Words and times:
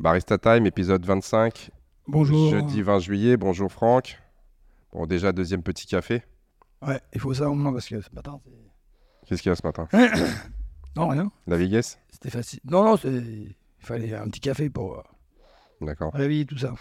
Barista 0.00 0.38
Time, 0.38 0.66
épisode 0.66 1.04
25. 1.04 1.70
Bonjour. 2.06 2.50
Jeudi 2.50 2.82
20 2.82 2.98
juillet. 3.00 3.36
Bonjour 3.36 3.70
Franck. 3.70 4.18
Bon, 4.92 5.06
déjà, 5.06 5.32
deuxième 5.32 5.62
petit 5.62 5.86
café. 5.86 6.22
Ouais, 6.86 7.00
il 7.12 7.20
faut 7.20 7.34
ça 7.34 7.50
au 7.50 7.54
moins 7.54 7.72
parce 7.72 7.88
que 7.88 8.00
ce 8.00 8.08
matin, 8.12 8.40
Qu'est-ce 9.26 9.42
qu'il 9.42 9.50
y 9.50 9.52
a 9.52 9.56
ce 9.56 9.66
matin 9.66 9.88
Non, 10.96 11.08
rien. 11.08 11.30
La 11.46 11.56
Vegas 11.56 11.98
C'était 12.10 12.30
facile. 12.30 12.60
Non, 12.64 12.84
non, 12.84 12.96
il 13.04 13.54
fallait 13.80 14.14
un 14.14 14.26
petit 14.28 14.40
café 14.40 14.70
pour 14.70 14.98
euh, 14.98 15.02
D'accord. 15.80 16.12
réveiller 16.14 16.46
tout 16.46 16.56
ça. 16.56 16.72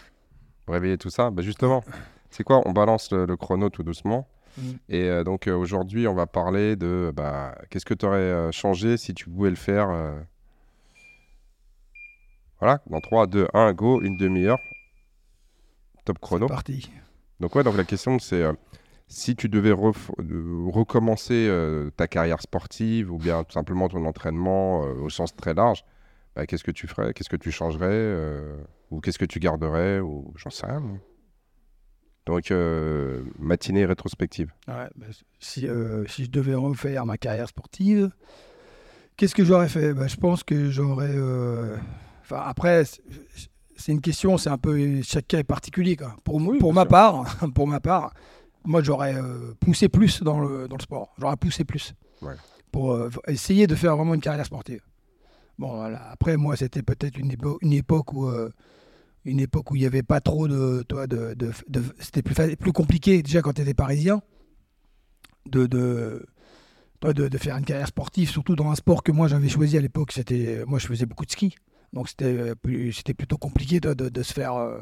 Réveiller 0.68 0.98
tout 0.98 1.10
ça 1.10 1.30
bah 1.32 1.42
Justement, 1.42 1.84
c'est 2.30 2.44
quoi? 2.44 2.62
On 2.66 2.72
balance 2.72 3.12
le, 3.12 3.26
le 3.26 3.36
chrono 3.36 3.70
tout 3.70 3.84
doucement. 3.84 4.28
Mm. 4.58 4.62
Et 4.90 5.04
euh, 5.10 5.24
donc, 5.24 5.48
euh, 5.48 5.56
aujourd'hui, 5.56 6.08
on 6.08 6.14
va 6.14 6.26
parler 6.28 6.76
de 6.76 7.12
bah, 7.16 7.56
qu'est-ce 7.70 7.86
que 7.86 7.94
tu 7.94 8.06
aurais 8.06 8.52
changé 8.52 8.96
si 8.98 9.14
tu 9.14 9.26
pouvais 9.30 9.50
le 9.50 9.56
faire. 9.56 9.90
euh, 9.90 10.20
Voilà, 12.60 12.82
dans 12.90 13.00
3, 13.02 13.28
2, 13.28 13.48
1, 13.54 13.74
go, 13.74 14.02
une 14.02 14.18
demi-heure. 14.18 14.60
Top 16.06 16.20
chrono. 16.20 16.48
C'est 16.48 16.54
parti. 16.54 16.92
Donc 17.40 17.56
ouais, 17.56 17.64
donc 17.64 17.78
la 17.78 17.84
question 17.84 18.18
c'est 18.18 18.42
euh, 18.42 18.54
si 19.08 19.36
tu 19.36 19.48
devais 19.48 19.72
ref- 19.72 20.10
euh, 20.20 20.66
recommencer 20.74 21.48
euh, 21.50 21.92
ta 21.92 22.08
carrière 22.08 22.42
sportive 22.42 23.12
ou 23.12 23.18
bien 23.20 23.44
tout 23.44 23.52
simplement 23.54 23.88
ton 23.90 24.06
entraînement 24.06 24.82
au 24.82 25.10
sens 25.10 25.36
très 25.36 25.54
large, 25.54 25.84
bah, 26.36 26.46
qu'est-ce 26.48 26.64
que 26.64 26.72
tu 26.72 26.88
ferais? 26.88 27.14
Qu'est-ce 27.14 27.30
que 27.30 27.36
tu 27.36 27.52
changerais 27.52 28.16
Ou 28.90 29.02
qu'est-ce 29.02 29.20
que 29.20 29.26
tu 29.26 29.40
garderais 29.40 30.00
Ou 30.00 30.34
j'en 30.36 30.50
sais 30.50 30.66
rien. 30.66 30.80
moi. 30.80 30.98
Donc 32.26 32.52
matinée 33.38 33.86
rétrospective. 33.86 34.52
Ouais, 34.68 34.88
bah, 34.96 35.06
si, 35.40 35.68
si 36.08 36.26
je 36.26 36.30
devais 36.32 36.56
refaire 36.56 37.06
ma 37.06 37.18
carrière 37.18 37.48
sportive, 37.48 38.10
qu'est-ce 39.16 39.36
que 39.36 39.46
j'aurais 39.46 39.70
fait? 39.70 39.94
Bah, 39.94 40.08
Je 40.08 40.16
pense 40.18 40.44
que 40.44 40.70
j'aurais. 40.72 41.16
Enfin, 42.30 42.44
après, 42.46 42.84
c'est- 42.86 43.92
une 43.92 44.02
question, 44.02 44.38
c'est 44.38 44.50
un 44.50 44.58
peu. 44.58 45.02
Chaque 45.04 45.28
cas 45.28 45.40
est 45.40 45.44
particulier. 45.44 45.96
Quoi. 45.96 46.16
Pour, 46.24 46.36
Oui, 46.36 46.60
pour 46.60 46.74
ma 46.74 46.82
sûr. 46.82 46.90
part, 46.90 47.24
pour 47.56 47.68
ma 47.68 47.80
part, 47.80 48.14
moi, 48.66 48.82
j'aurais 48.84 49.16
euh, 49.16 49.54
poussé 49.60 49.88
plus 49.88 50.22
dans 50.24 50.40
le, 50.40 50.68
dans 50.68 50.76
le 50.76 50.82
sport. 50.82 51.14
J'aurais 51.20 51.38
poussé 51.38 51.64
plus. 51.64 51.94
Ouais. 52.22 52.34
Pour 52.72 52.92
euh, 52.92 53.10
essayer 53.28 53.66
de 53.66 53.76
faire 53.76 53.96
vraiment 53.96 54.14
une 54.14 54.20
carrière 54.22 54.46
sportive. 54.46 54.82
Bon, 55.58 55.76
voilà. 55.76 56.10
Après, 56.12 56.36
moi, 56.38 56.56
c'était 56.58 56.84
peut-être 56.84 57.18
une, 57.18 57.32
épo- 57.32 57.58
une 57.62 57.74
époque 57.74 58.12
où. 58.14 58.28
euh, 58.28 58.50
une 59.26 59.42
époque 59.42 59.72
où 59.72 59.76
il 59.76 59.80
n'y 59.80 59.86
avait 59.86 60.04
pas 60.04 60.22
trop 60.22 60.48
de. 60.48 60.84
Toi, 60.88 61.06
de, 61.08 61.34
de, 61.34 61.52
de- 61.68 61.84
c'était 62.00 62.22
plus, 62.22 62.56
plus 62.56 62.72
compliqué 62.72 63.22
déjà 63.22 63.42
quand 63.42 63.52
tu 63.54 63.62
étais 63.62 63.74
parisien 63.74 64.22
de, 65.46 65.66
de, 65.66 66.26
de, 67.02 67.28
de 67.28 67.38
faire 67.38 67.58
une 67.58 67.66
carrière 67.66 67.88
sportive, 67.88 68.30
surtout 68.30 68.56
dans 68.56 68.70
un 68.72 68.76
sport 68.76 69.04
que 69.04 69.12
moi 69.12 69.28
j'avais 69.28 69.50
choisi 69.50 69.78
à 69.78 69.82
l'époque. 69.82 70.12
C'était, 70.14 70.64
moi 70.66 70.80
je 70.80 70.88
faisais 70.88 71.06
beaucoup 71.06 71.26
de 71.26 71.32
ski, 71.32 71.56
donc 71.94 72.10
c'était, 72.10 72.26
euh, 72.26 72.56
c'était 72.92 73.14
plutôt 73.14 73.38
compliqué 73.38 73.80
de, 73.80 73.94
de 73.94 74.24
se 74.24 74.34
faire, 74.34 74.54
euh, 74.56 74.80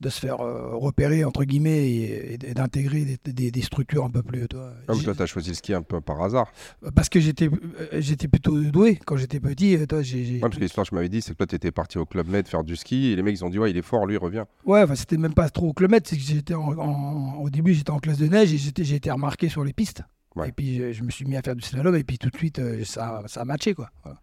de 0.00 0.10
se 0.10 0.20
faire 0.20 0.40
euh, 0.40 0.76
repérer 0.76 1.24
entre 1.24 1.42
guillemets 1.44 1.88
et, 1.90 2.34
et 2.34 2.54
d'intégrer 2.54 3.04
des, 3.04 3.32
des- 3.32 3.50
des 3.50 3.62
structures 3.62 4.04
un 4.04 4.10
peu 4.10 4.22
plus. 4.22 4.46
Toi, 4.46 4.70
J'ai- 4.94 5.02
toi, 5.02 5.14
tu 5.16 5.22
as 5.22 5.26
choisi 5.26 5.48
le 5.48 5.54
ski 5.56 5.74
un 5.74 5.82
peu 5.82 6.00
par 6.00 6.22
hasard. 6.22 6.52
parce 6.94 7.08
que 7.08 7.18
j'étais, 7.18 7.50
j'étais 7.94 8.28
plutôt 8.28 8.60
doué 8.60 9.00
quand 9.04 9.16
j'étais 9.16 9.40
petit. 9.40 9.76
Toi, 9.88 10.02
j'ai, 10.02 10.34
Ouais, 10.34 10.40
parce 10.40 10.54
que 10.54 10.60
l'histoire 10.60 10.84
que 10.86 10.90
je 10.90 10.94
m'avais 10.94 11.08
dit, 11.08 11.20
c'est 11.20 11.32
que 11.32 11.38
toi, 11.38 11.46
tu 11.48 11.56
étais 11.56 11.72
parti 11.72 11.98
au 11.98 12.06
Club 12.06 12.28
Med 12.28 12.46
faire 12.46 12.62
du 12.62 12.76
ski 12.76 13.06
et 13.08 13.16
les 13.16 13.22
mecs, 13.22 13.36
ils 13.36 13.44
ont 13.44 13.50
dit, 13.50 13.58
ouais, 13.58 13.70
il 13.72 13.76
est 13.76 13.82
fort, 13.82 14.06
lui, 14.06 14.14
il 14.14 14.18
revient. 14.18 14.44
Ouais, 14.64 14.82
enfin, 14.82 14.94
c'était 14.94 15.16
même 15.16 15.34
pas 15.34 15.48
trop 15.50 15.68
au 15.70 15.72
kilomètre, 15.72 16.08
c'est 16.08 16.16
que 16.16 16.22
j'étais 16.22 16.54
au 16.54 17.50
début 17.50 17.74
j'étais 17.74 17.90
en 17.90 17.98
classe 17.98 18.18
de 18.18 18.26
neige 18.28 18.52
et 18.52 18.58
j'étais, 18.58 18.84
j'ai 18.84 18.96
été 18.96 19.10
remarqué 19.10 19.48
sur 19.48 19.64
les 19.64 19.72
pistes. 19.72 20.02
Ouais. 20.36 20.50
Et 20.50 20.52
puis 20.52 20.76
je, 20.76 20.92
je 20.92 21.02
me 21.02 21.10
suis 21.10 21.24
mis 21.24 21.36
à 21.36 21.42
faire 21.42 21.56
du 21.56 21.62
slalom 21.62 21.96
et 21.96 22.04
puis 22.04 22.18
tout 22.18 22.30
de 22.30 22.36
suite 22.36 22.60
ça, 22.84 23.24
ça 23.26 23.40
a 23.40 23.44
matché 23.44 23.74
quoi. 23.74 23.90
Voilà. 24.04 24.20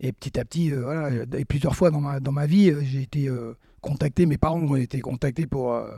Et 0.00 0.12
petit 0.12 0.38
à 0.38 0.44
petit, 0.44 0.72
euh, 0.72 0.82
voilà, 0.82 1.10
et 1.36 1.44
plusieurs 1.44 1.74
fois 1.74 1.90
dans 1.90 2.00
ma, 2.00 2.20
dans 2.20 2.30
ma 2.32 2.46
vie, 2.46 2.70
euh, 2.70 2.80
j'ai 2.84 3.02
été 3.02 3.28
euh, 3.28 3.54
contacté, 3.80 4.26
mes 4.26 4.38
parents 4.38 4.60
ont 4.60 4.76
été 4.76 5.00
contactés 5.00 5.46
pour, 5.46 5.74
euh, 5.74 5.90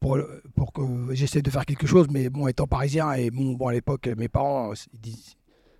pour, 0.00 0.18
pour 0.54 0.72
que 0.72 0.82
j'essaie 1.14 1.40
de 1.42 1.50
faire 1.50 1.64
quelque 1.64 1.86
chose, 1.86 2.08
mais 2.10 2.28
bon, 2.28 2.46
étant 2.46 2.66
parisien 2.66 3.12
et 3.14 3.30
bon, 3.30 3.54
bon 3.54 3.68
à 3.68 3.72
l'époque, 3.72 4.08
mes 4.18 4.28
parents, 4.28 4.72
ils 4.92 5.00
disent 5.00 5.34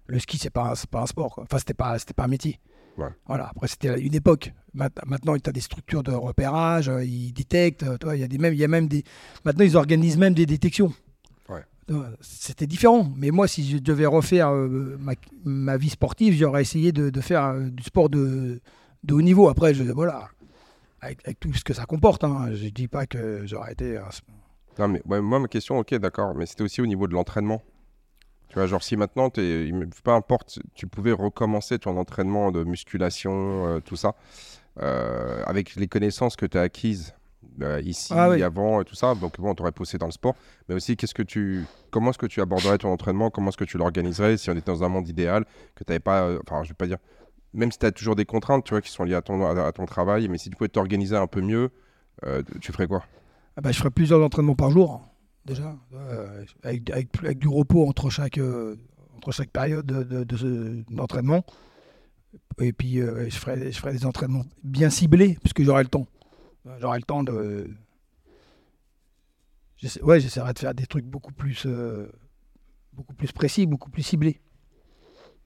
le 0.07 0.19
ski 0.19 0.39
c'est 0.39 0.51
pas, 0.51 0.71
un- 0.73 0.87
pas 0.91 1.03
un 1.03 1.07
sport, 1.07 1.35
quoi. 1.35 1.45
enfin 1.45 1.59
c'était 1.59 1.75
pas, 1.75 1.99
c'était 1.99 2.15
pas 2.15 2.25
un 2.25 2.29
métier. 2.29 2.59
Ouais. 2.97 3.09
Voilà, 3.27 3.49
après 3.51 3.69
c'était 3.69 4.01
une 4.01 4.15
époque. 4.15 4.53
Maintenant, 4.73 5.37
tu 5.39 5.51
as 5.51 5.53
des 5.53 5.61
structures 5.61 6.03
de 6.03 6.13
repérage, 6.13 6.91
ils 7.05 7.33
détectent, 7.33 7.99
toi, 7.99 8.17
il 8.17 8.21
y 8.21 8.25
a 8.25 8.29
des 8.29 8.39
même, 8.39 8.55
il 8.55 8.59
y 8.61 8.65
a 8.65 8.69
même 8.69 8.89
des. 8.89 9.05
Maintenant, 9.45 9.65
ils 9.65 9.77
organisent 9.77 10.17
même 10.17 10.33
des 10.35 10.47
détections. 10.47 10.93
Euh, 11.91 12.11
C'était 12.21 12.67
différent. 12.67 13.13
Mais 13.17 13.31
moi, 13.31 13.47
si 13.47 13.69
je 13.69 13.79
devais 13.79 14.07
refaire 14.07 14.51
euh, 14.51 14.99
ma, 15.45 15.77
vie 15.77 15.91
sportive, 15.91 16.35
j'aurais 16.35 16.63
essayé 16.63 16.93
de, 16.93 17.21
faire 17.21 17.45
euh, 17.45 17.69
du 17.69 17.83
sport 17.83 18.09
de, 18.09 18.61
haut 19.11 19.23
niveau. 19.23 19.49
Après, 19.49 19.73
je, 19.75 19.85
voilà, 19.85 20.29
avec, 21.01 21.39
tout 21.39 21.53
ce 21.55 21.65
que 21.65 21.73
ça 21.75 21.87
comporte. 21.87 22.25
Hein. 22.25 22.51
Je 22.53 22.69
dis 22.69 22.89
pas 22.89 23.07
que 23.07 23.43
j'aurais 23.47 23.73
été. 23.73 23.99
un- 23.99 24.09
Non, 24.79 24.89
mais 24.89 25.21
moi, 25.21 25.39
ma 25.39 25.49
question, 25.49 25.79
ok, 25.79 25.95
d'accord, 25.95 26.35
mais 26.35 26.47
c'était 26.47 26.63
aussi 26.63 26.81
au 26.81 26.87
niveau 26.87 27.07
de 27.07 27.15
l'entraînement. 27.15 27.63
Tu 28.49 28.55
vois, 28.55 28.67
genre, 28.67 28.83
si 28.83 28.97
maintenant, 28.97 29.31
me- 29.37 29.87
peu 30.03 30.11
importe, 30.11 30.59
tu 30.75 30.87
pouvais 30.87 31.13
recommencer 31.13 31.79
ton 31.79 31.97
entraînement 31.97 32.51
de 32.51 32.65
musculation, 32.65 33.81
tout 33.85 33.97
ça, 33.97 34.15
avec 34.77 35.77
les 35.77 35.87
connaissances 35.87 36.35
que 36.37 36.47
tu 36.47 36.59
as 36.59 36.63
acquises 36.63 37.15
euh, 37.62 37.81
ici, 37.83 38.12
Ah 38.17 38.31
oui. 38.31 38.43
avant, 38.43 38.81
et 38.81 38.84
tout 38.84 38.94
ça, 38.94 39.15
donc 39.15 39.41
bon, 39.41 39.55
tu 39.55 39.62
aurais 39.62 39.72
poussé 39.72 39.99
dans 39.99 40.06
le 40.06 40.12
sport, 40.12 40.34
mais 40.69 40.75
aussi, 40.75 40.97
qu'est-ce 40.97 41.15
que 41.15 41.22
tu, 41.22 41.67
comment 41.91 42.11
est-ce 42.11 42.19
que 42.19 42.27
tu 42.27 42.41
aborderais 42.41 42.78
ton 42.78 42.91
entraînement, 42.91 43.31
comment 43.31 43.49
est-ce 43.49 43.56
que 43.56 43.65
tu 43.65 43.78
l'organiserais 43.78 44.37
si 44.37 44.50
on 44.50 44.53
était 44.55 44.71
dans 44.72 44.84
un 44.84 44.89
monde 44.89 45.09
idéal, 45.09 45.44
que 45.75 45.84
tu 45.84 45.91
n'avais 45.91 46.00
pas, 46.00 46.22
euh, 46.25 46.39
enfin, 46.47 46.62
je 46.65 46.69
vais 46.71 46.75
pas 46.75 46.87
dire, 46.87 46.99
même 47.55 47.72
si 47.72 47.78
tu 47.78 47.87
as 47.87 47.93
toujours 47.93 48.16
des 48.16 48.25
contraintes, 48.27 48.65
tu 48.65 48.71
vois, 48.75 48.81
qui 48.83 48.91
sont 48.91 49.05
liées 49.05 49.15
à 49.15 49.22
ton, 49.22 49.45
à, 49.47 49.66
à 49.66 49.72
ton 49.72 49.87
travail, 49.87 50.28
mais 50.28 50.39
si 50.39 50.50
tu 50.50 50.56
pouvais 50.56 50.69
t'organiser 50.69 51.16
un 51.16 51.27
peu 51.27 51.41
mieux, 51.41 51.71
euh, 52.25 52.43
tu 52.61 52.72
ferais 52.72 52.87
quoi? 52.87 53.05
Ah 53.56 53.61
bah, 53.62 53.72
je 53.72 53.78
ferais 53.78 53.91
plusieurs 53.91 54.22
entraînements 54.22 54.55
par 54.55 54.71
jour, 54.71 55.03
déjà, 55.45 55.75
euh, 55.95 56.45
avec, 56.62 56.91
avec, 56.91 57.09
avec 57.22 57.39
du 57.39 57.49
repos 57.49 57.89
entre 57.89 58.11
chaque, 58.11 58.39
entre 59.16 59.33
chaque 59.33 59.50
période 59.50 59.87
de- 59.87 60.03
de- 60.03 60.25
de 60.25 60.37
ce- 60.37 60.95
d'entraînement. 60.95 61.45
Et 62.61 62.72
puis, 62.72 63.00
euh, 63.00 63.28
je, 63.28 63.37
ferais, 63.37 63.71
je 63.72 63.78
ferais 63.78 63.93
des 63.93 64.05
entraînements 64.06 64.45
bien 64.62 64.91
ciblés, 64.91 65.39
puisque 65.41 65.62
j'aurai 65.62 65.83
le 65.83 65.89
temps. 65.89 66.06
Euh, 66.66 66.77
J'aurai 66.81 66.99
le 66.99 67.04
temps 67.04 67.22
de. 67.22 67.69
J'essa- 69.77 70.03
Ouais, 70.03 70.21
j'essaierai 70.21 70.53
de 70.53 70.59
faire 70.59 70.75
des 70.75 70.87
trucs 70.87 71.04
beaucoup 71.04 71.32
plus, 71.32 71.65
euh, 71.66 72.10
beaucoup 72.93 73.15
plus 73.15 73.32
précis, 73.32 73.66
beaucoup 73.66 73.91
plus 73.91 74.03
ciblés. 74.03 74.41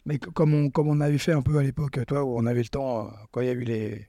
Mais 0.07 0.19
comme 0.19 0.55
on, 0.55 0.71
comme 0.71 0.89
on 0.89 1.01
avait 1.01 1.19
fait 1.19 1.33
un 1.33 1.43
peu 1.43 1.59
à 1.59 1.63
l'époque, 1.63 1.99
toi, 2.07 2.25
où 2.25 2.39
on 2.39 2.47
avait 2.47 2.63
le 2.63 2.69
temps, 2.69 3.07
euh, 3.07 3.11
quand 3.33 3.41
il 3.41 3.47
y 3.47 3.51
a 3.51 3.53
eu 3.53 3.65
les, 3.65 4.09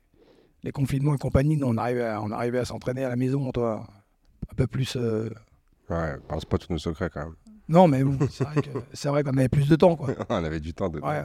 les 0.63 0.71
confinements 0.71 1.15
et 1.15 1.17
compagnie, 1.17 1.59
on 1.63 1.75
arrivait 1.77 2.05
à, 2.05 2.21
on 2.21 2.31
arrivait 2.31 2.59
à 2.59 2.65
s'entraîner 2.65 3.03
à 3.03 3.09
la 3.09 3.15
maison, 3.15 3.51
toi, 3.51 3.87
un 4.51 4.55
peu 4.55 4.67
plus. 4.67 4.95
euh, 4.95 5.29
Ouais, 5.89 6.15
balance 6.29 6.45
pas 6.45 6.57
tous 6.57 6.71
nos 6.71 6.77
secrets 6.79 7.09
quand 7.09 7.25
même. 7.25 7.35
Non, 7.67 7.87
mais 7.87 8.03
bon, 8.03 8.17
c'est 8.29 8.43
vrai 8.45 8.61
que- 8.61 8.69
c'est 8.93 9.09
vrai 9.09 9.23
qu'on 9.23 9.35
avait 9.37 9.49
plus 9.49 9.67
de 9.67 9.75
temps, 9.75 9.95
quoi. 9.95 10.07
on 10.29 10.43
avait 10.43 10.59
du 10.59 10.73
temps 10.73 10.87
de. 10.89 10.99
Ouais, 10.99 11.23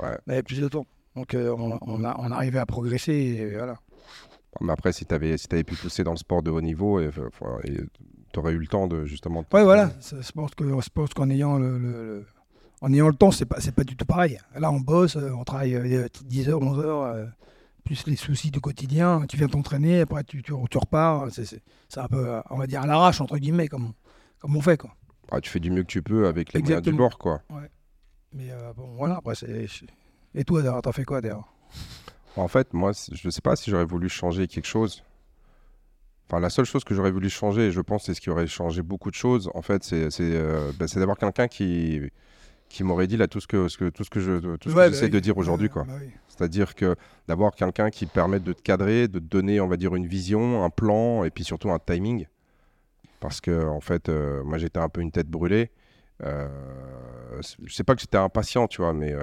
Ouais. 0.00 0.18
on 0.26 0.32
avait 0.32 0.42
plus 0.42 0.60
de 0.60 0.68
temps. 0.68 0.86
Donc, 1.16 1.32
euh, 1.34 1.54
on, 1.56 1.78
on, 1.80 2.04
a, 2.04 2.16
on 2.18 2.30
arrivait 2.32 2.58
à 2.58 2.66
progresser, 2.66 3.12
et 3.12 3.54
voilà. 3.56 3.76
Mais 4.60 4.72
après, 4.72 4.92
si 4.92 5.04
tu 5.06 5.14
avais, 5.14 5.36
si 5.38 5.46
avais 5.52 5.64
pu 5.64 5.74
pousser 5.76 6.04
dans 6.04 6.12
le 6.12 6.16
sport 6.16 6.42
de 6.42 6.50
haut 6.50 6.60
niveau, 6.60 7.00
tu 7.10 8.38
aurais 8.38 8.52
eu 8.52 8.58
le 8.58 8.66
temps 8.66 8.86
de 8.86 9.04
justement. 9.04 9.40
Ouais, 9.40 9.44
t'entraîner. 9.44 9.64
voilà. 9.64 9.90
Je 10.00 10.88
pense 10.90 11.14
qu'en 11.14 11.30
ayant 11.30 11.58
le, 11.58 11.78
le- 11.78 11.90
le- 11.92 12.26
en 12.80 12.92
ayant 12.92 13.08
le 13.08 13.14
temps, 13.14 13.30
c'est 13.30 13.46
pas 13.46 13.56
pas 13.74 13.84
du 13.84 13.96
tout 13.96 14.04
pareil. 14.04 14.38
Là, 14.56 14.70
on 14.70 14.80
bosse, 14.80 15.16
euh, 15.16 15.30
on 15.30 15.44
travaille 15.44 15.74
euh, 15.74 16.06
10 16.24 16.48
heures, 16.50 16.60
11 16.60 16.78
heures, 16.84 17.02
euh, 17.02 17.24
plus 17.84 18.06
les 18.06 18.16
soucis 18.16 18.50
du 18.50 18.60
quotidien. 18.60 19.24
Tu 19.28 19.36
viens 19.36 19.48
t'entraîner, 19.48 20.00
après 20.00 20.22
tu, 20.24 20.42
tu, 20.42 20.52
tu 20.70 20.78
repars. 20.78 21.28
C'est 21.30 21.60
un 22.00 22.08
peu, 22.08 22.26
euh, 22.28 22.40
on 22.50 22.56
va 22.56 22.66
dire, 22.66 22.82
à 22.82 22.86
l'arrache 22.86 23.20
entre 23.20 23.38
guillemets, 23.38 23.68
comme 23.68 23.92
comme 24.38 24.56
on 24.56 24.60
fait 24.60 24.76
quoi. 24.76 24.90
Ah, 25.30 25.40
tu 25.40 25.48
fais 25.50 25.60
du 25.60 25.70
mieux 25.70 25.82
que 25.82 25.88
tu 25.88 26.02
peux 26.02 26.26
avec 26.26 26.52
les 26.52 26.60
moyens 26.60 26.82
du 26.82 26.90
Exactement. 26.90 27.08
bord, 27.08 27.18
quoi. 27.18 27.42
Mais 28.32 28.50
euh, 28.50 28.72
bon, 28.76 28.88
voilà. 28.96 29.16
Après, 29.16 29.34
c'est 29.34 29.66
et 30.34 30.44
toi, 30.44 30.60
d'ailleurs, 30.62 30.82
t'as 30.82 30.92
fait 30.92 31.04
quoi 31.04 31.20
d'ailleurs? 31.20 31.48
En 32.36 32.48
fait, 32.48 32.72
moi, 32.74 32.92
je 33.12 33.26
ne 33.26 33.30
sais 33.30 33.40
pas 33.40 33.54
si 33.56 33.70
j'aurais 33.70 33.84
voulu 33.84 34.08
changer 34.08 34.46
quelque 34.48 34.66
chose. 34.66 35.04
Enfin, 36.28 36.40
la 36.40 36.50
seule 36.50 36.64
chose 36.64 36.84
que 36.84 36.94
j'aurais 36.94 37.10
voulu 37.12 37.28
changer, 37.30 37.70
je 37.70 37.80
pense 37.80 38.04
c'est 38.06 38.14
ce 38.14 38.20
qui 38.20 38.30
aurait 38.30 38.46
changé 38.46 38.82
beaucoup 38.82 39.10
de 39.10 39.14
choses, 39.14 39.50
en 39.54 39.62
fait, 39.62 39.84
c'est 39.84 40.08
euh, 40.20 40.72
bah, 40.78 40.86
d'avoir 40.94 41.18
quelqu'un 41.18 41.48
qui, 41.48 42.00
qui 42.70 42.82
m'aurait 42.82 43.06
dit 43.06 43.16
là 43.18 43.28
tout 43.28 43.40
ce 43.40 43.46
que, 43.46 43.68
ce 43.68 43.76
que- 43.76 43.90
tout 43.90 44.04
ce 44.04 44.10
que 44.10 44.20
je 44.20 44.38
tout 44.56 44.70
ce 44.70 44.74
que 44.74 44.78
Ouais, 44.78 44.86
bah 44.86 44.88
j'essaie 44.90 45.04
oui. 45.04 45.10
de 45.10 45.20
dire 45.20 45.36
aujourd'hui. 45.36 45.66
Euh, 45.68 45.72
quoi. 45.72 45.84
bah 45.84 45.92
oui. 46.00 46.08
C'est-à-dire 46.28 46.74
que 46.74 46.96
d'avoir 47.28 47.52
quelqu'un 47.54 47.90
qui 47.90 48.06
permette 48.06 48.42
de 48.42 48.52
te 48.54 48.62
cadrer, 48.62 49.06
de 49.06 49.18
te 49.18 49.24
donner, 49.24 49.60
on 49.60 49.68
va 49.68 49.76
dire, 49.76 49.94
une 49.94 50.06
vision, 50.06 50.64
un 50.64 50.70
plan, 50.70 51.24
et 51.24 51.30
puis 51.30 51.44
surtout 51.44 51.70
un 51.70 51.78
timing. 51.78 52.26
Parce 53.20 53.40
que, 53.40 53.66
en 53.68 53.80
fait, 53.80 54.08
euh, 54.08 54.42
moi, 54.44 54.58
j'étais 54.58 54.80
un 54.80 54.88
peu 54.88 55.02
une 55.02 55.12
tête 55.12 55.28
brûlée. 55.28 55.70
Euh, 56.22 56.48
je 57.62 57.72
sais 57.74 57.84
pas 57.84 57.94
que 57.94 58.00
j'étais 58.00 58.18
impatient, 58.18 58.66
tu 58.66 58.80
vois, 58.82 58.92
mais... 58.94 59.14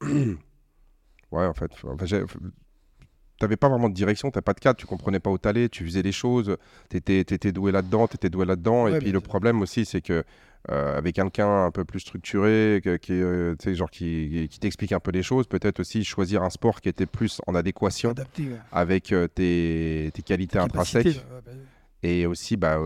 euh, 1.32 1.36
ouais, 1.36 1.46
en 1.46 1.54
fait, 1.54 1.70
enfin, 1.72 1.96
n'avais 3.40 3.56
pas 3.56 3.68
vraiment 3.68 3.88
de 3.88 3.94
direction, 3.94 4.30
tu 4.30 4.40
pas 4.42 4.52
de 4.52 4.60
cadre, 4.60 4.76
tu 4.78 4.86
comprenais 4.86 5.20
pas 5.20 5.30
où 5.30 5.38
t'allais, 5.38 5.68
tu 5.68 5.84
faisais 5.84 6.02
les 6.02 6.12
choses, 6.12 6.56
tu 6.90 6.96
étais, 6.96 7.52
doué 7.52 7.72
là-dedans, 7.72 8.08
tu 8.08 8.16
étais 8.16 8.30
doué 8.30 8.44
là-dedans. 8.44 8.88
et 8.88 8.98
puis 8.98 9.12
le 9.12 9.20
problème 9.20 9.62
aussi, 9.62 9.84
c'est 9.84 10.00
que 10.00 10.24
euh, 10.70 10.98
avec 10.98 11.14
quelqu'un 11.14 11.64
un 11.64 11.70
peu 11.70 11.84
plus 11.84 12.00
structuré, 12.00 12.82
qui, 13.00 13.12
euh, 13.12 13.54
genre 13.68 13.90
qui, 13.90 14.48
qui 14.50 14.58
t'explique 14.58 14.92
un 14.92 15.00
peu 15.00 15.12
les 15.12 15.22
choses, 15.22 15.46
peut-être 15.46 15.80
aussi 15.80 16.04
choisir 16.04 16.42
un 16.42 16.50
sport 16.50 16.80
qui 16.80 16.88
était 16.88 17.06
plus 17.06 17.40
en 17.46 17.54
adéquation 17.54 18.14
avec 18.72 19.12
euh, 19.12 19.28
tes, 19.28 20.10
tes, 20.12 20.22
qualités 20.22 20.58
intrinsèques. 20.58 21.24
Bah 21.30 21.52
et 22.02 22.26
aussi 22.26 22.56
bah, 22.56 22.78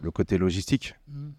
le 0.00 0.10
côté 0.12 0.38
logistique. 0.38 0.94
Mmh. 1.08 1.30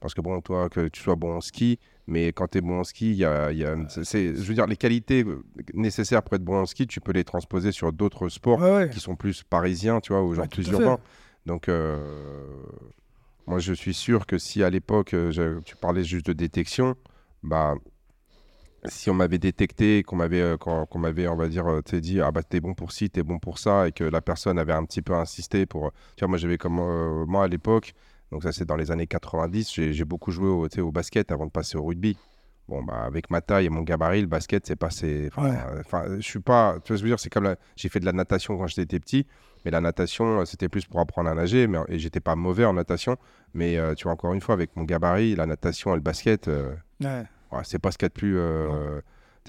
Parce 0.00 0.14
que 0.14 0.22
bon, 0.22 0.40
toi, 0.40 0.70
que 0.70 0.88
tu 0.88 1.02
sois 1.02 1.16
bon 1.16 1.36
en 1.36 1.40
ski, 1.42 1.78
mais 2.06 2.28
quand 2.28 2.48
tu 2.48 2.58
es 2.58 2.60
bon 2.60 2.80
en 2.80 2.84
ski, 2.84 3.14
y 3.14 3.24
a, 3.24 3.52
y 3.52 3.64
a 3.64 3.76
je 3.76 4.32
veux 4.42 4.54
dire, 4.54 4.66
les 4.66 4.76
qualités 4.76 5.24
nécessaires 5.74 6.22
pour 6.22 6.34
être 6.34 6.44
bon 6.44 6.60
en 6.60 6.66
ski, 6.66 6.86
tu 6.86 7.00
peux 7.00 7.12
les 7.12 7.24
transposer 7.24 7.72
sur 7.72 7.92
d'autres 7.92 8.28
sports 8.28 8.62
qui 8.90 9.00
sont 9.00 9.16
plus 9.16 9.42
parisiens, 9.42 10.00
tu 10.00 10.12
vois, 10.12 10.22
ou 10.22 10.34
genre 10.34 10.48
plus 10.48 10.68
urbains. 10.68 10.98
Donc, 11.46 11.68
moi, 13.46 13.60
je 13.60 13.72
suis 13.72 13.94
sûr 13.94 14.26
que 14.26 14.38
si 14.38 14.62
à 14.64 14.70
l'époque, 14.70 15.14
euh, 15.14 15.60
tu 15.64 15.76
parlais 15.76 16.02
juste 16.02 16.26
de 16.26 16.32
détection, 16.32 16.96
bah, 17.44 17.76
si 18.86 19.08
on 19.08 19.14
m'avait 19.14 19.38
détecté, 19.38 20.02
qu'on 20.02 20.16
m'avait, 20.16 20.40
euh, 20.40 20.56
qu'on, 20.56 20.98
m'avait, 20.98 21.28
on 21.28 21.36
va 21.36 21.46
dire, 21.46 21.66
euh, 21.68 21.80
dit, 22.00 22.20
ah 22.20 22.32
bah 22.32 22.42
t'es 22.42 22.60
bon 22.60 22.74
pour 22.74 22.90
ci, 22.90 23.08
t'es 23.08 23.22
bon 23.22 23.38
pour 23.38 23.58
ça, 23.58 23.86
et 23.86 23.92
que 23.92 24.02
la 24.02 24.20
personne 24.20 24.58
avait 24.58 24.72
un 24.72 24.84
petit 24.84 25.00
peu 25.00 25.14
insisté 25.14 25.64
pour, 25.64 25.92
tu 26.16 26.24
vois, 26.24 26.28
moi 26.28 26.38
j'avais 26.38 26.58
comme 26.58 26.74
moi 27.26 27.44
à 27.44 27.48
l'époque, 27.48 27.94
donc 28.36 28.42
ça 28.42 28.52
c'est 28.52 28.66
dans 28.66 28.76
les 28.76 28.90
années 28.90 29.06
90, 29.06 29.72
j'ai, 29.92 30.04
beaucoup 30.04 30.30
joué 30.30 30.46
au, 30.46 30.68
au 30.68 30.92
basket 30.92 31.32
avant 31.32 31.46
de 31.46 31.50
passer 31.50 31.78
au 31.78 31.84
rugby. 31.84 32.18
Bon, 32.68 32.82
bah, 32.82 33.02
avec 33.06 33.30
ma 33.30 33.40
taille 33.40 33.64
et 33.64 33.68
mon 33.70 33.80
gabarit, 33.80 34.20
le 34.20 34.26
basket, 34.26 34.66
c'est 34.66 34.76
passé. 34.76 35.30
Enfin, 35.80 36.04
je 36.16 36.20
suis 36.20 36.40
pas. 36.40 36.74
Tu 36.74 36.78
vois 36.78 36.82
ce 36.82 36.88
que 36.88 36.96
je 36.96 37.02
veux 37.04 37.08
dire 37.08 37.18
C'est 37.18 37.30
comme 37.30 37.56
j'ai 37.76 37.88
fait 37.88 37.98
de 37.98 38.04
la 38.04 38.12
natation 38.12 38.58
quand 38.58 38.66
j'étais 38.66 39.00
petit. 39.00 39.26
Mais 39.64 39.70
la 39.70 39.80
natation, 39.80 40.40
euh, 40.40 40.44
c'était 40.44 40.68
plus 40.68 40.84
pour 40.84 41.00
apprendre 41.00 41.30
à 41.30 41.34
nager. 41.34 41.66
Mais, 41.66 41.78
et 41.88 41.98
j'étais 41.98 42.20
pas 42.20 42.36
mauvais 42.36 42.66
en 42.66 42.74
natation. 42.74 43.16
Mais 43.54 43.78
euh, 43.78 43.94
tu 43.94 44.02
vois, 44.02 44.12
encore 44.12 44.34
une 44.34 44.42
fois, 44.42 44.52
avec 44.54 44.76
mon 44.76 44.84
gabarit, 44.84 45.34
la 45.34 45.46
natation 45.46 45.92
et 45.92 45.94
le 45.94 46.02
basket, 46.02 46.48
euh, 46.48 46.74
c'est 47.62 47.78
pas 47.78 47.90
ce 47.90 47.96
qu'il 47.96 48.04
y 48.04 48.06
a 48.06 48.08
de 48.10 48.12
plus. 48.12 48.38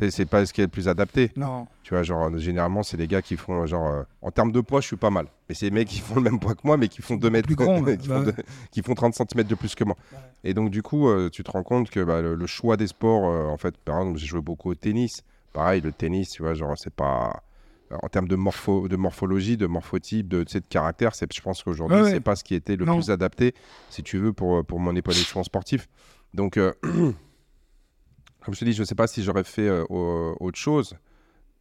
C'est 0.10 0.26
pas 0.26 0.46
ce 0.46 0.54
qui 0.54 0.62
est 0.62 0.66
le 0.66 0.70
plus 0.70 0.88
adapté. 0.88 1.32
Non. 1.36 1.68
Tu 1.84 1.94
vois, 1.94 2.04
genre, 2.04 2.36
généralement, 2.38 2.84
c'est 2.84 2.98
des 2.98 3.08
gars 3.08 3.22
qui 3.22 3.38
font, 3.38 3.66
genre, 3.66 4.06
en 4.22 4.32
termes 4.32 4.52
de 4.52 4.62
poids, 4.62 4.82
je 4.82 4.88
suis 4.88 4.96
pas 4.96 5.10
mal. 5.10 5.28
Mais 5.50 5.56
c'est 5.56 5.70
des 5.70 5.76
mecs 5.76 5.88
qui 5.88 6.00
font 6.00 6.16
le 6.16 6.22
même 6.22 6.40
poids 6.40 6.56
que 6.56 6.62
moi, 6.64 6.78
mais 6.78 6.88
qui 6.88 7.02
font 7.02 7.16
2 7.16 7.30
mètres. 7.30 7.48
Plus 7.48 7.56
grand, 7.56 7.84
qui, 7.98 8.08
font 8.08 8.26
qui, 8.72 8.82
font 8.82 8.94
30 8.94 9.16
cm 9.16 9.44
de 9.44 9.56
plus 9.56 9.76
que 9.76 9.84
moi. 9.84 9.96
Et 10.44 10.54
donc, 10.54 10.70
du 10.70 10.82
coup, 10.82 11.10
tu 11.30 11.44
te 11.44 11.52
rends 11.52 11.64
compte 11.64 11.90
que 11.90 12.04
bah, 12.04 12.22
le, 12.22 12.48
choix 12.48 12.78
des 12.78 12.88
sports, 12.88 13.24
en 13.24 13.58
fait, 13.58 13.78
par 13.78 14.00
exemple, 14.00 14.20
j'ai 14.20 14.28
joué 14.28 14.42
beaucoup 14.42 14.70
au 14.70 14.76
tennis. 14.76 15.24
Pareil, 15.54 15.82
le 15.82 15.92
tennis, 15.92 16.30
tu 16.30 16.44
vois, 16.44 16.54
genre, 16.54 16.74
c'est 16.78 16.94
pas 16.94 17.42
en 17.92 18.10
termes 18.10 18.28
de, 18.28 18.36
morpho, 18.36 18.88
de 18.88 18.96
morphologie, 18.96 19.58
de 19.58 19.68
morphotype, 19.68 20.28
de, 20.28 20.44
de 20.44 20.60
caractère, 20.70 21.12
je 21.14 21.42
pense 21.42 21.64
qu'aujourd'hui, 21.64 22.04
ce 22.06 22.12
c'est 22.12 22.20
pas 22.20 22.36
ce 22.36 22.44
qui 22.44 22.56
était 22.56 22.76
le 22.76 22.86
plus 22.86 23.10
adapté, 23.10 23.54
si 23.90 24.04
tu 24.04 24.18
veux, 24.18 24.34
pour, 24.34 24.66
pour 24.66 24.80
mon 24.80 24.96
épanouissement 24.96 25.44
sportif. 25.44 25.88
Donc, 26.34 26.58
euh, 26.58 26.74
comme 28.44 28.54
je 28.54 28.60
te 28.60 28.66
dis, 28.66 28.74
je 28.74 28.82
ne 28.82 28.86
sais 28.86 28.96
pas 28.96 29.08
si 29.08 29.24
j'aurais 29.24 29.44
fait 29.44 29.68
euh, 29.68 29.86
autre 29.90 30.58
chose. 30.58 30.96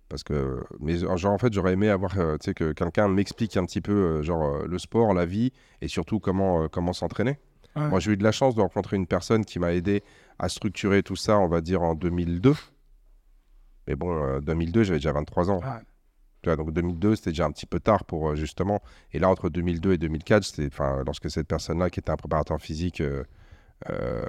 Parce 0.08 0.22
que, 0.22 0.62
mais 0.78 0.98
genre, 0.98 1.32
en 1.32 1.38
fait, 1.38 1.52
j'aurais 1.52 1.72
aimé 1.72 1.88
avoir, 1.88 2.16
euh, 2.18 2.36
tu 2.38 2.46
sais, 2.46 2.54
que 2.54 2.72
quelqu'un 2.72 3.08
m'explique 3.08 3.56
un 3.56 3.64
petit 3.64 3.80
peu, 3.80 4.22
genre, 4.22 4.66
le 4.66 4.78
sport, 4.78 5.14
la 5.14 5.26
vie, 5.26 5.52
et 5.80 5.88
surtout 5.88 6.20
comment, 6.20 6.68
comment 6.68 6.92
s'entraîner. 6.92 7.38
Moi, 7.74 8.00
j'ai 8.00 8.12
eu 8.12 8.16
de 8.16 8.24
la 8.24 8.32
chance 8.32 8.54
de 8.54 8.62
rencontrer 8.62 8.96
une 8.96 9.06
personne 9.06 9.44
qui 9.44 9.58
m'a 9.58 9.74
aidé 9.74 10.02
à 10.38 10.48
structurer 10.48 11.02
tout 11.02 11.16
ça, 11.16 11.38
on 11.38 11.46
va 11.46 11.60
dire, 11.60 11.82
en 11.82 11.94
2002. 11.94 12.54
Mais 13.86 13.96
bon, 13.96 14.40
2002, 14.40 14.84
j'avais 14.84 14.98
déjà 14.98 15.12
23 15.12 15.50
ans 15.50 15.60
donc 16.54 16.72
2002, 16.72 17.16
c'était 17.16 17.30
déjà 17.30 17.46
un 17.46 17.50
petit 17.50 17.66
peu 17.66 17.80
tard 17.80 18.04
pour 18.04 18.30
euh, 18.30 18.36
justement. 18.36 18.80
Et 19.12 19.18
là, 19.18 19.28
entre 19.28 19.48
2002 19.48 19.94
et 19.94 19.98
2004, 19.98 20.44
c'était, 20.44 20.66
enfin, 20.66 21.02
lorsque 21.04 21.28
cette 21.28 21.48
personne-là, 21.48 21.90
qui 21.90 21.98
était 21.98 22.10
un 22.10 22.16
préparateur 22.16 22.60
physique 22.60 23.00
euh, 23.00 23.24
euh, 23.90 24.24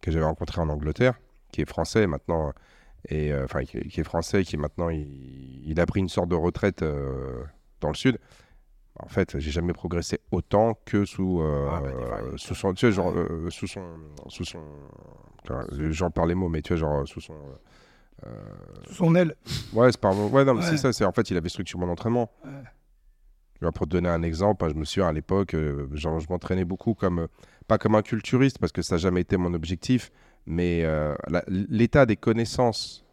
que 0.00 0.10
j'avais 0.10 0.24
rencontré 0.24 0.62
en 0.62 0.70
Angleterre, 0.70 1.20
qui 1.52 1.62
est 1.62 1.68
français 1.68 2.06
maintenant, 2.06 2.52
et 3.08 3.32
enfin, 3.34 3.64
qui, 3.64 3.78
est 3.78 4.04
français, 4.04 4.42
qui 4.44 4.56
maintenant, 4.56 4.88
il, 4.90 5.80
a 5.80 5.86
pris 5.86 6.00
une 6.00 6.08
sorte 6.08 6.28
de 6.28 6.34
retraite 6.34 6.84
dans 7.80 7.88
le 7.88 7.94
sud. 7.94 8.18
En 8.98 9.08
fait, 9.08 9.38
j'ai 9.38 9.50
jamais 9.50 9.74
progressé 9.74 10.20
autant 10.30 10.78
que 10.86 11.04
sous, 11.04 11.40
ah, 11.42 11.80
bah, 11.80 12.20
sous 12.36 12.54
son, 12.54 12.72
tu 12.72 12.86
sais, 12.86 12.92
genre, 12.92 13.14
sous 13.50 13.66
son, 13.66 13.84
sous 14.28 14.44
son, 14.44 14.62
j'en 15.90 16.10
parle 16.10 16.30
les 16.30 16.34
mots, 16.34 16.48
mais 16.48 16.62
tu 16.62 16.74
vois, 16.74 16.78
genre, 16.78 17.08
sous 17.08 17.20
son 17.20 17.34
euh, 18.24 18.30
son 18.90 19.14
aile. 19.14 19.34
Ouais, 19.72 19.90
c'est 19.92 20.00
pas... 20.00 20.12
ouais, 20.12 20.44
non, 20.44 20.60
c'est 20.62 20.76
ça. 20.76 20.92
C'est 20.92 21.04
en 21.04 21.12
fait, 21.12 21.30
il 21.30 21.36
avait 21.36 21.48
structuré 21.48 21.84
mon 21.84 21.90
entraînement. 21.90 22.30
Pour 23.60 23.86
te 23.86 23.90
donner 23.90 24.08
un 24.08 24.22
exemple, 24.22 24.64
hein, 24.64 24.68
je 24.68 24.74
me 24.74 24.84
souviens 24.84 25.08
à 25.08 25.12
l'époque, 25.12 25.54
euh, 25.54 25.88
je 25.92 26.08
m'entraînais 26.28 26.66
beaucoup 26.66 26.92
comme, 26.94 27.20
euh, 27.20 27.26
pas 27.66 27.78
comme 27.78 27.94
un 27.94 28.02
culturiste 28.02 28.58
parce 28.58 28.70
que 28.70 28.82
ça 28.82 28.94
n'a 28.94 28.98
jamais 28.98 29.22
été 29.22 29.38
mon 29.38 29.54
objectif, 29.54 30.12
mais 30.46 30.84
l'état 31.48 32.06
des 32.06 32.16
connaissances 32.16 33.04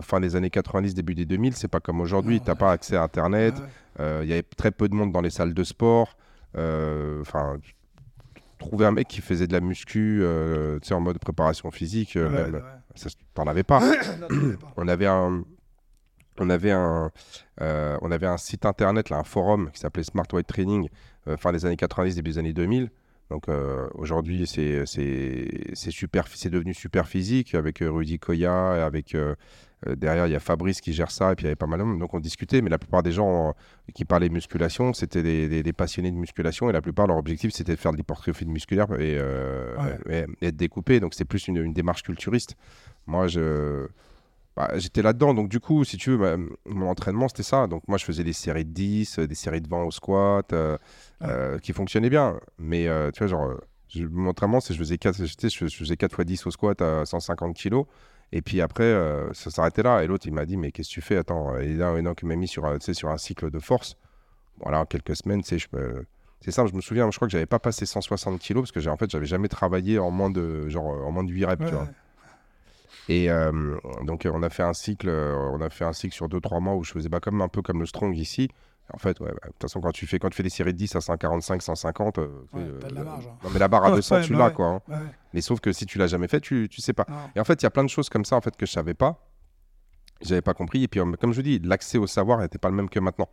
fin 0.00 0.20
des 0.20 0.36
années 0.36 0.50
90, 0.50 0.94
début 0.94 1.14
des 1.14 1.26
2000, 1.26 1.54
c'est 1.54 1.68
pas 1.68 1.80
comme 1.80 2.00
aujourd'hui. 2.00 2.40
tu 2.40 2.46
n'as 2.46 2.54
pas 2.54 2.72
accès 2.72 2.96
à 2.96 3.02
Internet. 3.02 3.54
Il 3.98 4.26
y 4.26 4.32
avait 4.32 4.42
très 4.42 4.70
peu 4.70 4.88
de 4.88 4.94
monde 4.94 5.12
dans 5.12 5.20
les 5.20 5.30
salles 5.30 5.54
de 5.54 5.64
sport. 5.64 6.16
Enfin, 6.54 7.58
trouver 8.58 8.86
un 8.86 8.92
mec 8.92 9.08
qui 9.08 9.20
faisait 9.20 9.46
de 9.46 9.52
la 9.52 9.60
muscu, 9.60 10.22
tu 10.22 10.88
sais, 10.88 10.94
en 10.94 11.00
mode 11.00 11.18
préparation 11.18 11.70
physique, 11.70 12.16
même, 12.16 12.62
t'en 13.34 13.46
avais 13.46 13.62
pas. 13.64 13.82
on 14.76 14.88
avait 14.88 15.06
un, 15.06 15.44
on 16.38 16.50
avait 16.50 16.72
un, 16.72 17.10
euh, 17.60 17.96
on 18.02 18.10
avait 18.10 18.26
un 18.26 18.36
site 18.36 18.66
internet, 18.66 19.10
là, 19.10 19.18
un 19.18 19.24
forum 19.24 19.70
qui 19.72 19.80
s'appelait 19.80 20.02
Smart 20.02 20.26
White 20.32 20.46
Training, 20.46 20.88
euh, 21.28 21.36
fin 21.36 21.52
des 21.52 21.64
années 21.64 21.76
90, 21.76 22.14
début 22.14 22.30
des 22.30 22.38
années 22.38 22.52
2000. 22.52 22.90
Donc 23.30 23.48
euh, 23.48 23.88
aujourd'hui, 23.94 24.46
c'est 24.46 24.84
super, 25.74 26.28
c'est 26.28 26.50
devenu 26.50 26.74
super 26.74 27.08
physique 27.08 27.54
avec 27.54 27.78
Rudy 27.80 28.18
Koya, 28.18 28.84
avec 28.84 29.16
derrière 29.86 30.26
il 30.26 30.32
y 30.32 30.36
a 30.36 30.40
Fabrice 30.40 30.80
qui 30.80 30.92
gère 30.92 31.10
ça 31.10 31.32
et 31.32 31.34
puis 31.34 31.44
il 31.44 31.46
y 31.46 31.48
avait 31.48 31.56
pas 31.56 31.66
mal 31.66 31.80
de 31.80 31.98
Donc 31.98 32.14
on 32.14 32.20
discutait, 32.20 32.62
mais 32.62 32.70
la 32.70 32.78
plupart 32.78 33.02
des 33.02 33.12
gens 33.12 33.54
qui 33.94 34.04
parlaient 34.04 34.28
musculation, 34.28 34.92
c'était 34.92 35.22
des, 35.22 35.72
passionnés 35.72 36.10
de 36.10 36.16
musculation 36.16 36.70
et 36.70 36.72
la 36.72 36.80
plupart 36.80 37.06
leur 37.06 37.16
objectif 37.16 37.52
c'était 37.52 37.74
de 37.74 37.80
faire 37.80 37.92
de 37.92 37.96
l'hypertrophie 37.96 38.46
musculaire 38.46 38.88
et, 39.00 39.20
et, 40.08 40.26
être 40.46 40.56
découpé. 40.56 41.00
Donc 41.00 41.14
c'est 41.14 41.24
plus 41.24 41.48
une, 41.48 41.56
une, 41.56 41.72
démarche 41.72 42.02
culturiste. 42.02 42.54
Moi, 43.06 43.26
je. 43.26 43.86
Bah, 44.56 44.70
j'étais 44.76 45.02
là-dedans, 45.02 45.34
donc 45.34 45.50
du 45.50 45.60
coup, 45.60 45.84
si 45.84 45.98
tu 45.98 46.10
veux, 46.10 46.16
bah, 46.16 46.36
mon 46.64 46.88
entraînement, 46.88 47.28
c'était 47.28 47.42
ça. 47.42 47.66
Donc 47.66 47.82
moi, 47.88 47.98
je 47.98 48.06
faisais 48.06 48.24
des 48.24 48.32
séries 48.32 48.64
de 48.64 48.70
10, 48.70 49.18
des 49.18 49.34
séries 49.34 49.60
de 49.60 49.68
20 49.68 49.82
au 49.82 49.90
squat, 49.90 50.50
euh, 50.54 50.78
euh, 51.22 51.58
qui 51.58 51.74
fonctionnaient 51.74 52.08
bien. 52.08 52.40
Mais 52.58 52.88
euh, 52.88 53.10
tu 53.10 53.18
vois, 53.18 53.26
genre, 53.26 53.60
mon 54.10 54.30
entraînement, 54.30 54.60
c'est 54.60 54.72
je 54.72 54.78
faisais 54.78 54.96
4, 54.96 55.26
je, 55.26 55.66
faisais 55.68 55.96
4 55.96 56.14
fois 56.14 56.24
10 56.24 56.46
au 56.46 56.50
squat 56.50 56.80
à 56.80 57.04
150 57.04 57.54
kg. 57.54 57.82
Et 58.32 58.40
puis 58.42 58.60
après, 58.62 58.92
ça 59.34 59.50
s'arrêtait 59.50 59.82
là. 59.82 60.02
Et 60.02 60.06
l'autre, 60.06 60.26
il 60.26 60.32
m'a 60.32 60.46
dit, 60.46 60.56
mais 60.56 60.72
qu'est-ce 60.72 60.88
que 60.88 60.94
tu 60.94 61.00
fais? 61.02 61.16
Attends, 61.16 61.56
et 61.58 61.74
là, 61.74 61.94
il 61.98 62.26
m'a 62.26 62.36
mis 62.36 62.48
sur, 62.48 62.66
sur 62.80 63.10
un 63.10 63.18
cycle 63.18 63.50
de 63.50 63.58
force. 63.58 63.96
Voilà, 64.62 64.80
en 64.80 64.86
quelques 64.86 65.16
semaines, 65.16 65.42
tu 65.42 65.48
sais, 65.48 65.58
je 65.58 65.68
C'est 66.40 66.50
simple, 66.50 66.70
je 66.70 66.76
me 66.76 66.80
souviens, 66.80 67.10
je 67.10 67.16
crois 67.16 67.28
que 67.28 67.32
j'avais 67.32 67.46
pas 67.46 67.58
passé 67.58 67.84
160 67.84 68.40
kg 68.40 68.54
parce 68.54 68.72
que 68.72 68.88
en 68.88 68.96
fait, 68.96 69.10
j'avais 69.10 69.26
jamais 69.26 69.48
travaillé 69.48 69.98
en 69.98 70.10
moins 70.10 70.30
de, 70.30 70.68
genre, 70.70 70.86
en 70.86 71.12
moins 71.12 71.24
de 71.24 71.30
8 71.30 71.44
reps, 71.44 71.66
tu 71.66 71.72
vois. 71.72 71.88
Et 73.08 73.30
euh, 73.30 73.76
donc 74.02 74.26
on 74.30 74.42
a 74.42 74.50
fait 74.50 74.62
un 74.62 74.72
cycle, 74.72 75.08
euh, 75.08 75.34
on 75.52 75.60
a 75.60 75.70
fait 75.70 75.84
un 75.84 75.92
cycle 75.92 76.14
sur 76.14 76.28
2-3 76.28 76.60
mois 76.60 76.74
où 76.74 76.84
je 76.84 76.92
faisais 76.92 77.08
pas 77.08 77.20
comme 77.20 77.40
un 77.40 77.48
peu 77.48 77.62
comme 77.62 77.80
le 77.80 77.86
strong 77.86 78.16
ici. 78.16 78.48
En 78.92 78.98
fait, 78.98 79.18
ouais, 79.18 79.30
bah, 79.30 79.40
de 79.46 79.48
toute 79.48 79.62
façon, 79.62 79.80
quand 79.80 79.90
tu 79.90 80.06
fais, 80.06 80.20
quand 80.20 80.28
tu 80.30 80.36
fais 80.36 80.44
des 80.44 80.48
séries 80.48 80.72
de 80.72 80.78
10 80.78 80.94
à 80.94 81.00
145, 81.00 81.60
150, 81.60 82.18
euh, 82.18 82.28
la 82.94 83.02
marge, 83.02 83.26
hein. 83.26 83.36
non, 83.42 83.50
mais 83.52 83.58
la 83.58 83.66
barre 83.66 83.84
à 83.84 83.90
200, 83.96 84.22
tu 84.22 84.32
l'as, 84.34 84.50
quoi. 84.50 84.80
Hein. 84.88 85.00
Mais 85.34 85.40
sauf 85.40 85.58
que 85.58 85.72
si 85.72 85.86
tu 85.86 85.98
l'as 85.98 86.06
jamais 86.06 86.28
fait, 86.28 86.40
tu, 86.40 86.68
tu 86.70 86.80
sais 86.80 86.92
pas. 86.92 87.04
Et 87.34 87.40
en 87.40 87.44
fait, 87.44 87.60
il 87.60 87.64
y 87.64 87.66
a 87.66 87.70
plein 87.70 87.82
de 87.82 87.88
choses 87.88 88.08
comme 88.08 88.24
ça, 88.24 88.36
en 88.36 88.40
fait, 88.40 88.56
que 88.56 88.64
je 88.64 88.70
savais 88.70 88.94
pas, 88.94 89.26
j'avais 90.20 90.40
pas 90.40 90.54
compris. 90.54 90.84
Et 90.84 90.88
puis, 90.88 91.00
comme 91.00 91.32
je 91.32 91.36
vous 91.36 91.42
dis, 91.42 91.58
l'accès 91.58 91.98
au 91.98 92.06
savoir 92.06 92.38
n'était 92.38 92.58
pas 92.58 92.68
le 92.68 92.76
même 92.76 92.88
que 92.88 93.00
maintenant. 93.00 93.28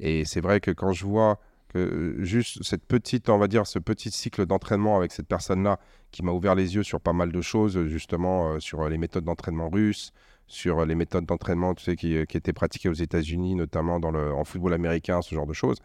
Et 0.00 0.24
c'est 0.24 0.40
vrai 0.40 0.60
que 0.60 0.70
quand 0.70 0.92
je 0.92 1.04
vois 1.04 1.38
que 1.76 2.16
juste 2.18 2.62
cette 2.62 2.84
petite, 2.84 3.28
on 3.28 3.38
va 3.38 3.48
dire, 3.48 3.66
ce 3.66 3.78
petit 3.78 4.10
cycle 4.10 4.46
d'entraînement 4.46 4.96
avec 4.96 5.12
cette 5.12 5.28
personne-là 5.28 5.78
qui 6.10 6.22
m'a 6.22 6.32
ouvert 6.32 6.54
les 6.54 6.74
yeux 6.74 6.82
sur 6.82 7.00
pas 7.00 7.12
mal 7.12 7.32
de 7.32 7.40
choses, 7.40 7.86
justement 7.86 8.52
euh, 8.52 8.60
sur 8.60 8.88
les 8.88 8.98
méthodes 8.98 9.24
d'entraînement 9.24 9.68
russes, 9.68 10.12
sur 10.46 10.84
les 10.86 10.94
méthodes 10.94 11.26
d'entraînement 11.26 11.74
tu 11.74 11.84
sais, 11.84 11.96
qui, 11.96 12.24
qui, 12.26 12.36
étaient 12.36 12.52
pratiquées 12.52 12.88
aux 12.88 12.94
États-Unis, 12.94 13.54
notamment 13.54 14.00
dans 14.00 14.10
le, 14.10 14.32
en 14.32 14.44
football 14.44 14.74
américain, 14.74 15.22
ce 15.22 15.34
genre 15.34 15.46
de 15.46 15.52
choses. 15.52 15.78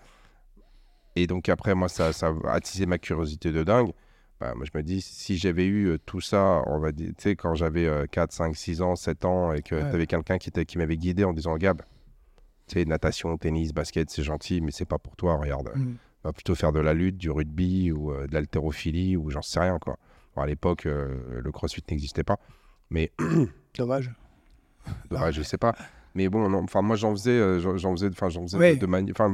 Et 1.15 1.27
donc 1.27 1.50
après, 1.50 1.75
moi, 1.75 1.89
ça, 1.89 2.13
ça 2.13 2.33
a 2.45 2.53
attisé 2.53 2.86
ma 2.86 2.98
curiosité 2.98 3.51
de 3.51 3.63
dingue. 3.63 3.91
Bah, 4.39 4.53
moi, 4.55 4.65
je 4.65 4.77
me 4.77 4.83
dis, 4.83 5.01
si 5.01 5.38
j'avais 5.38 5.65
eu 5.65 5.88
euh, 5.88 5.98
tout 6.05 6.21
ça, 6.21 6.63
on 6.67 6.79
va 6.79 6.91
dire, 6.91 7.10
tu 7.17 7.24
sais, 7.24 7.36
quand 7.36 7.55
j'avais 7.55 7.88
4, 8.12 8.31
5, 8.31 8.55
6 8.55 8.81
ans, 8.81 8.95
7 8.95 9.25
ans, 9.25 9.53
et 9.53 9.62
que 9.62 9.75
tu 9.75 9.81
avais 9.81 10.07
quelqu'un 10.07 10.38
qui, 10.38 10.51
qui 10.51 10.77
m'avait 10.77 10.98
guidé 10.98 11.24
en 11.24 11.33
disant, 11.33 11.57
Gab, 11.57 11.81
tu 12.71 12.85
natation, 12.85 13.37
tennis, 13.37 13.73
basket, 13.73 14.09
c'est 14.09 14.23
gentil, 14.23 14.61
mais 14.61 14.71
c'est 14.71 14.85
pas 14.85 14.97
pour 14.97 15.15
toi, 15.15 15.35
regarde. 15.37 15.71
Mm. 15.75 15.93
Va 16.23 16.33
plutôt 16.33 16.55
faire 16.55 16.71
de 16.71 16.79
la 16.79 16.93
lutte, 16.93 17.17
du 17.17 17.31
rugby 17.31 17.91
ou 17.91 18.11
euh, 18.11 18.27
de 18.27 18.33
l'haltérophilie 18.33 19.17
ou 19.17 19.29
j'en 19.29 19.41
sais 19.41 19.59
rien, 19.59 19.79
quoi. 19.79 19.97
à 20.35 20.45
l'époque, 20.45 20.85
euh, 20.85 21.41
le 21.41 21.51
crossfit 21.51 21.83
n'existait 21.89 22.23
pas. 22.23 22.37
Mais. 22.89 23.11
Dommage. 23.77 24.11
Dommage, 25.09 25.35
je 25.35 25.43
sais 25.43 25.57
pas. 25.57 25.75
Mais 26.13 26.27
bon, 26.27 26.53
enfin 26.55 26.81
moi 26.81 26.95
j'en 26.97 27.11
faisais, 27.11 27.31
euh, 27.31 27.77
j'en 27.77 27.91
faisais, 27.91 28.09
enfin 28.09 28.27
j'en 28.29 28.41
faisais 28.41 28.57
Ouais. 28.57 28.75
de, 28.75 28.85
manière, 28.85 29.13
enfin 29.17 29.33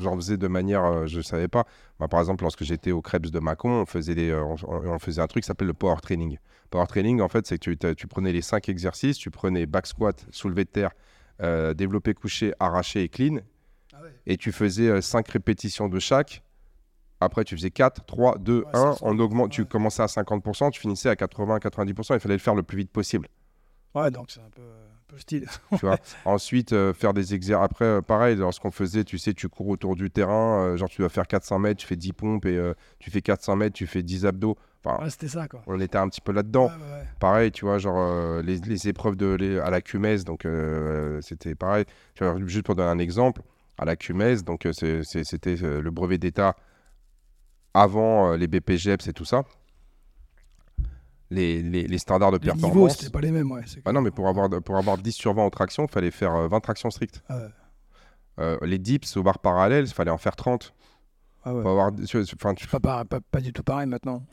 j'en 0.00 0.16
faisais 0.16 0.36
de 0.36 0.48
manière, 0.48 0.84
euh, 0.84 1.06
je 1.06 1.20
savais 1.20 1.46
pas. 1.46 1.66
Moi, 2.00 2.08
par 2.08 2.18
exemple, 2.18 2.42
lorsque 2.42 2.64
j'étais 2.64 2.90
au 2.90 3.00
Krebs 3.00 3.30
de 3.30 3.38
Mâcon, 3.38 3.70
on 3.82 3.86
faisait 3.86 4.16
des, 4.16 4.30
euh, 4.30 4.42
on, 4.42 4.56
on 4.66 4.98
faisait 4.98 5.22
un 5.22 5.28
truc 5.28 5.44
qui 5.44 5.46
s'appelle 5.46 5.68
le 5.68 5.74
power 5.74 5.96
training. 6.02 6.38
Power 6.70 6.86
training, 6.88 7.20
en 7.20 7.28
fait, 7.28 7.46
c'est 7.46 7.58
que 7.58 7.70
tu, 7.70 7.94
tu 7.94 8.06
prenais 8.08 8.32
les 8.32 8.42
cinq 8.42 8.68
exercices, 8.68 9.18
tu 9.18 9.30
prenais 9.30 9.66
back 9.66 9.86
squat, 9.86 10.26
soulevé 10.30 10.64
de 10.64 10.70
terre, 10.70 10.90
euh, 11.42 11.74
développé 11.74 12.14
couché, 12.14 12.52
arraché 12.60 13.02
et 13.02 13.08
clean, 13.08 13.38
Ah 13.92 14.02
ouais. 14.02 14.14
et 14.26 14.36
tu 14.36 14.52
faisais 14.52 15.00
5 15.00 15.26
répétitions 15.28 15.88
de 15.88 15.98
chaque. 15.98 16.42
Après, 17.22 17.44
tu 17.44 17.54
faisais 17.54 17.70
4, 17.70 18.04
3, 18.06 18.38
2, 18.38 18.60
Ouais, 18.60 18.64
1. 18.72 18.72
ça, 18.72 18.92
ça, 18.94 18.98
On 19.02 19.18
augmente, 19.18 19.50
tu 19.50 19.64
commençais 19.66 20.02
à 20.02 20.06
50%, 20.06 20.70
tu 20.70 20.80
finissais 20.80 21.08
à 21.10 21.16
80, 21.16 21.58
90%. 21.58 22.14
Il 22.14 22.20
fallait 22.20 22.34
le 22.36 22.38
faire 22.40 22.54
le 22.54 22.62
plus 22.62 22.78
vite 22.78 22.90
possible. 22.90 23.28
Ouais, 23.94 24.10
donc 24.10 24.30
c'est 24.30 24.40
un 24.40 24.50
peu, 24.54 24.62
un 24.62 25.02
peu 25.08 25.16
le 25.16 25.20
style. 25.20 25.46
Tu 25.70 25.84
vois. 25.86 25.98
Ensuite, 26.24 26.72
euh, 26.72 26.92
faire 26.92 27.12
des 27.12 27.34
exercices. 27.34 27.64
Après, 27.64 27.84
euh, 27.84 28.00
pareil, 28.02 28.36
lorsqu'on 28.36 28.70
faisait, 28.70 29.02
tu 29.02 29.18
sais, 29.18 29.34
tu 29.34 29.48
cours 29.48 29.66
autour 29.68 29.96
du 29.96 30.10
terrain, 30.10 30.60
euh, 30.64 30.76
genre 30.76 30.88
tu 30.88 31.02
dois 31.02 31.08
faire 31.08 31.26
400 31.26 31.58
mètres, 31.58 31.80
tu 31.80 31.86
fais 31.88 31.96
10 31.96 32.12
pompes 32.12 32.46
et 32.46 32.60
tu 33.00 33.10
fais 33.10 33.20
400 33.20 33.56
mètres, 33.56 33.74
tu 33.74 33.86
fais 33.88 34.02
10 34.02 34.26
abdos. 34.26 34.56
Enfin, 34.84 35.02
Ouais, 35.02 35.10
c'était 35.10 35.28
ça, 35.28 35.46
quoi. 35.48 35.62
on 35.66 35.78
était 35.80 35.98
un 35.98 36.08
petit 36.08 36.20
peu 36.20 36.32
là-dedans. 36.32 36.66
Ouais, 36.66 36.72
ouais, 36.72 36.92
ouais. 37.00 37.04
Pareil, 37.18 37.50
tu 37.52 37.64
vois, 37.64 37.78
genre 37.78 38.40
les, 38.42 38.58
les 38.58 38.88
épreuves 38.88 39.16
de, 39.16 39.26
les- 39.34 39.58
à 39.58 39.68
la 39.70 39.80
CUMES, 39.80 40.24
donc 40.24 40.46
c'était 41.20 41.54
pareil. 41.56 41.84
Vois, 42.20 42.36
juste 42.46 42.64
pour 42.64 42.76
donner 42.76 42.88
un 42.90 42.98
exemple, 42.98 43.42
à 43.76 43.84
la 43.84 43.96
CUMES, 43.96 44.42
donc 44.44 44.66
c'était 44.72 45.56
le 45.56 45.90
brevet 45.90 46.16
d'État 46.18 46.54
avant 47.74 48.34
les 48.36 48.46
BPGEPS 48.46 49.08
et 49.08 49.12
tout 49.12 49.24
ça. 49.24 49.42
Les, 51.30 51.62
les- 51.62 51.86
les 51.86 51.98
standards 51.98 52.32
de 52.32 52.38
Les 52.38 52.52
niveaux, 52.52 52.60
performance. 52.66 52.96
c'était 52.98 53.10
pas 53.12 53.20
les 53.20 53.30
mêmes, 53.30 53.50
ouais. 53.52 53.62
c'est 53.66 53.80
Ah 53.84 53.92
non, 53.92 54.00
mais 54.00 54.10
pour 54.10 54.26
avoir, 54.28 54.48
pour 54.62 54.76
avoir 54.76 54.98
10 54.98 55.12
sur 55.12 55.32
20 55.32 55.44
en 55.44 55.50
traction, 55.50 55.84
il 55.86 55.90
fallait 55.92 56.10
faire 56.10 56.34
euh, 56.34 56.48
20 56.48 56.58
tractions 56.60 56.90
strictes. 56.90 57.22
Ah 57.28 57.36
ouais. 57.36 57.48
Euh, 58.40 58.58
les 58.62 58.78
dips 58.78 59.16
au 59.16 59.22
bar 59.22 59.38
parallèle, 59.38 59.84
il 59.86 59.92
fallait 59.92 60.10
en 60.10 60.18
faire 60.18 60.34
30. 60.34 60.74
Ah 61.44 61.54
ouais. 61.54 61.60
Avoir, 61.60 61.92
enfin, 61.92 62.54
tu- 62.54 62.66
Pas, 62.66 62.80
pas, 62.80 63.04
pas, 63.04 63.20
pas 63.20 63.40
du 63.40 63.52
tout 63.52 63.62
pareil 63.62 63.86
maintenant. 63.86 64.24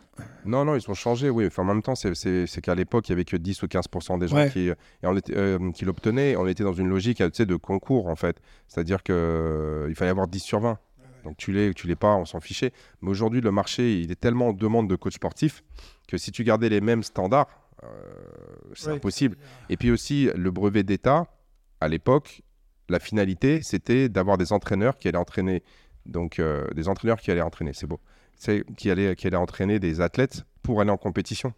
Non, 0.46 0.66
non, 0.66 0.74
ils 0.76 0.82
sont 0.82 0.96
changés, 0.96 1.30
oui. 1.30 1.46
Enfin, 1.46 1.62
en 1.62 1.66
même 1.66 1.82
temps, 1.84 1.94
c'est- 1.96 2.16
c'est 2.16 2.48
c'est 2.48 2.60
qu'à 2.62 2.74
l'époque, 2.74 3.08
il 3.08 3.12
y 3.12 3.14
avait 3.14 3.26
que 3.26 3.38
10 3.38 3.62
ou 3.62 3.68
15% 3.68 4.18
des 4.18 4.28
gens 4.28 4.36
Ouais. 4.38 4.50
qui, 4.50 4.68
et 4.70 4.74
on 5.04 5.16
était, 5.16 5.38
euh, 5.38 5.72
qui 5.72 5.86
l'obtenaient. 5.86 6.36
On 6.36 6.48
était 6.48 6.64
dans 6.64 6.74
une 6.74 6.88
logique 6.90 7.18
tu 7.20 7.30
sais, 7.34 7.46
de 7.46 7.56
concours, 7.56 8.08
en 8.08 8.16
fait. 8.16 8.42
C'est-à-dire 8.68 9.04
qu'il 9.04 9.94
fallait 9.96 10.10
avoir 10.12 10.28
10 10.28 10.40
sur 10.40 10.60
20. 10.60 10.80
Donc 11.28 11.36
tu 11.36 11.52
l'es, 11.52 11.74
tu 11.74 11.88
l'es 11.88 11.98
pas, 11.98 12.16
on 12.16 12.24
s'en 12.24 12.40
fichait. 12.40 12.72
Mais 13.02 13.10
aujourd'hui, 13.10 13.42
le 13.42 13.52
marché, 13.52 14.00
il 14.00 14.12
est 14.12 14.20
tellement 14.20 14.48
en 14.48 14.54
demande 14.54 14.90
de 14.90 14.96
coach 14.96 15.16
sportif 15.16 15.62
que 16.08 16.18
si 16.18 16.32
tu 16.32 16.46
gardais 16.46 16.70
les 16.70 16.80
mêmes 16.80 17.04
standards, 17.04 17.50
euh, 17.84 17.88
c'est 18.74 18.92
Ouais, 18.92 18.96
impossible. 18.96 19.38
Et 19.68 19.76
puis 19.76 19.92
aussi, 19.92 20.30
le 20.34 20.52
brevet 20.52 20.84
d'État, 20.84 21.28
à 21.82 21.90
l'époque, 21.90 22.44
la 22.88 23.00
finalité, 23.02 23.62
c'était 23.62 24.08
d'avoir 24.08 24.38
des 24.38 24.54
entraîneurs 24.54 24.98
qui 24.98 25.10
allaient 25.10 25.18
entraîner, 25.18 25.64
donc 26.06 26.40
euh, 26.40 26.66
des 26.74 26.88
entraîneurs 26.88 27.20
qui 27.20 27.30
allaient 27.30 27.42
entraîner, 27.42 27.74
c'est 27.74 27.88
beau, 27.88 28.00
c'est 28.38 28.64
qui 28.78 28.90
allaient, 28.90 29.14
qui 29.18 29.28
allaient 29.28 29.36
entraîner 29.36 29.80
des 29.80 30.00
athlètes 30.00 30.46
pour 30.62 30.80
aller 30.80 30.92
en 30.92 30.98
compétition. 30.98 31.54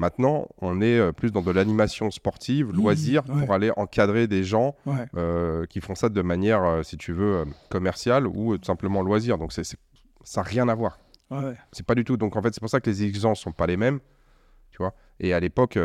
Maintenant, 0.00 0.48
on 0.62 0.80
est 0.80 0.98
euh, 0.98 1.12
plus 1.12 1.30
dans 1.30 1.42
de 1.42 1.50
l'animation 1.50 2.10
sportive, 2.10 2.68
Mmh, 2.68 2.72
loisir, 2.72 3.22
ouais. 3.28 3.44
pour 3.44 3.52
aller 3.54 3.70
encadrer 3.76 4.26
des 4.26 4.44
gens 4.44 4.74
Ouais. 4.86 5.04
euh, 5.14 5.66
qui 5.66 5.82
font 5.82 5.94
ça 5.94 6.08
de 6.08 6.22
manière, 6.22 6.64
euh, 6.64 6.82
si 6.82 6.96
tu 6.96 7.12
veux, 7.12 7.36
euh, 7.40 7.44
commerciale 7.68 8.26
ou 8.26 8.56
tout 8.56 8.64
simplement 8.64 9.02
loisir. 9.02 9.36
Donc 9.36 9.52
ça 9.52 9.62
n'a 10.36 10.42
rien 10.42 10.68
à 10.70 10.74
voir. 10.74 10.98
Ouais. 11.30 11.54
C'est 11.72 11.84
pas 11.84 11.94
du 11.94 12.04
tout. 12.04 12.16
Donc 12.16 12.34
en 12.36 12.40
fait, 12.40 12.54
c'est 12.54 12.60
pour 12.60 12.70
ça 12.70 12.80
que 12.80 12.88
les 12.88 13.04
exigences 13.04 13.40
sont 13.40 13.52
pas 13.52 13.66
les 13.66 13.76
mêmes, 13.76 14.00
tu 14.70 14.78
vois. 14.78 14.94
Et 15.20 15.34
à 15.34 15.38
l'époque, 15.40 15.78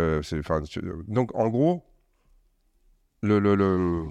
donc 1.09 1.35
en 1.35 1.49
gros, 1.49 1.83
le, 3.21 3.39
le, 3.39 3.55
le, 3.55 4.05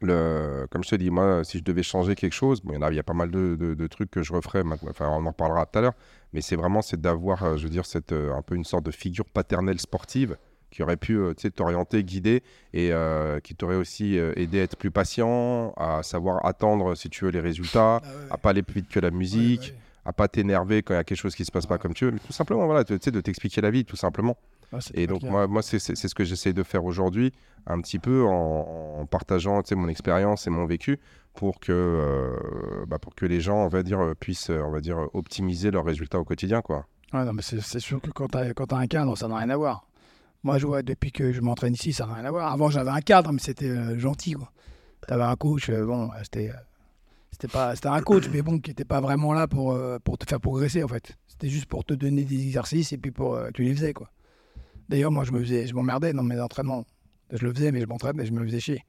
le- 0.00 0.66
comme 0.70 0.84
je 0.84 0.90
te 0.90 0.96
dis, 0.96 1.10
moi, 1.10 1.42
si 1.44 1.58
je 1.58 1.64
devais 1.64 1.82
changer 1.82 2.14
quelque 2.14 2.32
chose, 2.34 2.60
bon, 2.62 2.72
il 2.72 2.76
y 2.76 2.78
en 2.78 2.82
a, 2.82 2.90
il 2.90 2.96
y 2.96 3.00
a 3.00 3.02
pas 3.02 3.14
mal 3.14 3.30
de, 3.30 3.56
de- 3.56 3.74
de 3.74 3.86
trucs 3.86 4.10
que 4.10 4.22
je 4.22 4.32
referais. 4.32 4.62
Maintenant, 4.62 4.90
enfin, 4.90 5.08
on 5.10 5.24
en 5.24 5.30
reparlera 5.30 5.66
tout 5.66 5.78
à 5.78 5.82
l'heure. 5.82 5.94
Mais 6.32 6.40
c'est 6.40 6.56
vraiment, 6.56 6.82
c'est 6.82 7.00
d'avoir, 7.00 7.42
euh, 7.44 7.56
je 7.56 7.64
veux 7.64 7.70
dire, 7.70 7.86
cette, 7.86 8.12
euh, 8.12 8.34
un 8.34 8.42
peu 8.42 8.54
une 8.54 8.64
sorte 8.64 8.84
de 8.84 8.90
figure 8.90 9.24
paternelle 9.24 9.80
sportive 9.80 10.36
qui 10.70 10.82
aurait 10.82 10.96
pu, 10.98 11.16
euh, 11.16 11.32
t'orienter, 11.54 12.04
guider 12.04 12.42
et 12.74 12.92
euh, 12.92 13.40
qui 13.40 13.54
t'aurait 13.54 13.76
aussi 13.76 14.16
aidé 14.36 14.60
à 14.60 14.62
être 14.64 14.76
plus 14.76 14.90
patient, 14.90 15.72
à 15.76 16.02
savoir 16.02 16.44
attendre, 16.44 16.94
si 16.94 17.08
tu 17.08 17.24
veux, 17.24 17.30
les 17.30 17.40
résultats, 17.40 18.00
Ah 18.02 18.06
ouais. 18.06 18.26
à 18.30 18.36
pas 18.36 18.50
aller 18.50 18.62
plus 18.62 18.80
vite 18.80 18.90
que 18.90 19.00
la 19.00 19.10
musique 19.10 19.60
Ouais, 19.60 19.66
ouais. 19.68 19.74
à 20.04 20.12
pas 20.12 20.28
t'énerver 20.28 20.82
quand 20.82 20.92
il 20.92 20.98
y 20.98 21.00
a 21.00 21.04
quelque 21.04 21.16
chose 21.18 21.34
qui 21.34 21.44
se 21.46 21.52
passe 21.52 21.66
pas 21.66 21.78
comme 21.78 21.94
tu 21.94 22.04
veux, 22.04 22.10
mais 22.10 22.18
tout 22.18 22.32
simplement, 22.32 22.66
voilà, 22.66 22.84
tu 22.84 22.98
sais, 23.00 23.10
de 23.10 23.20
t'expliquer 23.20 23.60
la 23.62 23.70
vie, 23.70 23.84
tout 23.86 23.96
simplement. 23.96 24.36
Ah, 24.72 24.78
Et 24.94 25.06
donc, 25.06 25.20
clair. 25.20 25.32
moi, 25.32 25.46
moi 25.46 25.62
c'est 25.62 25.78
ce 25.78 26.14
que 26.14 26.24
j'essaie 26.24 26.52
de 26.52 26.62
faire 26.62 26.84
aujourd'hui, 26.84 27.32
un 27.66 27.80
petit 27.80 27.98
peu 27.98 28.24
en, 28.24 28.98
en 29.00 29.06
partageant, 29.06 29.62
tu 29.62 29.70
sais, 29.70 29.74
mon 29.74 29.88
expérience 29.88 30.46
et 30.46 30.50
mon 30.50 30.66
vécu 30.66 30.98
pour 31.34 31.60
que, 31.60 31.72
euh, 31.72 32.86
bah, 32.86 32.98
pour 32.98 33.14
que 33.14 33.26
les 33.26 33.40
gens, 33.40 33.58
on 33.64 33.68
va 33.68 33.82
dire, 33.82 34.14
puissent, 34.18 34.50
on 34.50 34.70
va 34.70 34.80
dire, 34.80 34.98
optimiser 35.14 35.70
leurs 35.70 35.84
résultats 35.84 36.18
au 36.18 36.24
quotidien, 36.24 36.62
quoi. 36.62 36.86
Ouais, 37.12 37.24
non, 37.24 37.32
mais 37.32 37.42
c'est 37.42 37.78
sûr 37.80 38.00
que 38.00 38.10
quand 38.10 38.28
tu 38.28 38.38
as, 38.38 38.76
un 38.76 38.86
cadre, 38.86 39.16
ça 39.16 39.28
n'a 39.28 39.36
rien 39.36 39.50
à 39.50 39.56
voir. 39.56 39.86
Moi, 40.42 40.58
je 40.58 40.66
vois, 40.66 40.82
depuis 40.82 41.12
que 41.12 41.32
je 41.32 41.40
m'entraîne 41.40 41.74
ici, 41.74 41.92
ça 41.92 42.06
n'a 42.06 42.14
rien 42.14 42.24
à 42.24 42.30
voir. 42.30 42.52
Avant, 42.52 42.70
j'avais 42.70 42.90
un 42.90 43.00
cadre, 43.00 43.32
mais 43.32 43.38
c'était 43.38 43.68
euh, 43.68 43.98
gentil. 43.98 44.34
Tu 45.06 45.12
avais 45.14 45.22
un 45.24 45.36
coach, 45.36 45.68
euh, 45.70 45.84
bon, 45.84 46.10
c'était. 46.22 46.50
c'était 47.30 47.48
pas 47.48 47.74
c'était 47.74 47.88
un 47.88 48.00
coach 48.00 48.28
mais 48.32 48.40
bon 48.42 48.58
qui 48.58 48.70
n'était 48.70 48.84
pas 48.86 49.00
vraiment 49.00 49.34
là 49.34 49.46
pour, 49.46 49.72
euh, 49.72 49.98
pour 50.02 50.16
te 50.16 50.24
faire 50.26 50.40
progresser 50.40 50.82
en 50.82 50.88
fait 50.88 51.16
c'était 51.26 51.48
juste 51.50 51.66
pour 51.66 51.84
te 51.84 51.92
donner 51.92 52.24
des 52.24 52.40
exercices 52.46 52.92
et 52.92 52.98
puis 52.98 53.10
pour 53.10 53.34
euh, 53.34 53.50
tu 53.52 53.62
les 53.62 53.74
faisais 53.74 53.92
quoi 53.92 54.08
d'ailleurs 54.88 55.10
moi 55.10 55.24
je 55.24 55.32
me 55.32 55.40
faisais 55.40 55.66
je 55.66 55.74
m'emmerdais 55.74 56.12
dans 56.12 56.22
mes 56.22 56.40
entraînements 56.40 56.84
je 57.30 57.44
le 57.44 57.52
faisais 57.52 57.72
mais 57.72 57.80
je 57.80 57.86
m'entraînais 57.86 58.18
mais 58.18 58.26
je 58.26 58.32
me 58.32 58.44
faisais 58.44 58.60
chier 58.60 58.84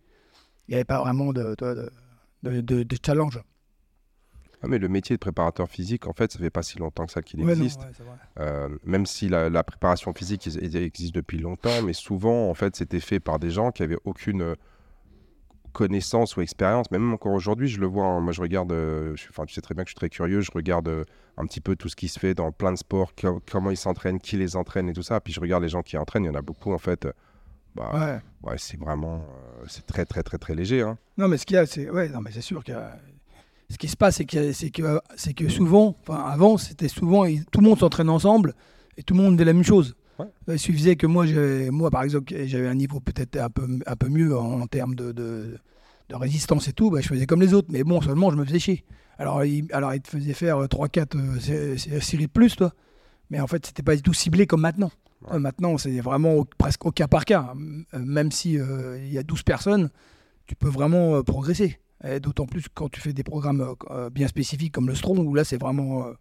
il 0.67 0.71
n'y 0.71 0.75
avait 0.75 0.85
pas 0.85 0.99
vraiment 1.01 1.31
de, 1.33 1.55
de, 1.57 1.89
de, 2.43 2.61
de- 2.61 2.83
de 2.83 2.97
challenge 3.05 3.39
Ah, 4.61 4.67
mais 4.67 4.79
le 4.79 4.89
métier 4.89 5.15
de 5.15 5.19
préparateur 5.19 5.69
physique, 5.69 6.07
en 6.07 6.13
fait, 6.13 6.31
ça 6.31 6.39
fait 6.39 6.49
pas 6.49 6.63
si 6.63 6.79
longtemps 6.79 7.05
que 7.05 7.11
ça 7.11 7.21
qu'il 7.21 7.39
Ouais, 7.41 7.55
non, 7.55 7.61
existe. 7.63 7.79
ouais. 7.81 7.87
Euh, 8.39 8.69
même 8.83 9.05
si 9.05 9.29
la, 9.29 9.49
la 9.49 9.63
préparation 9.63 10.13
physique 10.13 10.45
is- 10.47 10.57
is- 10.57 10.75
existe 10.75 11.13
depuis 11.13 11.37
longtemps, 11.37 11.81
mais 11.83 11.93
souvent, 11.93 12.49
en 12.49 12.53
fait, 12.55 12.75
c'était 12.75 12.99
fait 12.99 13.19
par 13.19 13.37
des 13.37 13.51
gens 13.51 13.71
qui 13.71 13.83
avaient 13.83 13.99
aucune 14.03 14.55
connaissance 15.77 16.35
ou 16.35 16.41
expérience. 16.41 16.87
Mais 16.91 16.97
même 16.99 17.13
encore 17.13 17.33
aujourd'hui, 17.33 17.67
je 17.67 17.79
le 17.79 17.87
vois. 17.87 18.05
hein. 18.05 18.19
Moi, 18.19 18.33
je 18.33 18.41
regarde, 18.41 18.71
euh, 18.71 19.15
enfin, 19.29 19.45
tu 19.45 19.53
sais 19.53 19.61
très 19.61 19.75
bien 19.75 19.83
que 19.83 19.89
je 19.89 19.91
suis 19.91 19.99
très 19.99 20.09
curieux. 20.09 20.41
Je 20.41 20.51
regarde 20.53 20.87
euh, 20.87 21.03
un 21.37 21.45
petit 21.45 21.61
peu 21.61 21.75
tout 21.75 21.87
ce 21.89 21.95
qui 21.95 22.07
se 22.07 22.19
fait 22.19 22.33
dans 22.33 22.51
plein 22.51 22.71
de 22.71 22.77
sports, 22.77 23.13
co- 23.15 23.41
comment 23.51 23.69
ils 23.71 23.77
s'entraînent, 23.77 24.19
qui 24.19 24.37
les 24.37 24.55
entraîne 24.55 24.89
et 24.89 24.93
tout 24.93 25.03
ça. 25.03 25.19
Puis 25.21 25.33
je 25.33 25.39
regarde 25.39 25.63
les 25.63 25.69
gens 25.69 25.83
qui 25.83 25.97
entraînent. 25.97 26.23
Il 26.23 26.27
y 26.27 26.31
en 26.31 26.35
a 26.35 26.41
beaucoup, 26.41 26.73
en 26.73 26.77
fait. 26.79 27.07
Bah, 27.75 27.91
Ouais. 27.93 28.49
ouais, 28.51 28.57
c'est 28.57 28.79
vraiment, 28.79 29.17
euh, 29.61 29.65
c'est 29.67 29.85
très, 29.85 30.05
très, 30.05 30.23
très, 30.23 30.37
très 30.39 30.55
léger. 30.55 30.81
hein. 30.81 30.97
Non, 31.17 31.27
mais 31.27 31.37
ce 31.37 31.45
qu'il 31.45 31.55
y 31.55 31.59
a, 31.59 31.65
c'est. 31.67 31.89
Ouais, 31.89 32.09
non, 32.09 32.21
mais 32.21 32.31
c'est 32.31 32.41
sûr 32.41 32.63
que. 32.63 32.73
Ce 33.69 33.77
qui 33.77 33.87
se 33.89 33.97
passe, 33.97 34.15
c'est 34.15 34.25
que, 34.25 34.53
c'est 34.53 34.69
que, 34.71 34.99
c'est 35.17 35.33
que 35.33 35.49
souvent, 35.49 35.93
enfin, 36.01 36.23
avant, 36.23 36.57
c'était 36.57 36.87
souvent. 36.87 37.25
Tout 37.51 37.59
le 37.61 37.67
monde 37.67 37.77
s'entraîne 37.79 38.09
ensemble 38.09 38.55
et 38.97 39.03
tout 39.03 39.13
le 39.13 39.21
monde 39.21 39.33
faisait 39.35 39.45
la 39.45 39.53
même 39.53 39.63
chose. 39.63 39.95
Ouais. 40.19 40.25
Il 40.47 40.59
suffisait 40.59 40.95
que 40.95 41.07
moi, 41.07 41.25
moi, 41.71 41.89
par 41.91 42.03
exemple, 42.03 42.33
j'avais 42.45 42.67
un 42.67 42.75
niveau 42.75 42.99
peut-être 42.99 43.37
un 43.37 43.49
peu, 43.49 43.67
un 43.85 43.95
peu 43.95 44.09
mieux 44.09 44.37
en, 44.37 44.61
en 44.61 44.67
termes 44.67 44.95
de, 44.95 45.11
de, 45.11 45.57
de 46.09 46.15
résistance 46.15 46.67
et 46.67 46.73
tout. 46.73 46.89
Bah, 46.89 47.01
je 47.01 47.07
faisais 47.07 47.25
comme 47.25 47.41
les 47.41 47.53
autres, 47.53 47.67
mais 47.71 47.83
bon, 47.83 48.01
seulement, 48.01 48.31
je 48.31 48.35
me 48.37 48.45
faisais 48.45 48.59
chier. 48.59 48.83
Alors, 49.19 49.43
il, 49.45 49.65
alors, 49.73 49.93
il 49.93 50.01
te 50.01 50.09
faisait 50.09 50.33
faire 50.33 50.57
3-4 50.59 51.15
euh, 51.17 51.39
sé- 51.77 51.99
séries 51.99 52.27
de 52.27 52.31
plus, 52.31 52.55
toi. 52.55 52.73
Mais 53.29 53.39
en 53.39 53.47
fait, 53.47 53.65
c'était 53.65 53.83
pas 53.83 53.95
du 53.95 54.01
tout 54.01 54.13
ciblé 54.13 54.47
comme 54.47 54.61
maintenant. 54.61 54.91
Ouais. 55.27 55.35
Euh, 55.35 55.39
maintenant, 55.39 55.77
c'est 55.77 55.99
vraiment 55.99 56.33
au- 56.35 56.45
presque 56.45 56.85
au 56.85 56.91
cas 56.91 57.07
par 57.07 57.25
cas. 57.25 57.53
Euh, 57.93 57.99
Même 57.99 58.31
si 58.31 58.59
euh, 58.59 58.97
il 59.03 59.11
y 59.11 59.17
a 59.17 59.23
12 59.23 59.43
personnes, 59.43 59.89
tu 60.45 60.55
peux 60.55 60.69
vraiment 60.69 61.15
euh, 61.15 61.23
progresser. 61.23 61.79
D'autant 62.21 62.45
plus 62.45 62.65
quand 62.71 62.89
tu 62.89 63.01
fais 63.01 63.11
des 63.11 63.23
programmes 63.23 63.59
euh, 63.61 63.73
euh, 63.89 64.09
bien 64.11 64.27
spécifiques 64.27 64.71
comme 64.71 64.87
le 64.87 64.93
Strong, 64.93 65.17
où 65.19 65.33
là, 65.33 65.43
c'est 65.43 65.57
vraiment, 65.59 66.05
euh, 66.05 66.13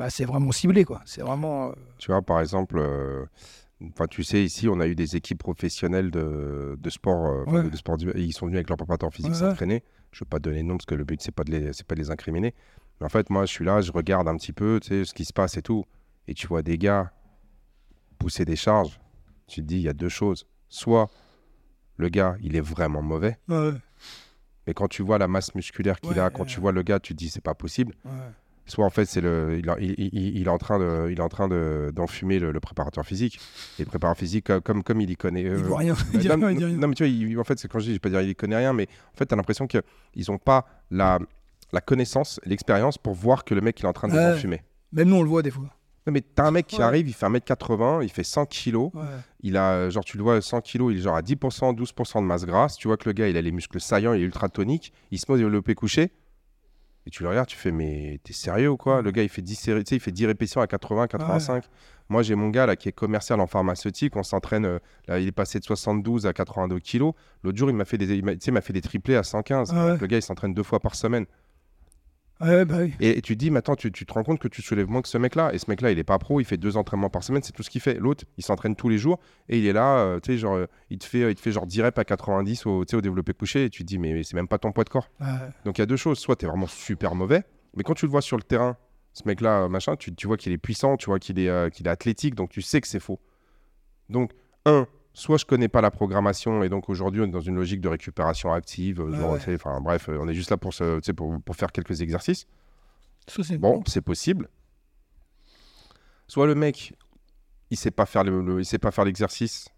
bah, 0.00 0.08
c'est 0.08 0.24
vraiment 0.24 0.50
ciblé. 0.50 0.84
quoi. 0.86 1.02
C'est 1.04 1.20
vraiment. 1.20 1.68
euh, 1.68 1.72
Tu 1.98 2.10
vois, 2.10 2.22
par 2.22 2.40
exemple, 2.40 2.78
euh, 2.78 3.26
enfin, 3.92 4.06
tu 4.06 4.24
sais, 4.24 4.42
ici, 4.42 4.66
on 4.66 4.80
a 4.80 4.86
eu 4.86 4.94
des 4.94 5.14
équipes 5.14 5.38
professionnelles 5.38 6.10
de, 6.10 6.78
de 6.80 6.90
sport, 6.90 7.26
euh, 7.26 7.44
Ouais. 7.44 7.68
de, 7.68 7.76
sport 7.76 7.96
ils 8.16 8.32
sont 8.32 8.46
venus 8.46 8.56
avec 8.56 8.70
leur 8.70 8.78
préparateur 8.78 9.12
physique 9.12 9.32
ouais. 9.32 9.38
s'entraîner. 9.38 9.84
Je 10.12 10.16
ne 10.16 10.24
veux 10.24 10.28
pas 10.30 10.38
donner 10.38 10.62
de 10.62 10.66
nom 10.68 10.78
parce 10.78 10.86
que 10.86 10.94
le 10.94 11.04
but, 11.04 11.20
c'est 11.20 11.32
pas 11.34 11.44
de 11.44 11.50
les, 11.52 11.70
pas 11.86 11.94
de 11.94 12.00
les 12.00 12.10
incriminer. 12.10 12.54
Mais 12.98 13.06
en 13.06 13.10
fait, 13.10 13.28
moi, 13.28 13.44
je 13.44 13.52
suis 13.52 13.64
là, 13.64 13.82
je 13.82 13.92
regarde 13.92 14.26
un 14.26 14.36
petit 14.36 14.52
peu, 14.54 14.80
tu 14.82 14.88
sais, 14.88 15.04
ce 15.04 15.12
qui 15.12 15.24
se 15.26 15.32
passe 15.34 15.56
et 15.58 15.62
tout. 15.62 15.84
Et 16.28 16.32
tu 16.34 16.46
vois 16.46 16.62
des 16.62 16.78
gars 16.78 17.12
pousser 18.18 18.44
des 18.46 18.56
charges. 18.56 18.98
Tu 19.48 19.60
te 19.60 19.66
dis, 19.66 19.76
il 19.76 19.82
y 19.82 19.88
a 19.88 19.92
deux 19.92 20.08
choses. 20.08 20.46
Soit 20.70 21.10
le 21.98 22.08
gars, 22.08 22.36
il 22.40 22.56
est 22.56 22.60
vraiment 22.60 23.02
mauvais. 23.02 23.38
ouais, 23.48 23.72
Mais 24.66 24.72
quand 24.72 24.88
tu 24.88 25.02
vois 25.02 25.18
la 25.18 25.28
masse 25.28 25.54
musculaire 25.54 26.00
qu'il 26.00 26.18
a, 26.18 26.30
quand 26.30 26.46
tu 26.46 26.58
vois 26.58 26.72
le 26.72 26.82
gars, 26.82 27.00
tu 27.00 27.12
te 27.14 27.18
dis, 27.18 27.28
c'est 27.28 27.42
pas 27.42 27.54
possible. 27.54 27.94
Soit 28.66 28.84
en 28.84 28.90
fait, 28.90 29.04
c'est 29.06 29.20
le, 29.20 29.58
il, 29.58 29.74
il- 29.98 30.08
il- 30.12 30.36
il 30.38 30.46
est 30.46 30.50
en 30.50 30.58
train 30.58 30.78
de, 30.78 31.08
il 31.10 31.18
est 31.18 31.22
en 31.22 31.28
train 31.28 31.48
de, 31.48 31.90
d'enfumer 31.94 32.38
le, 32.38 32.52
le 32.52 32.60
préparateur 32.60 33.04
physique. 33.04 33.40
Et 33.78 33.82
le 33.82 33.86
préparateur 33.88 34.18
physique, 34.20 34.50
euh, 34.50 34.60
comme, 34.60 34.82
comme 34.84 35.00
il 35.00 35.10
y 35.10 35.16
connaît. 35.16 35.42
Il 35.42 35.48
euh, 35.48 35.56
voit 35.56 35.78
rien. 35.78 35.94
Il 36.12 36.20
dit 36.20 36.28
non, 36.28 36.36
rien, 36.36 36.50
il 36.50 36.56
dit 36.56 36.62
non, 36.62 36.68
rien. 36.68 36.76
non, 36.78 36.88
mais 36.88 36.94
tu 36.94 37.02
vois, 37.04 37.08
il- 37.12 37.38
en 37.38 37.44
fait, 37.44 37.58
c'est 37.58 37.66
quand 37.68 37.78
je 37.80 37.84
dis, 37.86 37.90
je 37.90 37.94
vais 37.96 37.98
pas 37.98 38.10
dire 38.10 38.20
il 38.20 38.34
connaît 38.36 38.56
rien, 38.58 38.72
mais 38.72 38.86
en 39.14 39.16
fait, 39.18 39.26
tu 39.26 39.34
as 39.34 39.36
l'impression 39.36 39.66
qu'ils 39.66 39.82
n'ont 40.28 40.38
pas 40.38 40.66
la, 40.90 41.18
la 41.72 41.80
connaissance, 41.80 42.40
l'expérience 42.44 42.96
pour 42.98 43.14
voir 43.14 43.44
que 43.44 43.54
le 43.54 43.60
mec 43.60 43.80
il 43.80 43.84
est 43.86 43.88
en 43.88 43.92
train 43.92 44.08
de 44.08 44.12
les 44.12 44.34
enfumer. 44.34 44.62
Même 44.92 45.08
nous, 45.08 45.16
on 45.16 45.22
le 45.22 45.28
voit 45.28 45.42
des 45.42 45.50
fois. 45.50 45.64
Ouais, 46.06 46.12
mais 46.12 46.20
t'as 46.22 46.46
un 46.46 46.50
mec 46.50 46.66
qui 46.66 46.76
Ouais. 46.76 46.82
arrive, 46.82 47.08
il 47.08 47.12
fait 47.12 47.26
1m80, 47.26 48.02
il 48.02 48.08
fait 48.10 48.24
100 48.24 48.46
kilos. 48.46 48.90
Ouais. 48.94 49.02
Il 49.42 49.56
a, 49.56 49.90
genre, 49.90 50.04
tu 50.04 50.16
le 50.16 50.22
vois, 50.22 50.40
100 50.40 50.60
kilos, 50.62 50.92
il 50.92 50.98
est 50.98 51.02
genre 51.02 51.14
à 51.16 51.20
10%, 51.22 51.74
12% 51.74 52.20
de 52.22 52.26
masse 52.26 52.46
grasse. 52.46 52.76
Tu 52.76 52.88
vois 52.88 52.96
que 52.96 53.06
le 53.08 53.12
gars, 53.12 53.28
il 53.28 53.36
a 53.36 53.42
les 53.42 53.52
muscles 53.52 53.80
saillants, 53.80 54.14
il 54.14 54.22
est 54.22 54.24
ultra 54.24 54.48
tonique. 54.48 54.92
Il 55.10 55.18
se 55.18 55.26
met 55.28 55.34
au 55.34 55.38
développé 55.38 55.74
couché. 55.74 56.10
Et 57.06 57.10
tu 57.10 57.22
le 57.22 57.30
regardes, 57.30 57.48
tu 57.48 57.56
fais, 57.56 57.72
mais 57.72 58.20
t'es 58.24 58.32
sérieux 58.34 58.68
ou 58.70 58.76
quoi? 58.76 59.00
Le 59.02 59.10
gars, 59.10 59.22
il 59.22 59.28
fait 59.28 59.40
10, 59.42 59.54
séries- 59.54 59.84
tu 59.84 59.90
sais, 59.90 59.96
il 59.96 60.00
fait 60.00 60.12
10 60.12 60.26
répétitions 60.26 60.60
à 60.60 60.66
80, 60.66 61.06
85. 61.06 61.64
Moi, 62.10 62.22
j'ai 62.22 62.34
mon 62.34 62.48
gars 62.50 62.66
là 62.66 62.76
qui 62.76 62.88
est 62.88 62.92
commercial 62.92 63.40
en 63.40 63.46
pharmaceutique. 63.46 64.16
On 64.16 64.22
s'entraîne, 64.22 64.66
euh, 64.66 64.78
là, 65.08 65.18
il 65.18 65.26
est 65.28 65.32
passé 65.32 65.58
de 65.60 65.64
72 65.64 66.26
à 66.26 66.32
82 66.32 66.78
kilos. 66.78 67.14
L'autre 67.42 67.56
jour, 67.56 67.70
il 67.70 67.76
m'a 67.76 67.84
fait 67.84 67.98
des, 67.98 68.14
il 68.16 68.24
m'a- 68.24 68.60
fait 68.60 68.72
des 68.72 68.80
triplés 68.82 69.16
à 69.16 69.22
115. 69.22 69.72
Ah 69.74 69.86
ouais. 69.86 69.98
Le 69.98 70.06
gars, 70.06 70.18
il 70.18 70.22
s'entraîne 70.22 70.52
deux 70.52 70.62
fois 70.62 70.80
par 70.80 70.94
semaine. 70.94 71.24
Ouais, 72.40 72.64
bah 72.64 72.76
oui. 72.80 72.94
Et, 73.00 73.18
et 73.18 73.22
tu 73.22 73.36
te 73.36 73.38
dis, 73.38 73.54
attends, 73.54 73.76
tu, 73.76 73.92
tu 73.92 74.06
te 74.06 74.12
rends 74.12 74.22
compte 74.22 74.38
que 74.38 74.48
tu 74.48 74.62
soulèves 74.62 74.88
moins 74.88 75.02
que 75.02 75.08
ce 75.08 75.18
mec-là. 75.18 75.52
Et 75.52 75.58
ce 75.58 75.68
mec-là, 75.68 75.90
il 75.90 75.98
est 75.98 76.04
pas 76.04 76.18
pro, 76.18 76.40
il 76.40 76.44
fait 76.44 76.56
deux 76.56 76.76
entraînements 76.76 77.10
par 77.10 77.22
semaine, 77.22 77.42
c'est 77.42 77.52
tout 77.52 77.62
ce 77.62 77.70
qu'il 77.70 77.80
fait. 77.80 77.94
L'autre, 77.94 78.24
il 78.38 78.44
s'entraîne 78.44 78.76
tous 78.76 78.88
les 78.88 78.98
jours 78.98 79.20
et 79.48 79.58
il 79.58 79.66
est 79.66 79.72
là, 79.72 79.98
euh, 79.98 80.20
tu 80.20 80.32
sais, 80.32 80.38
genre, 80.38 80.54
euh, 80.54 80.66
il 80.88 80.98
te 80.98 81.04
fait, 81.04 81.30
il 81.30 81.34
te 81.34 81.40
fait 81.40 81.52
genre 81.52 81.66
10 81.66 81.82
reps 81.82 81.98
à 81.98 82.04
90 82.04 82.66
au, 82.66 82.84
au 82.92 83.00
développé 83.00 83.34
couché. 83.34 83.66
Et 83.66 83.70
tu 83.70 83.82
te 83.82 83.88
dis, 83.88 83.98
mais, 83.98 84.22
c'est 84.22 84.34
même 84.34 84.48
pas 84.48 84.58
ton 84.58 84.72
poids 84.72 84.84
de 84.84 84.90
corps. 84.90 85.10
Ouais. 85.20 85.26
Donc 85.64 85.78
il 85.78 85.80
y 85.80 85.84
a 85.84 85.86
deux 85.86 85.96
choses. 85.96 86.18
Soit 86.18 86.36
tu 86.36 86.46
es 86.46 86.48
vraiment 86.48 86.66
super 86.66 87.14
mauvais, 87.14 87.42
mais 87.76 87.82
quand 87.82 87.94
tu 87.94 88.06
le 88.06 88.10
vois 88.10 88.22
sur 88.22 88.36
le 88.36 88.42
terrain, 88.42 88.76
ce 89.12 89.22
mec-là, 89.26 89.62
euh, 89.62 89.68
machin, 89.68 89.96
tu, 89.96 90.14
tu 90.14 90.26
vois 90.26 90.36
qu'il 90.36 90.52
est 90.52 90.58
puissant, 90.58 90.96
tu 90.96 91.06
vois 91.06 91.18
qu'il 91.18 91.38
est, 91.38 91.48
euh, 91.48 91.68
qu'il 91.68 91.86
est 91.86 91.90
athlétique, 91.90 92.34
donc 92.34 92.50
tu 92.50 92.62
sais 92.62 92.80
que 92.80 92.86
c'est 92.86 93.00
faux. 93.00 93.20
Donc, 94.08 94.32
un, 94.64 94.86
soit 95.12 95.36
je 95.38 95.44
connais 95.44 95.68
pas 95.68 95.80
la 95.80 95.90
programmation, 95.90 96.62
et 96.62 96.68
donc 96.68 96.88
aujourd'hui 96.88 97.20
on 97.20 97.24
est 97.24 97.30
dans 97.30 97.40
une 97.40 97.56
logique 97.56 97.80
de 97.80 97.88
récupération 97.88 98.52
active, 98.52 99.00
euh, 99.00 99.12
genre, 99.14 99.32
ouais. 99.32 99.54
enfin 99.54 99.80
bref, 99.80 100.08
euh, 100.08 100.18
on 100.20 100.28
est 100.28 100.34
juste 100.34 100.50
là 100.50 100.56
pour, 100.56 100.72
se, 100.72 100.96
tu 100.98 101.06
sais, 101.06 101.12
pour, 101.12 101.40
pour 101.42 101.56
faire 101.56 101.72
quelques 101.72 102.00
exercices. 102.00 102.46
Bon, 103.58 103.82
c'est 103.86 104.00
possible. 104.00 104.48
Soit 106.28 106.46
le 106.46 106.54
mec, 106.54 106.94
il 107.70 107.76
sait 107.76 107.90
pas 107.90 108.06
faire 108.06 108.24
le, 108.24 108.40
le- 108.40 108.60
il 108.60 108.64
sait 108.64 108.78
pas 108.78 108.90
faire 108.92 109.04
l'exercice, 109.04 109.68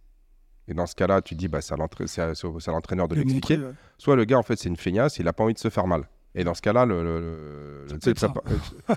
et 0.68 0.74
dans 0.74 0.86
ce 0.86 0.94
cas-là, 0.94 1.22
tu 1.22 1.34
dis, 1.34 1.48
bah, 1.48 1.60
c'est 1.60 1.74
à 1.74 1.76
l'entraîneur 1.76 3.08
de 3.08 3.14
Le 3.14 3.22
l'expliquer. 3.22 3.56
ouais. 3.58 3.72
Soit 3.98 4.16
le 4.16 4.24
gars, 4.24 4.38
en 4.38 4.42
fait, 4.42 4.56
c'est 4.56 4.68
une 4.68 4.76
feignasse, 4.76 5.18
il 5.18 5.26
a 5.28 5.32
pas 5.32 5.44
envie 5.44 5.54
de 5.54 5.58
se 5.58 5.70
faire 5.70 5.86
mal. 5.86 6.08
Et 6.34 6.44
dans 6.44 6.54
ce 6.54 6.62
cas-là, 6.62 6.86
le, 6.86 7.84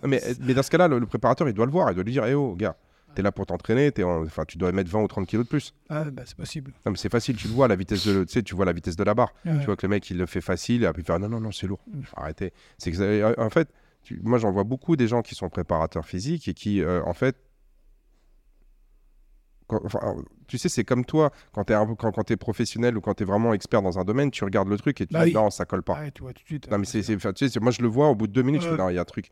mais, 0.05 0.21
mais 0.41 0.53
dans 0.53 0.63
ce 0.63 0.69
cas-là, 0.69 0.87
le, 0.87 0.99
le 0.99 1.05
préparateur, 1.05 1.49
il 1.49 1.53
doit 1.53 1.65
le 1.65 1.71
voir, 1.71 1.91
il 1.91 1.95
doit 1.95 2.03
lui 2.03 2.11
dire, 2.13 2.25
eh 2.25 2.33
oh, 2.33 2.55
gars, 2.55 2.77
t'es 3.15 3.21
là 3.23 3.31
pour 3.31 3.45
t'entraîner, 3.47 3.91
en- 4.03 4.23
enfin, 4.23 4.43
tu 4.45 4.57
dois 4.59 4.71
mettre 4.71 4.91
20 4.91 5.01
ou 5.01 5.07
30 5.07 5.25
kilos 5.27 5.45
de 5.45 5.49
plus. 5.49 5.73
Ouais, 5.89 6.11
bah, 6.11 6.21
c'est 6.25 6.37
possible. 6.37 6.71
Non, 6.85 6.91
mais 6.91 6.97
c'est 6.97 7.11
facile, 7.11 7.35
tu 7.35 7.47
le 7.47 7.53
vois, 7.53 7.67
la 7.67 7.75
vitesse 7.75 8.05
de, 8.05 8.23
tu 8.25 8.33
sais, 8.33 8.43
tu 8.43 8.53
vois 8.55 8.65
la 8.65 8.73
vitesse 8.73 8.95
de 8.95 9.03
la 9.03 9.13
barre. 9.15 9.33
Ouais. 9.45 9.57
Tu 9.59 9.65
vois 9.65 9.75
que 9.75 9.85
le 9.85 9.89
mec, 9.89 10.07
il 10.11 10.17
le 10.17 10.25
fait 10.27 10.41
facile, 10.41 10.83
et 10.83 10.85
après 10.85 11.01
il 11.01 11.05
fait, 11.05 11.13
ah, 11.13 11.19
non, 11.19 11.29
non, 11.29 11.39
non, 11.39 11.51
c'est 11.51 11.65
lourd. 11.67 11.79
Mm. 11.87 12.01
Arrêtez. 12.15 12.53
C'est 12.77 12.91
que, 12.91 12.97
ça- 12.97 13.41
en 13.41 13.49
fait, 13.49 13.69
tu- 14.03 14.19
moi, 14.23 14.37
j'en 14.37 14.51
vois 14.51 14.63
beaucoup 14.63 14.95
des 14.95 15.07
gens 15.07 15.21
qui 15.23 15.33
sont 15.33 15.49
préparateurs 15.49 16.05
physiques 16.05 16.47
et 16.47 16.53
qui, 16.53 16.81
euh, 16.83 17.01
en 17.05 17.13
fait, 17.13 17.35
quand- 19.67 19.81
enfin, 19.83 20.15
tu 20.47 20.57
sais, 20.59 20.69
c'est 20.69 20.83
comme 20.83 21.05
toi, 21.05 21.31
quand 21.51 21.63
tu 21.65 21.73
es, 21.73 21.75
quand, 21.97 22.11
quand 22.11 22.23
t'es 22.23 22.37
professionnel 22.37 22.97
ou 22.97 23.01
quand 23.01 23.15
tu 23.15 23.23
es 23.23 23.25
vraiment 23.25 23.53
expert 23.53 23.81
dans 23.81 23.97
un 23.97 24.03
domaine, 24.03 24.29
tu 24.29 24.43
regardes 24.43 24.69
le 24.69 24.77
truc 24.77 25.01
et 25.01 25.07
tu 25.07 25.13
Bah 25.13 25.21
dis, 25.25 25.29
oui. 25.29 25.33
non, 25.33 25.49
ça 25.49 25.65
colle 25.65 25.81
pas. 25.81 25.99
Ouais, 25.99 26.11
tu 26.11 26.21
vois 26.21 26.33
tout 26.33 26.43
de 26.43 26.47
suite. 26.47 26.69
Non, 26.69 26.77
mais 26.77 26.85
c'est, 26.85 27.01
tu 27.01 27.49
sais, 27.49 27.59
moi 27.59 27.71
je 27.71 27.81
le 27.81 27.87
vois 27.87 28.09
au 28.09 28.15
bout 28.15 28.27
de 28.27 28.31
deux 28.33 28.43
minutes, 28.43 28.61
je 28.61 28.67
fais, 28.67 28.73
Ouais. 28.73 28.77
non, 28.77 28.89
il 28.89 28.95
y 28.95 28.97
a 28.99 29.01
un 29.01 29.05
truc. 29.05 29.31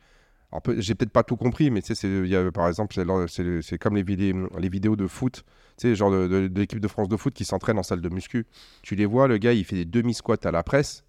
Alors, 0.53 0.61
j'ai 0.77 0.93
peut-être 0.93 1.11
pas 1.11 1.23
tout 1.23 1.35
compris, 1.35 1.71
mais 1.71 1.81
tu 1.81 1.95
sais, 1.95 2.07
y 2.07 2.35
a, 2.35 2.51
par 2.51 2.67
exemple, 2.67 2.95
c'est, 3.27 3.77
comme 3.79 3.95
les, 3.95 4.03
vidéos, 4.03 4.47
les 4.59 4.69
vidéos 4.69 4.95
de 4.95 5.07
foot, 5.07 5.43
tu 5.77 5.87
sais, 5.87 5.95
genre 5.95 6.11
de, 6.11 6.27
de- 6.27 6.47
de 6.47 6.59
l'équipe 6.59 6.79
de 6.79 6.87
France 6.87 7.07
de 7.09 7.17
foot 7.17 7.33
qui 7.33 7.43
s'entraîne 7.43 7.79
en 7.79 7.83
salle 7.83 8.01
de 8.01 8.09
muscu. 8.09 8.45
Tu 8.83 8.93
les 8.95 9.07
vois, 9.07 9.27
le 9.27 9.39
gars, 9.39 9.53
il 9.53 9.65
fait 9.65 9.77
des 9.77 9.85
demi-squats 9.85 10.37
à 10.43 10.51
la 10.51 10.61
presse 10.61 11.05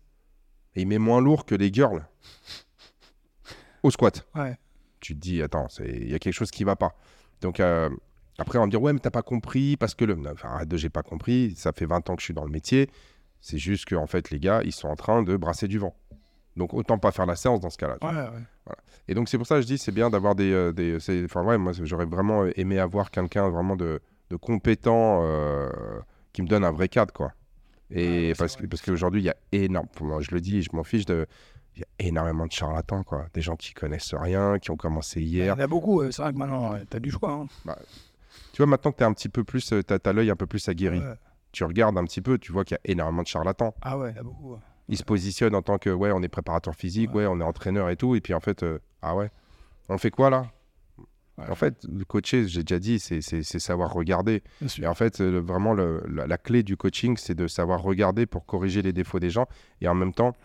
et 0.74 0.80
il 0.80 0.88
met 0.88 0.96
moins 0.96 1.20
lourd 1.20 1.44
que 1.44 1.54
les 1.54 1.70
girls 1.70 2.06
au 3.82 3.90
squat. 3.90 4.26
Ouais. 4.34 4.56
Tu 5.00 5.14
te 5.14 5.20
dis, 5.20 5.42
attends, 5.42 5.66
il 5.80 6.10
y 6.10 6.14
a 6.14 6.18
quelque 6.18 6.32
chose 6.32 6.50
qui 6.50 6.64
va 6.64 6.76
pas. 6.76 6.96
Donc, 7.42 7.60
euh, 7.60 7.90
après, 8.38 8.56
on 8.58 8.62
va 8.62 8.66
me 8.66 8.70
dire, 8.70 8.80
ouais, 8.80 8.94
mais 8.94 8.98
t'as 9.00 9.10
pas 9.10 9.22
compris 9.22 9.76
parce 9.76 9.94
que 9.94 10.06
le. 10.06 10.16
Enfin, 10.32 10.48
arrête 10.48 10.68
de, 10.68 10.78
j'ai 10.78 10.88
pas 10.88 11.02
compris. 11.02 11.54
Ça 11.56 11.72
fait 11.72 11.84
20 11.84 12.08
ans 12.08 12.16
que 12.16 12.22
je 12.22 12.24
suis 12.24 12.34
dans 12.34 12.44
le 12.46 12.50
métier. 12.50 12.88
C'est 13.42 13.58
juste 13.58 13.84
que, 13.84 13.94
en 13.94 14.06
fait, 14.06 14.30
les 14.30 14.40
gars, 14.40 14.62
ils 14.64 14.72
sont 14.72 14.88
en 14.88 14.96
train 14.96 15.22
de 15.22 15.36
brasser 15.36 15.68
du 15.68 15.78
vent. 15.78 15.94
Donc, 16.56 16.72
autant 16.74 16.98
pas 16.98 17.10
faire 17.10 17.26
la 17.26 17.36
séance 17.36 17.60
dans 17.60 17.70
ce 17.70 17.78
cas-là. 17.78 17.96
Ouais. 18.02 18.74
Et 19.08 19.14
donc, 19.14 19.28
c'est 19.28 19.38
pour 19.38 19.46
ça 19.46 19.56
que 19.56 19.62
je 19.62 19.66
dis, 19.66 19.76
c'est 19.78 19.92
bien 19.92 20.08
d'avoir 20.10 20.34
des. 20.34 20.52
euh, 20.52 20.72
des 20.72 20.96
enfin, 21.24 21.42
ouais, 21.42 21.58
moi, 21.58 21.72
j'aurais 21.82 22.06
vraiment 22.06 22.44
aimé 22.56 22.78
avoir 22.78 23.10
quelqu'un 23.10 23.48
vraiment 23.50 23.76
de, 23.76 24.00
de 24.30 24.36
compétent 24.36 25.20
euh, 25.24 25.68
qui 26.32 26.42
me 26.42 26.46
donne 26.48 26.64
un 26.64 26.72
vrai 26.72 26.88
cadre, 26.88 27.12
quoi. 27.12 27.32
Et 27.90 28.28
Ouais, 28.28 28.34
parce, 28.38 28.56
que, 28.56 28.66
parce 28.66 28.82
qu'aujourd'hui, 28.82 29.20
il 29.22 29.24
y 29.24 29.30
a 29.30 29.36
énorme. 29.52 29.88
Moi, 30.00 30.20
je 30.22 30.30
le 30.32 30.40
dis, 30.40 30.62
je 30.62 30.70
m'en 30.72 30.84
fiche 30.84 31.04
de. 31.06 31.26
Il 31.76 31.80
y 31.80 31.82
a 31.82 32.06
énormément 32.08 32.46
de 32.46 32.52
charlatans, 32.52 33.02
quoi. 33.02 33.26
Des 33.34 33.40
gens 33.42 33.56
qui 33.56 33.74
connaissent 33.74 34.14
rien, 34.14 34.58
qui 34.60 34.70
ont 34.70 34.76
commencé 34.76 35.20
Il 35.20 35.26
hier. 35.28 35.46
y 35.46 35.50
en 35.50 35.58
a 35.58 35.66
beaucoup. 35.66 36.00
euh, 36.02 36.10
C'est 36.12 36.22
vrai 36.22 36.32
que 36.32 36.38
maintenant, 36.38 36.76
tu 36.88 36.96
as 36.96 37.00
du 37.00 37.10
choix. 37.10 37.32
hein. 37.66 37.74
Tu 38.52 38.58
vois, 38.58 38.66
maintenant 38.66 38.92
que 38.92 38.98
tu 38.98 39.04
un 39.04 39.12
petit 39.12 39.28
peu 39.28 39.42
plus. 39.44 39.66
Tu 39.68 39.74
as, 39.92 40.12
l'œil 40.12 40.30
un 40.30 40.36
peu 40.36 40.46
plus 40.46 40.66
aguerri. 40.68 41.00
Ouais. 41.00 41.14
Tu 41.52 41.64
regardes 41.64 41.98
un 41.98 42.04
petit 42.04 42.20
peu, 42.20 42.38
tu 42.38 42.52
vois 42.52 42.64
qu'il 42.64 42.76
y 42.76 42.78
a 42.78 42.92
énormément 42.92 43.22
de 43.22 43.26
charlatans. 43.28 43.74
Ah 43.82 43.98
ouais, 43.98 44.10
il 44.12 44.16
y 44.16 44.18
en 44.18 44.20
a 44.20 44.24
beaucoup. 44.24 44.56
Ils 44.88 44.98
se 44.98 45.02
positionnent 45.04 45.54
en 45.54 45.62
tant 45.62 45.78
que, 45.78 45.90
ouais, 45.90 46.12
on 46.12 46.22
est 46.22 46.28
préparateur 46.28 46.74
physique, 46.74 47.14
ouais, 47.14 47.26
on 47.26 47.40
est 47.40 47.44
entraîneur 47.44 47.88
et 47.90 47.96
tout. 47.96 48.14
Et 48.16 48.20
puis, 48.20 48.34
en 48.34 48.40
fait, 48.40 48.62
euh, 48.62 48.78
ah 49.02 49.14
ouais, 49.16 49.30
on 49.88 49.96
fait 49.98 50.10
quoi 50.10 50.28
là? 50.30 50.46
Ouais. 51.38 51.46
En 51.50 51.54
fait, 51.56 51.84
le 51.92 52.04
coacher, 52.04 52.46
j'ai 52.46 52.62
déjà 52.62 52.78
dit, 52.78 53.00
c'est 53.00 53.20
savoir 53.58 53.92
regarder. 53.92 54.42
Et 54.78 54.86
en 54.86 54.94
fait, 54.94 55.18
le- 55.18 55.40
vraiment, 55.40 55.72
le- 55.74 56.00
la, 56.08 56.26
la 56.28 56.38
clé 56.38 56.62
du 56.62 56.76
coaching, 56.76 57.16
c'est 57.16 57.34
de 57.34 57.48
savoir 57.48 57.82
regarder 57.82 58.24
pour 58.26 58.46
corriger 58.46 58.82
les 58.82 58.92
défauts 58.92 59.18
des 59.18 59.30
gens 59.30 59.46
et 59.80 59.88
en 59.88 59.94
même 59.94 60.12
temps 60.12 60.36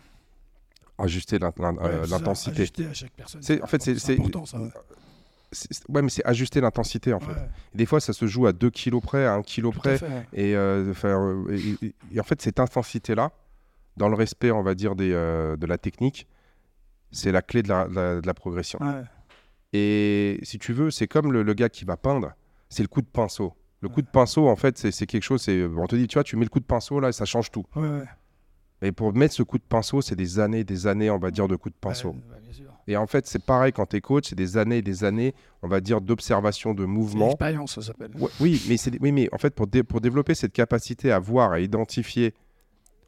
ajuster 0.97 1.37
l'in- 1.39 1.53
l'in- 1.59 1.75
Ouais, 1.75 1.81
euh, 1.83 2.05
l'intensité. 2.09 2.63
à 2.87 2.93
chaque 2.93 3.11
personne. 3.11 3.41
C'est- 3.43 3.61
en 3.61 3.67
fait, 3.67 3.81
c'est- 3.81 3.99
c'est- 3.99 4.13
important 4.19 4.45
ça. 4.45 4.59
ouais. 4.59 4.69
Ouais, 5.89 6.01
mais 6.03 6.09
c'est 6.09 6.23
ajuster 6.25 6.61
l'intensité 6.61 7.11
en 7.13 7.19
fait. 7.19 7.33
Des 7.73 7.85
fois, 7.87 7.99
ça 7.99 8.13
se 8.13 8.27
joue 8.27 8.45
à 8.47 8.53
2 8.53 8.69
kilos 8.69 9.01
près, 9.01 9.25
à 9.25 9.33
1 9.33 9.41
kilo 9.41 9.71
tout 9.71 9.79
à 9.79 9.81
près. 9.81 9.97
fait, 9.97 10.07
ouais. 10.07 10.27
Et, 10.33 10.55
euh, 10.55 10.93
euh, 11.05 11.45
et- 11.51 11.85
et- 11.87 11.93
et 12.13 12.19
en 12.19 12.23
fait, 12.23 12.39
cette 12.41 12.59
intensité-là, 12.59 13.31
dans 13.99 14.09
le 14.09 14.15
respect, 14.15 14.49
on 14.51 14.63
va 14.63 14.73
dire, 14.73 14.95
des, 14.95 15.11
euh, 15.13 15.55
de 15.57 15.65
la 15.67 15.77
technique, 15.77 16.25
c'est 17.11 17.31
la 17.31 17.41
clé 17.43 17.61
de 17.61 17.69
la, 17.69 17.87
de 17.87 17.93
la- 17.95 18.21
de 18.21 18.25
la 18.27 18.33
progression. 18.33 18.79
Ouais. 18.81 19.03
Et 19.73 20.39
si 20.41 20.57
tu 20.57 20.73
veux, 20.73 20.89
c'est 20.89 21.07
comme 21.07 21.31
le, 21.31 21.43
le 21.43 21.53
gars 21.53 21.69
qui 21.69 21.85
va 21.85 21.97
peindre, 21.97 22.33
c'est 22.69 22.81
le 22.81 22.87
coup 22.87 23.01
de 23.01 23.07
pinceau. 23.07 23.53
Le 23.81 23.87
coup 23.89 24.01
de 24.01 24.07
pinceau, 24.07 24.47
en 24.49 24.55
fait, 24.55 24.77
c'est 24.77 25.05
quelque 25.05 25.23
chose, 25.23 25.47
on 25.47 25.87
te 25.87 25.95
dit, 25.95 26.07
tu 26.07 26.15
vois, 26.15 26.23
tu 26.23 26.35
mets 26.35 26.43
le 26.43 26.49
coup 26.49 26.59
de 26.59 26.65
pinceau 26.65 26.99
là, 26.99 27.09
et 27.09 27.11
ça 27.13 27.25
change 27.25 27.51
tout. 27.51 27.65
Ouais. 27.75 28.03
Et 28.81 28.91
pour 28.91 29.13
mettre 29.13 29.33
ce 29.33 29.43
coup 29.43 29.57
de 29.57 29.63
pinceau, 29.63 30.01
c'est 30.01 30.15
des 30.15 30.39
années, 30.39 30.63
des 30.63 30.87
années, 30.87 31.09
on 31.09 31.17
va 31.19 31.31
dire, 31.31 31.47
de 31.47 31.55
coups 31.55 31.73
de 31.75 31.79
pinceau. 31.79 32.15
Et 32.87 32.97
en 32.97 33.05
fait, 33.07 33.27
c'est 33.27 33.43
pareil 33.43 33.71
quand 33.71 33.85
tu 33.85 33.97
es 33.97 34.01
coach, 34.01 34.29
c'est 34.29 34.35
des 34.35 34.57
années 34.57 34.81
des 34.81 35.03
années, 35.03 35.33
on 35.61 35.67
va 35.67 35.79
dire, 35.81 36.01
d'observation, 36.01 36.73
de 36.73 36.85
mouvement. 36.85 37.27
l'expérience, 37.27 37.75
ça 37.75 37.81
s'appelle. 37.81 38.11
Ouais, 38.17 38.29
oui, 38.39 38.61
mais 38.67 38.75
oui, 39.01 39.11
mais 39.11 39.29
en 39.33 39.37
fait 39.37 39.53
pour, 39.53 39.67
dé- 39.67 39.83
pour 39.83 40.01
développer 40.01 40.33
cette 40.33 40.53
capacité 40.53 41.11
à 41.11 41.19
voir, 41.19 41.51
à 41.51 41.59
identifier, 41.59 42.33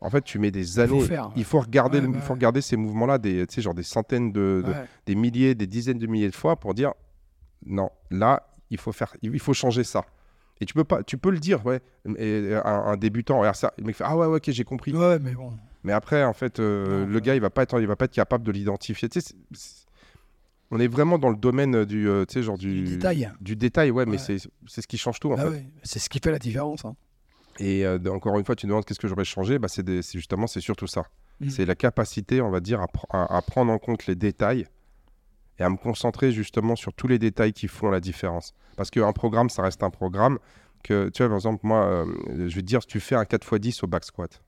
en 0.02 0.10
fait, 0.10 0.24
tu 0.24 0.40
mets 0.40 0.52
des 0.52 0.80
années. 0.80 1.00
faire, 1.02 1.32
Il 1.36 1.44
faut 1.46 1.60
regarder, 1.60 2.00
Ouais, 2.00 2.06
le- 2.08 2.12
bah 2.12 2.18
il 2.20 2.26
faut 2.26 2.34
regarder 2.34 2.62
ces 2.62 2.76
mouvements-là, 2.76 3.18
des, 3.20 3.46
tu 3.48 3.56
sais, 3.56 3.62
genre 3.62 3.74
des 3.76 3.84
centaines 3.84 4.32
de, 4.32 4.64
des 5.06 5.16
milliers, 5.16 5.56
des 5.56 5.68
dizaines 5.68 6.00
de 6.00 6.08
milliers 6.08 6.30
de 6.30 6.36
fois 6.36 6.56
pour 6.56 6.74
dire 6.74 6.94
non, 7.66 7.90
là, 8.10 8.48
il 8.72 8.78
faut 8.80 8.92
faire, 8.92 9.16
il 9.22 9.40
faut 9.40 9.54
changer 9.54 9.84
ça. 9.84 10.04
Et 10.60 10.66
tu 10.66 10.74
peux 10.74 10.84
pas, 10.84 11.02
tu 11.04 11.18
peux 11.18 11.32
le 11.32 11.40
dire, 11.40 11.66
ouais. 11.66 11.82
Et 12.18 12.54
un, 12.54 12.70
un 12.70 12.98
débutant, 12.98 13.40
regarde 13.40 13.56
ça, 13.56 13.74
le 13.78 13.84
mec 13.84 13.96
fait 13.96 14.04
ah 14.06 14.16
ouais, 14.18 14.28
ouais, 14.28 14.38
ok, 14.38 14.50
j'ai 14.52 14.64
compris. 14.64 14.94
Ouais, 14.96 15.18
mais 15.20 15.34
bon. 15.34 15.54
Mais 15.84 15.92
après, 15.94 16.24
en 16.24 16.34
fait, 16.34 16.60
euh, 16.60 17.06
Non, 17.06 17.12
le 17.12 17.20
gars, 17.20 17.34
il 17.36 17.42
va 17.42 17.50
pas 17.50 17.64
être, 17.64 17.80
il 17.82 17.88
va 17.88 17.96
pas 17.96 18.06
être 18.06 18.12
capable 18.14 18.44
de 18.44 18.52
l'identifier. 18.52 19.10
Tu 19.10 19.22
sais, 19.22 19.34
on 20.70 20.80
est 20.80 20.88
vraiment 20.88 21.18
dans 21.18 21.30
le 21.30 21.36
domaine 21.36 21.84
du, 21.86 22.08
euh, 22.08 22.26
tu 22.26 22.34
sais, 22.36 22.44
genre 22.44 22.58
du, 22.58 22.84
Du 22.84 22.92
détail. 22.98 23.32
du 23.42 23.56
détail, 23.56 23.92
ouais, 23.92 24.06
mais 24.06 24.14
Ouais. 24.14 24.18
c'est 24.20 24.38
c'est 24.68 24.82
ce 24.82 24.88
qui 24.88 24.98
change 25.00 25.20
tout 25.20 25.32
en 25.32 25.36
Bah 25.36 25.44
fait. 25.44 25.50
ouais, 25.50 25.66
C'est 25.84 26.00
ce 26.00 26.10
qui 26.10 26.20
fait 26.24 26.32
la 26.32 26.40
différence. 26.40 26.86
hein. 26.86 26.96
Et 27.60 27.86
euh, 27.86 28.00
encore 28.10 28.38
une 28.40 28.46
fois, 28.46 28.56
tu 28.56 28.66
demandes 28.66 28.86
qu'est-ce 28.86 29.00
que 29.00 29.08
j'aurais 29.08 29.26
changé, 29.26 29.60
bah, 29.60 29.68
c'est 29.68 29.86
justement, 30.14 30.48
c'est 30.48 30.62
surtout 30.62 30.88
ça. 30.88 31.04
Mm. 31.40 31.50
C'est 31.50 31.66
la 31.66 31.76
capacité, 31.76 32.42
on 32.42 32.50
va 32.50 32.60
dire, 32.60 32.82
à, 32.82 32.86
pr- 32.86 33.06
à- 33.10 33.36
à 33.38 33.42
prendre 33.42 33.72
en 33.72 33.78
compte 33.80 34.06
les 34.08 34.16
détails 34.16 34.66
et 35.60 35.64
à 35.64 35.70
me 35.70 35.78
concentrer 35.78 36.32
justement 36.32 36.76
sur 36.76 36.94
tous 36.94 37.08
les 37.08 37.20
détails 37.20 37.54
qui 37.54 37.68
font 37.68 37.90
la 37.90 38.00
différence. 38.00 38.54
Parce 38.78 38.90
qu'un 38.90 39.12
programme, 39.14 39.50
ça 39.50 39.62
reste 39.62 39.84
un 39.84 39.90
programme. 39.90 40.40
Que, 40.84 41.10
tu 41.10 41.22
vois, 41.22 41.28
par 41.30 41.38
exemple, 41.38 41.60
moi, 41.68 41.86
euh, 41.86 42.06
je 42.48 42.56
vais 42.56 42.62
te 42.62 42.66
dire, 42.68 42.84
tu 42.86 43.00
fais 43.00 43.14
un 43.16 43.24
4x10 43.24 43.84
au 43.84 43.88
back 43.88 44.04
squat. 44.04 44.42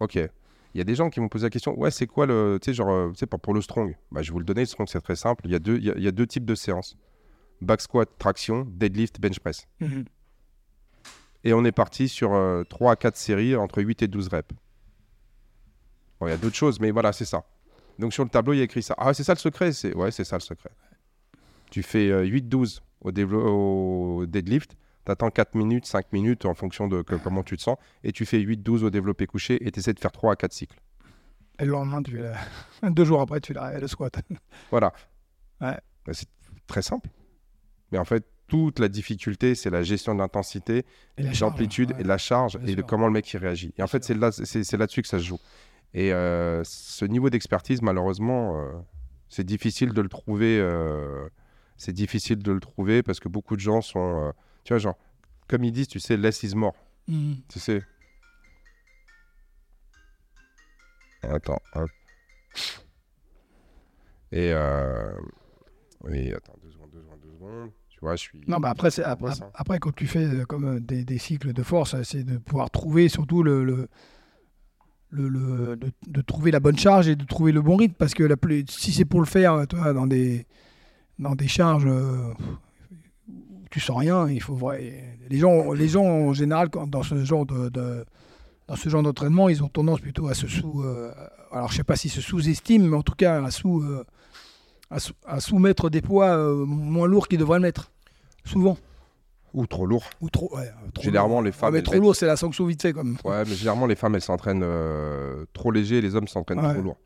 Ok. 0.00 0.16
Il 0.16 0.78
y 0.78 0.80
a 0.80 0.84
des 0.84 0.94
gens 0.94 1.10
qui 1.10 1.20
vont 1.20 1.28
poser 1.28 1.46
la 1.46 1.50
question, 1.50 1.78
ouais, 1.78 1.90
c'est 1.90 2.06
quoi 2.06 2.24
le, 2.26 2.58
tu 2.60 2.70
sais, 2.70 2.74
genre, 2.74 2.90
euh, 2.90 3.10
tu 3.10 3.18
sais, 3.18 3.26
pour, 3.26 3.38
pour 3.38 3.52
le 3.54 3.60
strong 3.60 3.94
bah, 4.10 4.22
Je 4.22 4.30
vais 4.30 4.32
vous 4.32 4.38
le 4.40 4.44
donner, 4.44 4.62
le 4.62 4.66
strong, 4.66 4.88
c'est 4.88 5.00
très 5.02 5.16
simple. 5.16 5.42
Il 5.44 5.52
y, 5.52 5.54
a 5.54 5.58
deux, 5.58 5.76
il, 5.76 5.84
y 5.84 5.90
a, 5.90 5.94
il 5.96 6.02
y 6.02 6.08
a 6.08 6.12
deux 6.12 6.26
types 6.26 6.46
de 6.46 6.54
séances. 6.54 6.96
Back 7.60 7.80
squat, 7.82 8.08
traction, 8.18 8.66
deadlift, 8.68 9.20
bench 9.20 9.38
press. 9.38 9.66
Mhm. 9.80 10.04
Et 11.44 11.52
on 11.54 11.64
est 11.64 11.72
parti 11.72 12.08
sur 12.08 12.30
3 12.68 12.92
à 12.92 12.96
4 12.96 13.16
séries 13.16 13.56
entre 13.56 13.82
8 13.82 14.02
et 14.02 14.08
12 14.08 14.28
reps. 14.28 14.48
Bon, 16.20 16.26
il 16.28 16.30
y 16.30 16.32
a 16.32 16.36
d'autres 16.36 16.54
choses, 16.56 16.78
mais 16.80 16.90
voilà, 16.90 17.12
c'est 17.12 17.24
ça. 17.24 17.44
Donc 17.98 18.12
sur 18.12 18.24
le 18.24 18.30
tableau, 18.30 18.52
il 18.52 18.58
y 18.58 18.60
a 18.60 18.64
écrit 18.64 18.82
ça. 18.82 18.94
Ah, 18.96 19.12
c'est 19.12 19.24
ça 19.24 19.34
le 19.34 19.38
secret? 19.38 19.72
C'est... 19.72 19.94
Ouais, 19.94 20.10
c'est 20.10 20.24
ça 20.24 20.36
le 20.36 20.40
secret. 20.40 20.70
Tu 21.70 21.82
fais 21.82 22.10
euh, 22.10 22.24
8-12 22.24 22.80
au, 23.00 23.10
dévelop- 23.10 23.44
au 24.20 24.26
deadlift, 24.26 24.76
tu 25.04 25.10
attends 25.12 25.30
4 25.30 25.54
minutes, 25.56 25.86
5 25.86 26.12
minutes 26.12 26.44
en 26.46 26.54
fonction 26.54 26.86
de 26.86 27.02
que- 27.02 27.16
comment 27.16 27.42
tu 27.42 27.56
te 27.56 27.62
sens, 27.62 27.76
et 28.04 28.12
tu 28.12 28.24
fais 28.24 28.38
8-12 28.38 28.84
au 28.84 28.90
développé 28.90 29.26
couché 29.26 29.66
et 29.66 29.70
tu 29.72 29.80
essaies 29.80 29.94
de 29.94 29.98
faire 30.00 30.12
3 30.12 30.32
à 30.34 30.36
4 30.36 30.52
cycles. 30.52 30.78
Et 31.58 31.64
le 31.64 31.72
lendemain, 31.72 32.02
tu 32.02 32.12
fais 32.12 32.22
la... 32.82 32.90
deux 32.90 33.04
jours 33.04 33.20
après, 33.20 33.40
tu 33.40 33.52
fais 33.52 33.58
la- 33.58 33.78
le 33.80 33.86
squat. 33.88 34.14
Voilà. 34.70 34.92
Ouais. 35.60 35.76
Bah, 36.06 36.12
c'est 36.12 36.28
très 36.66 36.82
simple. 36.82 37.08
Mais 37.90 37.98
en 37.98 38.04
fait, 38.04 38.24
toute 38.52 38.80
la 38.80 38.88
difficulté, 38.90 39.54
c'est 39.54 39.70
la 39.70 39.82
gestion 39.82 40.14
de 40.14 40.18
l'intensité, 40.18 40.84
Et 41.16 41.22
la 41.22 41.32
charge, 41.32 41.40
l'amplitude 41.40 41.92
ouais. 41.92 42.02
et 42.02 42.04
la 42.04 42.18
charge 42.18 42.58
et 42.66 42.76
de 42.76 42.82
comment 42.82 43.06
le 43.06 43.12
mec 43.14 43.32
il 43.32 43.38
réagit. 43.38 43.72
Et 43.78 43.82
en 43.82 43.86
fait, 43.86 44.04
c'est 44.04 44.12
là, 44.12 44.30
c'est 44.30 44.62
c'est 44.62 44.76
là-dessus 44.76 45.00
que 45.00 45.08
ça 45.08 45.18
se 45.18 45.24
joue. 45.24 45.38
Et 45.94 46.12
euh, 46.12 46.62
ce 46.62 47.06
niveau 47.06 47.30
d'expertise, 47.30 47.80
malheureusement, 47.80 48.60
euh, 48.60 48.72
c'est 49.30 49.44
difficile 49.44 49.94
de 49.94 50.02
le 50.02 50.10
trouver. 50.10 50.58
euh, 50.60 51.26
c'est 51.78 51.94
difficile 51.94 52.42
de 52.42 52.52
le 52.52 52.60
trouver 52.60 53.02
parce 53.02 53.20
que 53.20 53.28
beaucoup 53.30 53.56
de 53.56 53.60
gens 53.62 53.80
sont, 53.80 54.34
tu 54.64 54.74
vois, 54.74 54.78
genre, 54.78 54.98
comme 55.48 55.64
ils 55.64 55.72
disent, 55.72 55.88
tu 55.88 55.98
sais, 55.98 56.18
less 56.18 56.42
is 56.42 56.54
more. 56.54 56.74
Mhm. 57.08 57.36
Tu 57.48 57.58
sais. 57.58 57.82
Attends, 61.22 61.62
hop. 61.74 61.88
Et 64.30 64.52
oui, 66.04 66.34
attends 66.34 66.58
deux 66.62 66.70
secondes, 66.70 66.90
deux 66.90 67.00
secondes, 67.00 67.20
deux 67.22 67.32
secondes. 67.32 67.70
Vois, 68.02 68.16
je 68.16 68.20
suis. 68.22 68.40
Non, 68.48 68.58
bah 68.58 68.68
après, 68.70 68.90
c'est- 68.90 69.04
après, 69.04 69.30
après, 69.54 69.78
quand 69.78 69.94
tu 69.94 70.06
fais 70.06 70.24
euh, 70.26 70.44
comme 70.44 70.64
euh, 70.64 70.80
des, 70.80 71.04
des 71.04 71.18
cycles 71.18 71.52
de 71.54 71.62
force, 71.62 71.94
euh, 71.94 72.02
c'est 72.02 72.24
de 72.24 72.36
pouvoir 72.36 72.68
trouver 72.70 73.08
surtout 73.08 73.42
le, 73.44 73.64
le, 73.64 73.88
le- 75.10 75.28
le- 75.28 75.76
de, 75.76 75.92
de 76.08 76.20
trouver 76.20 76.50
la 76.50 76.58
bonne 76.60 76.76
charge 76.78 77.06
et 77.08 77.14
de 77.16 77.24
trouver 77.24 77.52
le 77.52 77.62
bon 77.62 77.76
rythme. 77.76 77.94
Parce 77.96 78.12
que 78.14 78.24
la 78.24 78.34
si 78.68 78.92
c'est 78.92 79.04
pour 79.04 79.20
le 79.20 79.26
faire, 79.26 79.66
toi, 79.68 79.92
dans 79.92 80.06
des, 80.08 80.46
dans 81.18 81.34
des 81.36 81.46
charges 81.48 81.86
euh, 81.86 82.32
où 83.28 83.68
tu 83.70 83.78
sens 83.80 83.98
rien, 83.98 84.28
il 84.28 84.42
faut 84.42 84.54
vrai. 84.56 85.16
Les 85.30 85.38
gens, 85.38 85.72
les 85.72 85.88
gens 85.88 86.04
en 86.04 86.32
général, 86.32 86.70
quand, 86.70 86.88
dans 86.88 87.02
ce 87.04 87.24
genre 87.24 87.46
de, 87.46 87.68
de- 87.68 88.04
dans 88.66 88.76
ce 88.76 88.88
genre 88.88 89.02
d'entraînement, 89.02 89.48
ils 89.48 89.62
ont 89.62 89.68
tendance 89.68 90.00
plutôt 90.00 90.26
à 90.28 90.34
se 90.34 90.48
sous. 90.48 90.82
euh, 90.82 91.12
alors, 91.52 91.70
je 91.70 91.76
sais 91.76 91.84
pas 91.84 91.94
s'ils 91.96 92.10
se 92.10 92.20
sous-estiment, 92.20 92.88
mais 92.88 92.96
en 92.96 93.02
tout 93.02 93.14
cas 93.14 93.42
à 93.44 93.50
sous. 93.52 93.80
euh, 93.82 94.04
à, 94.92 94.98
à 95.36 95.40
soumettre 95.40 95.90
des 95.90 96.00
poids 96.02 96.36
euh, 96.36 96.64
moins 96.64 97.06
lourds 97.06 97.28
qu'ils 97.28 97.38
devraient 97.38 97.58
le 97.58 97.62
mettre. 97.62 97.90
Souvent. 98.44 98.76
Ou 99.54 99.66
trop 99.66 99.84
lourd. 99.86 100.04
Ou 100.20 100.30
trop, 100.30 100.54
ouais, 100.56 100.66
euh, 100.68 100.90
trop 100.94 101.02
Généralement, 101.04 101.36
lourd. 101.36 101.42
les 101.44 101.52
femmes, 101.52 101.68
Ouais, 101.68 101.72
mais 101.72 101.78
elles 101.78 101.84
trop 101.84 101.98
lourd, 102.00 102.16
c'est 102.16 102.26
la 102.26 102.36
sanction 102.36 102.64
vite 102.66 102.80
fait, 102.82 102.92
comme. 102.92 103.16
Ouais, 103.24 103.44
mais 103.46 103.54
généralement, 103.54 103.86
les 103.86 103.96
femmes, 103.96 104.14
elles 104.14 104.22
s'entraînent 104.22 104.62
euh, 104.64 105.44
trop 105.52 105.70
léger, 105.70 106.00
les 106.00 106.14
hommes 106.16 106.28
s'entraînent 106.28 106.60
Ouais. 106.64 106.72
trop 106.74 106.82
lourd. 106.82 106.96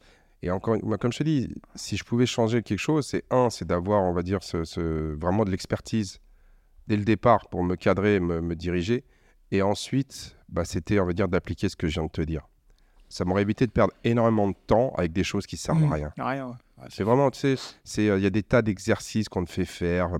Et 0.42 0.50
encore, 0.50 0.76
comme 1.00 1.12
je 1.12 1.18
te 1.18 1.24
dis, 1.24 1.48
si 1.74 1.96
je 1.96 2.04
pouvais 2.04 2.26
changer 2.26 2.62
quelque 2.62 2.78
chose, 2.78 3.06
c'est 3.06 3.24
un, 3.30 3.50
c'est 3.50 3.64
d'avoir, 3.64 4.02
on 4.04 4.12
va 4.12 4.22
dire, 4.22 4.42
ce, 4.42 4.64
ce- 4.64 5.14
vraiment 5.18 5.44
de 5.44 5.50
l'expertise 5.50 6.20
dès 6.86 6.96
le 6.96 7.04
départ 7.04 7.48
pour 7.48 7.64
me 7.64 7.74
cadrer, 7.74 8.20
me, 8.20 8.40
me 8.40 8.54
diriger. 8.54 9.02
Et 9.50 9.62
ensuite, 9.62 10.36
bah, 10.48 10.64
c'était, 10.64 11.00
on 11.00 11.06
va 11.06 11.14
dire, 11.14 11.26
d'appliquer 11.26 11.68
ce 11.68 11.74
que 11.76 11.88
je 11.88 11.94
viens 11.94 12.04
de 12.04 12.10
te 12.10 12.20
dire. 12.22 12.42
Ça 13.08 13.24
m'aurait 13.24 13.42
évité 13.42 13.66
de 13.66 13.72
perdre 13.72 13.92
énormément 14.04 14.48
de 14.48 14.54
temps 14.66 14.92
avec 14.96 15.12
des 15.12 15.24
choses 15.24 15.46
qui 15.46 15.56
servent 15.56 15.82
à 15.84 15.94
rien. 15.94 16.12
Rien, 16.18 16.46
ouais. 16.48 16.54
C'est 16.90 17.04
vraiment, 17.04 17.30
tu 17.30 17.40
sais, 17.40 17.54
c'est, 17.84 18.08
euh, 18.10 18.18
il 18.18 18.22
y 18.22 18.26
a 18.26 18.30
des 18.30 18.42
tas 18.42 18.60
d'exercices 18.60 19.28
qu'on 19.30 19.44
te 19.44 19.50
fait 19.50 19.64
faire. 19.64 20.10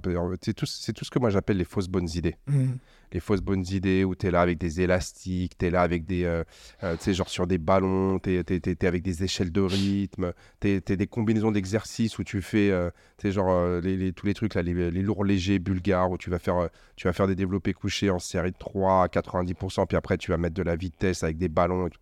C'est 0.43 0.55
tout, 0.55 0.65
tout 0.67 1.05
ce 1.05 1.11
que 1.11 1.19
moi 1.19 1.29
j'appelle 1.31 1.59
les 1.59 1.65
fausses 1.67 1.89
bonnes 1.89 2.09
idées 2.15 2.37
Mhm. 2.47 2.79
les 3.13 3.21
fausses 3.21 3.41
bonnes 3.43 3.65
idées 3.71 4.05
où 4.05 4.15
tu 4.17 4.27
es 4.27 4.31
là 4.31 4.41
avec 4.41 4.59
des 4.59 4.81
élastiques, 4.81 5.57
tu 5.59 5.67
es 5.67 5.71
là 5.71 5.83
avec 5.83 6.07
des, 6.07 6.25
euh, 6.25 6.43
euh, 6.83 6.97
tu 6.97 7.05
sais, 7.05 7.15
genre 7.15 7.29
sur 7.29 7.47
des 7.47 7.59
ballons, 7.59 8.19
tu 8.19 8.31
es, 8.35 8.85
avec 8.87 9.03
des 9.03 9.23
échelles 9.23 9.53
de 9.53 9.61
rythme, 9.61 10.33
tu 10.61 10.69
es, 10.69 10.97
des 10.97 11.07
combinaisons 11.07 11.53
d'exercices 11.53 12.19
où 12.19 12.25
tu 12.25 12.41
fais, 12.43 12.73
tu 13.19 13.29
sais, 13.29 13.33
genre 13.33 13.81
les, 13.81 13.97
les- 13.97 14.13
tous 14.13 14.27
les 14.27 14.35
trucs, 14.35 14.55
là, 14.55 14.63
les, 14.63 14.91
les 14.91 15.03
lourds 15.03 15.25
légers 15.25 15.59
bulgares, 15.59 16.11
où 16.11 16.19
tu 16.19 16.31
vas, 16.31 16.39
faire, 16.39 16.69
tu 16.97 17.07
vas 17.07 17.13
faire 17.13 17.27
des 17.29 17.37
développés 17.37 17.75
couchés 17.75 18.11
en 18.11 18.19
série 18.19 18.51
de 18.53 18.57
3 18.59 19.05
à 19.05 19.09
90%, 19.09 19.87
puis 19.87 19.97
après 19.97 20.17
tu 20.19 20.31
vas 20.31 20.37
mettre 20.39 20.55
de 20.55 20.63
la 20.63 20.75
vitesse 20.75 21.23
avec 21.23 21.37
des 21.39 21.49
ballons. 21.49 21.87
et 21.87 21.91
tout. 21.91 22.01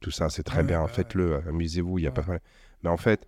Tout 0.00 0.10
ça, 0.10 0.28
c'est 0.28 0.42
très 0.42 0.58
Ouais, 0.58 0.64
bien, 0.64 0.82
ouais, 0.82 0.88
faites-le, 0.88 1.40
amusez-vous, 1.48 1.98
il 1.98 2.02
n'y 2.02 2.08
a 2.08 2.10
pas 2.12 2.20
de 2.20 2.26
problème. 2.26 2.42
Mais 2.82 2.90
en 2.90 2.96
fait, 2.98 3.26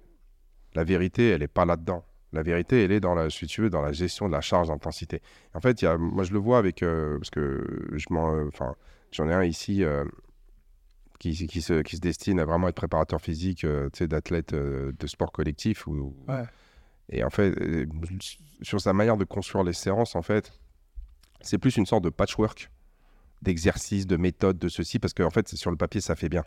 la 0.77 0.85
vérité, 0.85 1.31
elle 1.31 1.41
n'est 1.41 1.49
pas 1.49 1.65
là-dedans. 1.65 2.05
La 2.33 2.43
vérité, 2.43 2.85
elle 2.85 2.93
est 2.93 3.01
dans 3.01 3.15
la, 3.15 3.31
si 3.31 3.47
tu 3.47 3.63
veux, 3.63 3.71
dans 3.71 3.83
la 3.83 3.93
gestion 3.93 4.29
de 4.29 4.33
la 4.33 4.41
charge 4.41 4.69
d'intensité. 4.69 5.23
En 5.55 5.61
fait, 5.61 5.81
il 5.81 5.87
y 5.87 5.89
a, 5.89 5.97
moi, 5.97 6.23
je 6.25 6.33
le 6.33 6.39
vois 6.39 6.59
avec. 6.59 6.83
euh, 6.83 7.19
parce 7.19 7.31
que 7.31 7.65
je 7.93 8.07
m'en. 8.11 8.35
euh, 8.35 8.49
Enfin, 8.49 8.75
j'en 9.13 9.29
ai 9.29 9.33
un 9.33 9.45
ici 9.45 9.83
euh, 9.85 10.05
qui, 11.19 11.47
qui, 11.47 11.63
se, 11.63 11.81
qui 11.83 11.97
se 11.97 12.01
destine 12.01 12.39
à 12.41 12.45
vraiment 12.45 12.69
être 12.69 12.75
préparateur 12.77 13.21
physique, 13.21 13.65
euh, 13.65 13.89
tu 13.93 13.99
sais, 13.99 14.09
d'athlète 14.09 14.53
euh, 14.53 14.93
de 14.99 15.07
sport 15.07 15.33
collectif. 15.33 15.87
Ou, 15.87 16.15
Ouais. 16.29 16.45
Et 17.09 17.23
en 17.25 17.31
fait, 17.31 17.57
euh, 17.61 17.87
sur 18.63 18.81
sa 18.81 18.93
manière 18.93 19.17
de 19.17 19.25
construire 19.25 19.65
les 19.65 19.73
séances, 19.73 20.15
en 20.17 20.23
fait, 20.23 20.53
c'est 21.41 21.59
plus 21.59 21.77
une 21.77 21.87
sorte 21.87 22.05
de 22.05 22.11
patchwork 22.11 22.71
d'exercices, 23.43 24.07
de 24.07 24.17
méthodes, 24.17 24.59
de 24.59 24.69
ceci, 24.69 24.99
parce 24.99 25.15
qu'en 25.15 25.31
fait, 25.31 25.47
c'est 25.49 25.57
sur 25.57 25.71
le 25.71 25.77
papier, 25.77 26.01
ça 26.01 26.17
fait 26.17 26.29
bien. 26.29 26.45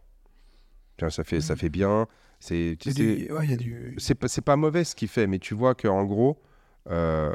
Ça 1.10 1.24
fait, 1.24 1.40
ça 1.42 1.54
Mhm. 1.54 1.60
fait 1.60 1.70
bien. 1.70 2.08
C'est, 2.40 2.78
ouais, 3.32 3.58
du. 3.58 3.96
pas, 4.16 4.56
mauvais 4.56 4.84
ce 4.84 4.96
qu'il 4.96 5.08
fait, 5.10 5.28
mais 5.28 5.40
tu 5.40 5.54
vois 5.54 5.76
qu'en 5.76 6.06
gros, 6.06 6.42
euh, 6.90 7.34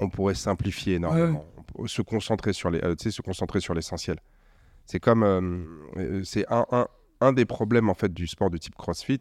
on 0.00 0.08
pourrait 0.08 0.34
simplifier 0.34 0.94
énormément. 0.94 1.44
Se 1.86 2.02
concentrer 2.02 2.52
sur 2.52 2.70
les, 2.70 2.78
euh, 2.80 2.94
se 2.96 3.22
concentrer 3.22 3.60
sur 3.60 3.74
l'essentiel. 3.74 4.18
C'est 4.86 5.00
comme, 5.00 5.22
euh, 5.24 5.64
euh, 5.96 6.24
c'est 6.24 6.46
un, 6.52 6.66
un, 6.70 6.86
un 7.20 7.32
des 7.32 7.44
problèmes 7.46 7.88
en 7.88 7.94
fait 7.94 8.12
du 8.12 8.26
sport 8.26 8.50
de 8.50 8.58
type 8.58 8.76
CrossFit, 8.76 9.20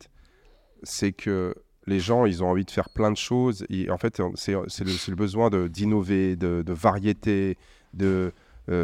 c'est 0.83 1.13
que 1.13 1.55
les 1.87 1.99
gens, 1.99 2.25
ils 2.25 2.43
ont 2.43 2.47
envie 2.47 2.65
de 2.65 2.71
faire 2.71 2.89
plein 2.89 3.11
de 3.11 3.17
choses. 3.17 3.65
Et 3.69 3.89
en 3.89 3.97
fait, 3.97 4.21
c'est 4.35 4.53
le, 4.83 5.15
besoin 5.15 5.49
d'innover, 5.67 6.35
de, 6.35 6.61
de 6.65 6.73
variété, 6.73 7.57
de, 7.93 8.31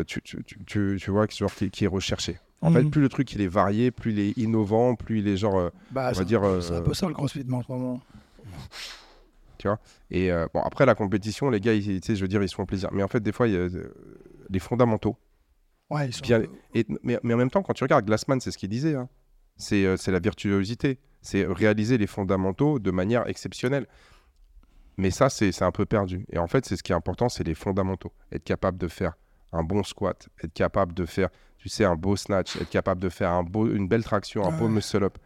tu, 0.08 0.22
tu, 0.22 0.44
tu, 0.44 0.58
tu- 0.66 1.12
vois, 1.12 1.28
qui 1.28 1.84
est 1.84 1.88
recherché. 1.88 2.40
En 2.62 2.72
fait, 2.74 2.84
Mhm. 2.84 2.92
plus 2.92 3.02
le 3.02 3.10
truc 3.10 3.32
il 3.34 3.42
est 3.42 3.48
varié, 3.48 3.90
plus 3.92 4.12
il 4.12 4.20
est 4.20 4.38
innovant, 4.38 4.96
plus 4.96 5.20
il 5.20 5.28
est 5.28 5.38
genre. 5.38 5.58
euh, 5.58 5.70
Bah, 5.92 6.10
on 6.14 6.18
va 6.18 6.24
dire, 6.26 6.44
euh, 6.44 6.60
C'est 6.62 6.74
un 6.76 6.82
peu 6.82 6.94
ça 6.94 7.08
le 7.08 7.14
crossfit, 7.14 7.46
en 7.52 7.62
ce 7.64 7.72
moment. 7.72 8.02
Et 10.12 10.32
euh, 10.32 10.48
bon, 10.54 10.62
après 10.62 10.86
la 10.86 10.96
compétition, 10.96 11.50
les 11.50 11.60
gars, 11.60 11.74
ils, 11.74 12.00
tu 12.02 12.16
je 12.16 12.22
veux 12.22 12.28
dire, 12.28 12.42
ils 12.42 12.50
se 12.50 12.56
font 12.56 12.66
plaisir. 12.66 12.90
Mais 12.94 13.04
en 13.04 13.08
fait, 13.08 13.20
des 13.20 13.32
fois, 13.34 13.48
il 13.48 13.54
y 13.54 13.58
a 13.58 13.60
euh, 13.60 13.94
les 14.50 14.60
fondamentaux. 14.60 15.18
Ouais, 15.90 16.08
ils 16.08 16.14
sont 16.14 16.22
Bien- 16.22 16.38
un 16.38 16.42
peu- 16.44 16.50
Et, 16.76 16.86
mais, 17.04 17.20
mais 17.24 17.34
en 17.34 17.38
même 17.38 17.50
temps, 17.52 17.62
quand 17.62 17.74
tu 17.74 17.84
regardes 17.84 18.06
Glassman, 18.06 18.40
c'est 18.40 18.52
ce 18.52 18.58
qu'il 18.58 18.70
disait. 18.70 18.96
hein. 18.96 19.10
C'est 19.58 19.86
euh, 19.86 19.98
la 20.08 20.20
virtuosité. 20.20 21.00
C'est 21.22 21.46
réaliser 21.46 21.98
les 21.98 22.08
fondamentaux 22.08 22.80
de 22.80 22.92
manière 22.92 23.28
exceptionnelle. 23.28 23.86
Mais 24.98 25.12
ça, 25.12 25.30
c'est 25.30 25.52
c'est 25.52 25.66
un 25.66 25.72
peu 25.72 25.86
perdu. 25.86 26.26
Et 26.32 26.38
en 26.38 26.48
fait, 26.48 26.66
c'est 26.66 26.78
ce 26.78 26.84
qui 26.84 26.92
est 26.94 26.96
important, 26.96 27.28
c'est 27.30 27.44
les 27.44 27.56
fondamentaux. 27.56 28.14
Être 28.32 28.44
capable 28.46 28.78
de 28.78 28.88
faire 28.88 29.14
un 29.52 29.64
bon 29.64 29.84
squat, 29.84 30.30
être 30.44 30.54
capable 30.54 30.94
de 30.94 31.06
faire, 31.06 31.30
tu 31.60 31.70
sais, 31.70 31.86
un 31.86 31.96
beau 31.96 32.16
snatch, 32.16 32.56
être 32.56 32.70
capable 32.70 33.02
de 33.02 33.10
faire 33.10 33.32
un 33.32 33.44
beau, 33.44 33.68
une 33.68 33.88
belle 33.88 34.04
traction, 34.04 34.44
un 34.46 34.58
beau 34.58 34.68
muscle-up. 34.70 35.18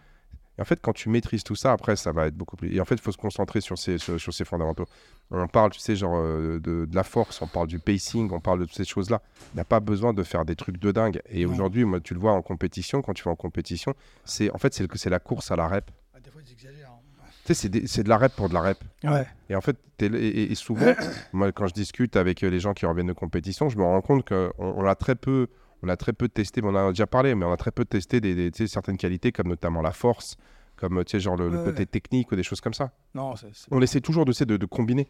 Et 0.58 0.62
en 0.62 0.66
fait, 0.66 0.80
quand 0.82 0.94
tu 0.94 1.10
maîtrises 1.10 1.44
tout 1.44 1.56
ça, 1.56 1.72
après, 1.72 1.96
ça 1.96 2.12
va 2.12 2.28
être 2.28 2.36
beaucoup 2.36 2.56
plus. 2.58 2.76
Et 2.76 2.80
en 2.80 2.86
fait, 2.86 2.96
il 2.96 3.02
faut 3.02 3.12
se 3.12 3.18
concentrer 3.18 3.60
sur 3.62 3.76
ces, 3.78 3.98
sur, 3.98 4.20
sur 4.20 4.32
ces 4.34 4.46
fondamentaux. 4.46 4.86
On 5.32 5.48
parle, 5.48 5.72
tu 5.72 5.80
sais, 5.80 5.96
genre 5.96 6.14
euh, 6.16 6.60
de, 6.60 6.86
de 6.86 6.96
la 6.96 7.02
force, 7.04 7.42
on 7.42 7.48
parle 7.48 7.66
du 7.68 7.80
pacing, 7.80 8.30
on 8.32 8.40
parle 8.40 8.60
de 8.60 8.66
toutes 8.66 8.76
ces 8.76 8.86
choses-là. 8.86 9.22
Il 9.54 9.56
n'y 9.56 9.62
a 9.62 9.66
pas 9.66 9.80
besoin 9.80 10.14
de 10.14 10.22
faire 10.22 10.46
des 10.46 10.56
trucs 10.56 10.78
de 10.78 10.92
dingue. 10.92 11.22
Et 11.28 11.46
aujourd'hui, 11.48 11.86
moi, 11.86 12.00
tu 12.02 12.14
le 12.14 12.20
vois 12.20 12.34
en 12.34 12.44
compétition, 12.44 13.02
quand 13.02 13.14
tu 13.14 13.24
vas 13.24 13.32
en 13.32 13.36
compétition, 13.36 13.96
c'est 14.26 14.52
en 14.52 14.60
fait, 14.60 14.74
c'est 14.76 15.10
la 15.10 15.20
course 15.20 15.50
à 15.50 15.56
la 15.56 15.68
rep. 15.68 15.90
Ah, 16.16 16.20
Des 16.20 16.30
fois, 16.30 16.42
ils 16.46 16.52
exagèrent. 16.52 16.90
hein. 16.92 17.00
Tu 17.46 17.54
sais, 17.56 17.70
c'est 17.88 18.04
de 18.04 18.10
la 18.10 18.18
rep 18.18 18.34
pour 18.36 18.48
de 18.48 18.54
la 18.54 18.62
rep. 18.62 18.78
Ouais. 19.04 19.26
Et 19.50 19.56
en 19.56 19.62
fait, 19.62 19.76
t'es- 19.98 20.06
et, 20.06 20.28
et- 20.28 20.52
et 20.52 20.56
souvent, 20.56 20.94
moi, 21.34 21.52
quand 21.52 21.66
je 21.68 21.74
discute 21.74 22.16
avec 22.16 22.44
euh, 22.44 22.50
les 22.50 22.60
gens 22.60 22.74
qui 22.74 22.86
reviennent 22.86 23.08
de 23.08 23.14
compétition, 23.14 23.70
je 23.70 23.78
me 23.78 23.84
rends 23.84 24.02
compte 24.02 24.26
qu'on 24.28 24.52
on 24.60 24.86
a 24.86 24.96
très 24.96 25.16
peu, 25.16 25.48
on 25.84 25.90
a 25.90 25.98
très 25.98 26.14
peu 26.14 26.30
testé, 26.30 26.62
mais 26.62 26.70
on 26.70 26.76
en 26.76 26.88
a 26.88 26.90
déjà 26.90 27.08
parlé, 27.08 27.36
mais 27.36 27.46
on 27.46 27.52
a 27.52 27.58
très 27.58 27.72
peu 27.72 27.84
testé 27.84 28.22
des, 28.22 28.52
certaines 28.68 28.98
qualités, 28.98 29.32
comme 29.32 29.50
notamment 29.50 29.82
la 29.82 29.92
force, 29.92 30.38
comme 30.78 31.04
genre 31.08 31.36
le, 31.36 31.50
côté 31.64 31.80
ouais. 31.80 31.86
technique 31.86 32.32
ou 32.32 32.36
des 32.36 32.44
choses 32.44 32.62
comme 32.62 32.74
ça. 32.74 32.94
Non, 33.14 33.34
On 33.70 33.82
essaie 33.82 34.02
toujours 34.02 34.26
de, 34.26 34.46
de, 34.46 34.58
de 34.58 34.66
combiner. 34.66 35.10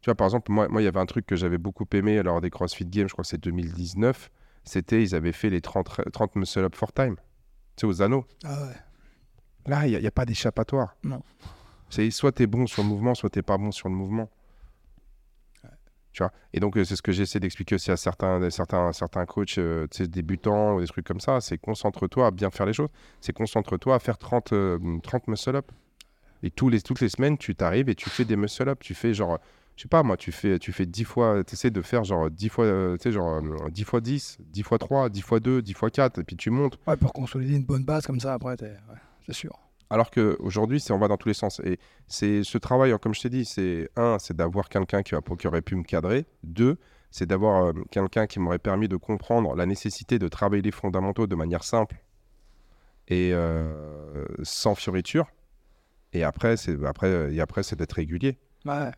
Tu 0.00 0.06
vois, 0.06 0.14
par 0.14 0.26
exemple, 0.26 0.50
moi, 0.50 0.68
moi, 0.68 0.80
il 0.80 0.86
y 0.86 0.88
avait 0.88 0.98
un 0.98 1.06
truc 1.06 1.26
que 1.26 1.36
j'avais 1.36 1.58
beaucoup 1.58 1.86
aimé 1.92 2.20
lors 2.22 2.40
des 2.40 2.50
CrossFit 2.50 2.86
Games, 2.86 3.08
je 3.08 3.12
crois 3.12 3.22
que 3.22 3.28
c'est 3.28 3.40
2019. 3.40 4.30
C'était, 4.64 5.02
ils 5.02 5.14
avaient 5.14 5.32
fait 5.32 5.50
les 5.50 5.60
30, 5.60 5.88
re- 5.88 6.10
30 6.10 6.36
muscle 6.36 6.60
up 6.60 6.74
for 6.74 6.92
time. 6.92 7.16
Tu 7.76 7.82
sais, 7.82 7.86
aux 7.86 8.02
anneaux. 8.02 8.24
Ah 8.44 8.62
ouais. 8.62 8.74
Là, 9.66 9.86
il 9.86 9.98
n'y 9.98 10.06
a, 10.06 10.10
pas 10.10 10.24
d'échappatoire. 10.24 10.96
Non. 11.04 11.22
C'est 11.88 12.10
soit 12.10 12.32
tu 12.32 12.42
es 12.42 12.46
bon 12.46 12.66
sur 12.66 12.82
le 12.82 12.88
mouvement, 12.88 13.14
soit 13.14 13.30
tu 13.30 13.38
n'es 13.38 13.42
pas 13.42 13.58
bon 13.58 13.70
sur 13.70 13.88
le 13.88 13.94
mouvement. 13.94 14.28
Tu 16.12 16.22
vois 16.22 16.32
Et 16.52 16.60
donc, 16.60 16.76
euh, 16.76 16.84
c'est 16.84 16.96
ce 16.96 17.02
que 17.02 17.12
j'essaie 17.12 17.40
d'expliquer 17.40 17.76
aussi 17.76 17.90
à 17.90 17.96
certains, 17.96 18.50
certains, 18.50 18.92
certains 18.92 19.24
coachs 19.26 19.58
euh, 19.58 19.86
débutants 20.00 20.74
ou 20.74 20.80
des 20.80 20.86
trucs 20.86 21.06
comme 21.06 21.20
ça. 21.20 21.40
C'est 21.40 21.58
concentre-toi 21.58 22.26
à 22.26 22.30
bien 22.30 22.50
faire 22.50 22.66
les 22.66 22.72
choses. 22.72 22.90
C'est 23.20 23.32
concentre-toi 23.32 23.94
à 23.94 23.98
faire 23.98 24.18
30, 24.18 24.52
euh, 24.52 24.78
30 25.02 25.28
muscle-up. 25.28 25.72
Et 26.42 26.50
tous 26.50 26.68
les, 26.68 26.80
toutes 26.80 27.00
les 27.00 27.08
semaines, 27.08 27.38
tu 27.38 27.54
t'arrives 27.54 27.88
et 27.88 27.94
tu 27.94 28.10
fais 28.10 28.24
des 28.24 28.36
muscle-up. 28.36 28.80
Tu 28.80 28.94
fais 28.94 29.14
genre, 29.14 29.38
je 29.76 29.82
sais 29.82 29.88
pas 29.88 30.02
moi, 30.02 30.16
tu 30.16 30.32
fais, 30.32 30.58
tu 30.58 30.72
fais 30.72 30.86
10 30.86 31.04
fois, 31.04 31.42
tu 31.44 31.54
essaies 31.54 31.70
de 31.70 31.82
faire 31.82 32.04
genre 32.04 32.30
10 32.30 32.48
fois, 32.48 32.64
euh, 32.64 32.96
genre 33.06 33.40
euh, 33.42 33.70
10 33.70 33.84
fois 33.84 34.00
10, 34.00 34.38
10 34.40 34.62
fois 34.62 34.78
3, 34.78 35.08
10 35.08 35.22
fois 35.22 35.40
2, 35.40 35.62
10 35.62 35.72
fois 35.72 35.90
4, 35.90 36.18
et 36.18 36.24
puis 36.24 36.36
tu 36.36 36.50
montes. 36.50 36.78
Ouais, 36.86 36.96
pour 36.96 37.12
consolider 37.12 37.56
une 37.56 37.64
bonne 37.64 37.84
base 37.84 38.06
comme 38.06 38.20
ça, 38.20 38.34
après, 38.34 38.52
ouais, 38.60 38.76
c'est 39.26 39.32
sûr. 39.32 39.58
Alors 39.92 40.10
qu'aujourd'hui, 40.10 40.80
c'est 40.80 40.94
on 40.94 40.98
va 40.98 41.06
dans 41.06 41.18
tous 41.18 41.28
les 41.28 41.34
sens. 41.34 41.60
Et 41.60 41.78
c'est 42.08 42.44
ce 42.44 42.56
travail, 42.56 42.94
comme 42.98 43.14
je 43.14 43.20
t'ai 43.20 43.28
dit, 43.28 43.44
c'est 43.44 43.90
un, 43.94 44.18
c'est 44.18 44.34
d'avoir 44.34 44.70
quelqu'un 44.70 45.02
qui, 45.02 45.14
qui 45.38 45.46
aurait 45.46 45.60
pu 45.60 45.76
me 45.76 45.82
cadrer. 45.82 46.24
Deux, 46.44 46.78
c'est 47.10 47.26
d'avoir 47.26 47.66
euh, 47.66 47.72
quelqu'un 47.90 48.26
qui 48.26 48.40
m'aurait 48.40 48.58
permis 48.58 48.88
de 48.88 48.96
comprendre 48.96 49.54
la 49.54 49.66
nécessité 49.66 50.18
de 50.18 50.28
travailler 50.28 50.62
les 50.62 50.70
fondamentaux 50.70 51.26
de 51.26 51.34
manière 51.34 51.62
simple 51.62 52.02
et 53.08 53.32
euh, 53.34 54.24
sans 54.42 54.74
fioriture. 54.74 55.26
Et 56.14 56.24
après, 56.24 56.56
c'est 56.56 56.82
après, 56.86 57.34
et 57.34 57.42
après, 57.42 57.62
c'est 57.62 57.76
d'être 57.76 57.92
régulier. 57.92 58.38
Ouais. 58.64 58.92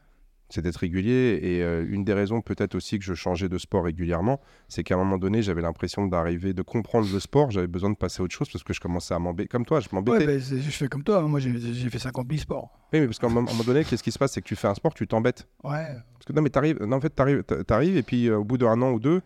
C'est 0.54 0.62
d'être 0.62 0.76
régulier. 0.76 1.38
Et 1.42 1.62
euh, 1.62 1.84
une 1.88 2.04
des 2.04 2.12
raisons 2.14 2.40
peut-être 2.40 2.74
aussi 2.74 2.98
que 2.98 3.04
je 3.04 3.14
changeais 3.14 3.48
de 3.48 3.58
sport 3.58 3.84
régulièrement, 3.84 4.40
c'est 4.68 4.82
qu'à 4.84 4.94
un 4.94 4.98
moment 4.98 5.18
donné, 5.18 5.42
j'avais 5.42 5.60
l'impression 5.62 6.06
d'arriver, 6.06 6.52
de 6.54 6.62
comprendre 6.62 7.06
le 7.12 7.20
sport. 7.20 7.50
J'avais 7.50 7.66
besoin 7.66 7.90
de 7.90 7.96
passer 7.96 8.20
à 8.20 8.24
autre 8.24 8.34
chose 8.34 8.48
parce 8.50 8.62
que 8.64 8.72
je 8.72 8.80
commençais 8.80 9.14
à 9.14 9.18
m'embêter. 9.18 9.48
Comme 9.48 9.64
toi, 9.64 9.80
je 9.80 9.88
m'embêtais. 9.92 10.26
Ouais, 10.26 10.38
bah, 10.38 10.38
je 10.38 10.70
fais 10.70 10.88
comme 10.88 11.02
toi. 11.02 11.18
hein. 11.18 11.28
Moi, 11.28 11.40
j'ai 11.40 11.52
fait 11.90 11.98
50 11.98 12.26
000 12.28 12.40
sports. 12.40 12.70
Oui, 12.92 13.00
mais 13.00 13.06
parce 13.06 13.18
qu'à 13.18 13.26
un 13.26 13.30
moment 13.30 13.50
donné, 13.66 13.84
qu'est-ce 13.84 14.02
qui 14.02 14.12
se 14.12 14.18
passe? 14.18 14.32
C'est 14.32 14.40
que 14.40 14.46
tu 14.48 14.56
fais 14.56 14.68
un 14.68 14.74
sport, 14.74 14.94
tu 14.94 15.06
t'embêtes. 15.06 15.46
Ouais. 15.64 15.86
Parce 16.14 16.26
que 16.26 16.32
non, 16.32 16.42
mais 16.42 16.50
t'arrives, 16.50 16.78
en 16.82 17.00
fait, 17.00 17.10
t'arrives, 17.10 17.42
t'a- 17.42 17.64
t'arrives 17.64 17.96
et 17.96 18.02
puis 18.02 18.28
euh, 18.28 18.38
au 18.38 18.44
bout 18.44 18.56
d'un 18.58 18.80
an 18.82 18.92
ou 18.92 19.00
deux, 19.00 19.20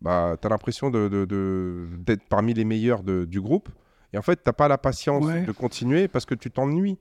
bah, 0.00 0.36
t'as 0.40 0.48
l'impression 0.48 0.90
de, 0.90 1.08
de- 1.08 1.24
de- 1.24 1.86
d'être 1.98 2.22
parmi 2.28 2.54
les 2.54 2.64
meilleurs 2.64 3.02
de- 3.02 3.24
du 3.24 3.40
groupe. 3.40 3.68
Et 4.12 4.18
en 4.18 4.22
fait, 4.22 4.40
t'as 4.42 4.52
pas 4.52 4.68
la 4.68 4.78
patience 4.78 5.24
Ouais. 5.26 5.42
de 5.44 5.52
continuer 5.52 6.08
parce 6.08 6.24
que 6.24 6.34
tu 6.34 6.50
t'ennuies. 6.50 6.98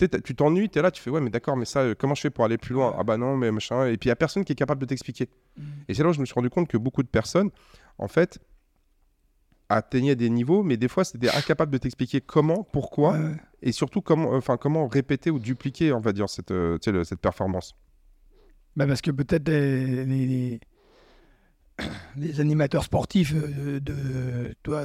Tu 0.00 0.08
t'as- 0.08 0.20
tu 0.20 0.34
t'ennuies, 0.34 0.70
t'es 0.70 0.80
là, 0.80 0.90
tu 0.90 1.02
fais 1.02 1.10
ouais, 1.10 1.20
mais 1.20 1.28
d'accord, 1.28 1.58
mais 1.58 1.66
ça, 1.66 1.80
euh, 1.80 1.94
comment 1.98 2.14
je 2.14 2.22
fais 2.22 2.30
pour 2.30 2.46
aller 2.46 2.56
plus 2.56 2.72
loin? 2.72 2.94
Ah 2.98 3.04
bah 3.04 3.18
non, 3.18 3.36
mais 3.36 3.50
machin. 3.52 3.84
Et 3.86 3.98
puis 3.98 4.06
il 4.06 4.10
y 4.10 4.12
a 4.12 4.16
personne 4.16 4.46
qui 4.46 4.52
est 4.52 4.56
capable 4.56 4.80
de 4.80 4.86
t'expliquer. 4.86 5.28
Mm. 5.58 5.62
Et 5.88 5.94
c'est 5.94 6.02
là 6.02 6.08
où 6.08 6.12
je 6.14 6.20
me 6.20 6.24
suis 6.24 6.32
rendu 6.32 6.48
compte 6.48 6.68
que 6.68 6.78
beaucoup 6.78 7.02
de 7.02 7.08
personnes, 7.08 7.50
en 7.98 8.08
fait, 8.08 8.38
atteignaient 9.68 10.16
des 10.16 10.30
niveaux, 10.30 10.62
mais 10.62 10.78
des 10.78 10.88
fois, 10.88 11.04
c'était 11.04 11.28
incapable 11.28 11.70
de 11.72 11.76
t'expliquer 11.78 12.22
comment, 12.22 12.64
pourquoi, 12.64 13.12
Ouais, 13.18 13.36
et 13.60 13.72
surtout 13.72 14.00
comment, 14.00 14.30
enfin, 14.32 14.56
comment 14.56 14.88
répéter 14.88 15.30
ou 15.30 15.38
dupliquer, 15.38 15.92
on 15.92 16.00
va 16.00 16.12
dire, 16.14 16.30
cette, 16.30 16.50
euh, 16.50 16.78
le- 16.86 17.04
cette 17.04 17.20
performance. 17.20 17.76
Bah, 18.76 18.86
parce 18.86 19.02
que 19.02 19.10
peut-être 19.10 19.48
les, 19.48 20.06
les- 20.06 20.26
les- 20.26 20.60
les 22.16 22.40
animateurs 22.40 22.84
sportifs 22.84 23.34
euh, 23.34 23.80
de, 23.80 24.54
toi, 24.62 24.84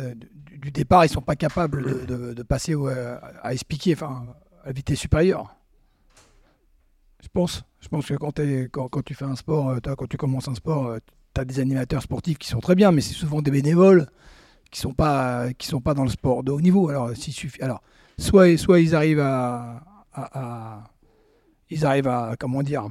du, 0.58 0.72
départ, 0.72 1.06
ils 1.06 1.10
sont 1.10 1.22
pas 1.22 1.36
capables 1.38 1.84
de, 1.84 2.06
de- 2.06 2.34
de 2.34 2.44
passer 2.44 2.76
au- 2.76 2.88
à 2.88 3.54
expliquer 3.54 3.94
enfin, 3.94 4.28
à 4.66 4.72
vitesse 4.72 5.00
supérieure. 5.00 5.56
Je 7.22 7.28
pense. 7.32 7.64
Je 7.80 7.88
pense 7.88 8.08
que 8.08 8.16
quand, 8.16 8.34
tu 9.04 9.14
fais 9.14 9.26
un 9.26 9.36
sport, 9.36 9.70
euh, 9.70 9.80
quand 9.80 10.08
tu 10.08 10.18
commences 10.18 10.48
un 10.48 10.56
sport, 10.56 10.98
tu 11.34 11.42
as 11.42 11.46
des 11.46 11.60
animateurs 11.60 12.02
sportifs 12.02 12.38
qui 12.38 12.50
sont 12.50 12.60
très 12.60 12.76
bien, 12.76 12.92
mais 12.92 13.02
c'est 13.02 13.14
souvent 13.14 13.42
des 13.42 13.52
bénévoles 13.52 14.08
qui 14.72 14.80
sont 14.82 14.96
sont 15.62 15.82
pas 15.82 15.94
dans 15.94 16.04
le 16.04 16.10
sport 16.10 16.44
de 16.44 16.52
haut 16.52 16.62
niveau. 16.62 16.90
Alors, 16.90 17.16
s'il 17.16 17.34
suffit, 17.34 17.62
alors 17.62 17.82
soit 18.18 18.50
ils 18.50 18.96
arrivent 18.96 19.20
à, 19.20 20.84
ils 21.70 21.86
arrivent 21.86 22.08
à 22.08 22.36
comment 22.40 22.64
dire 22.64 22.88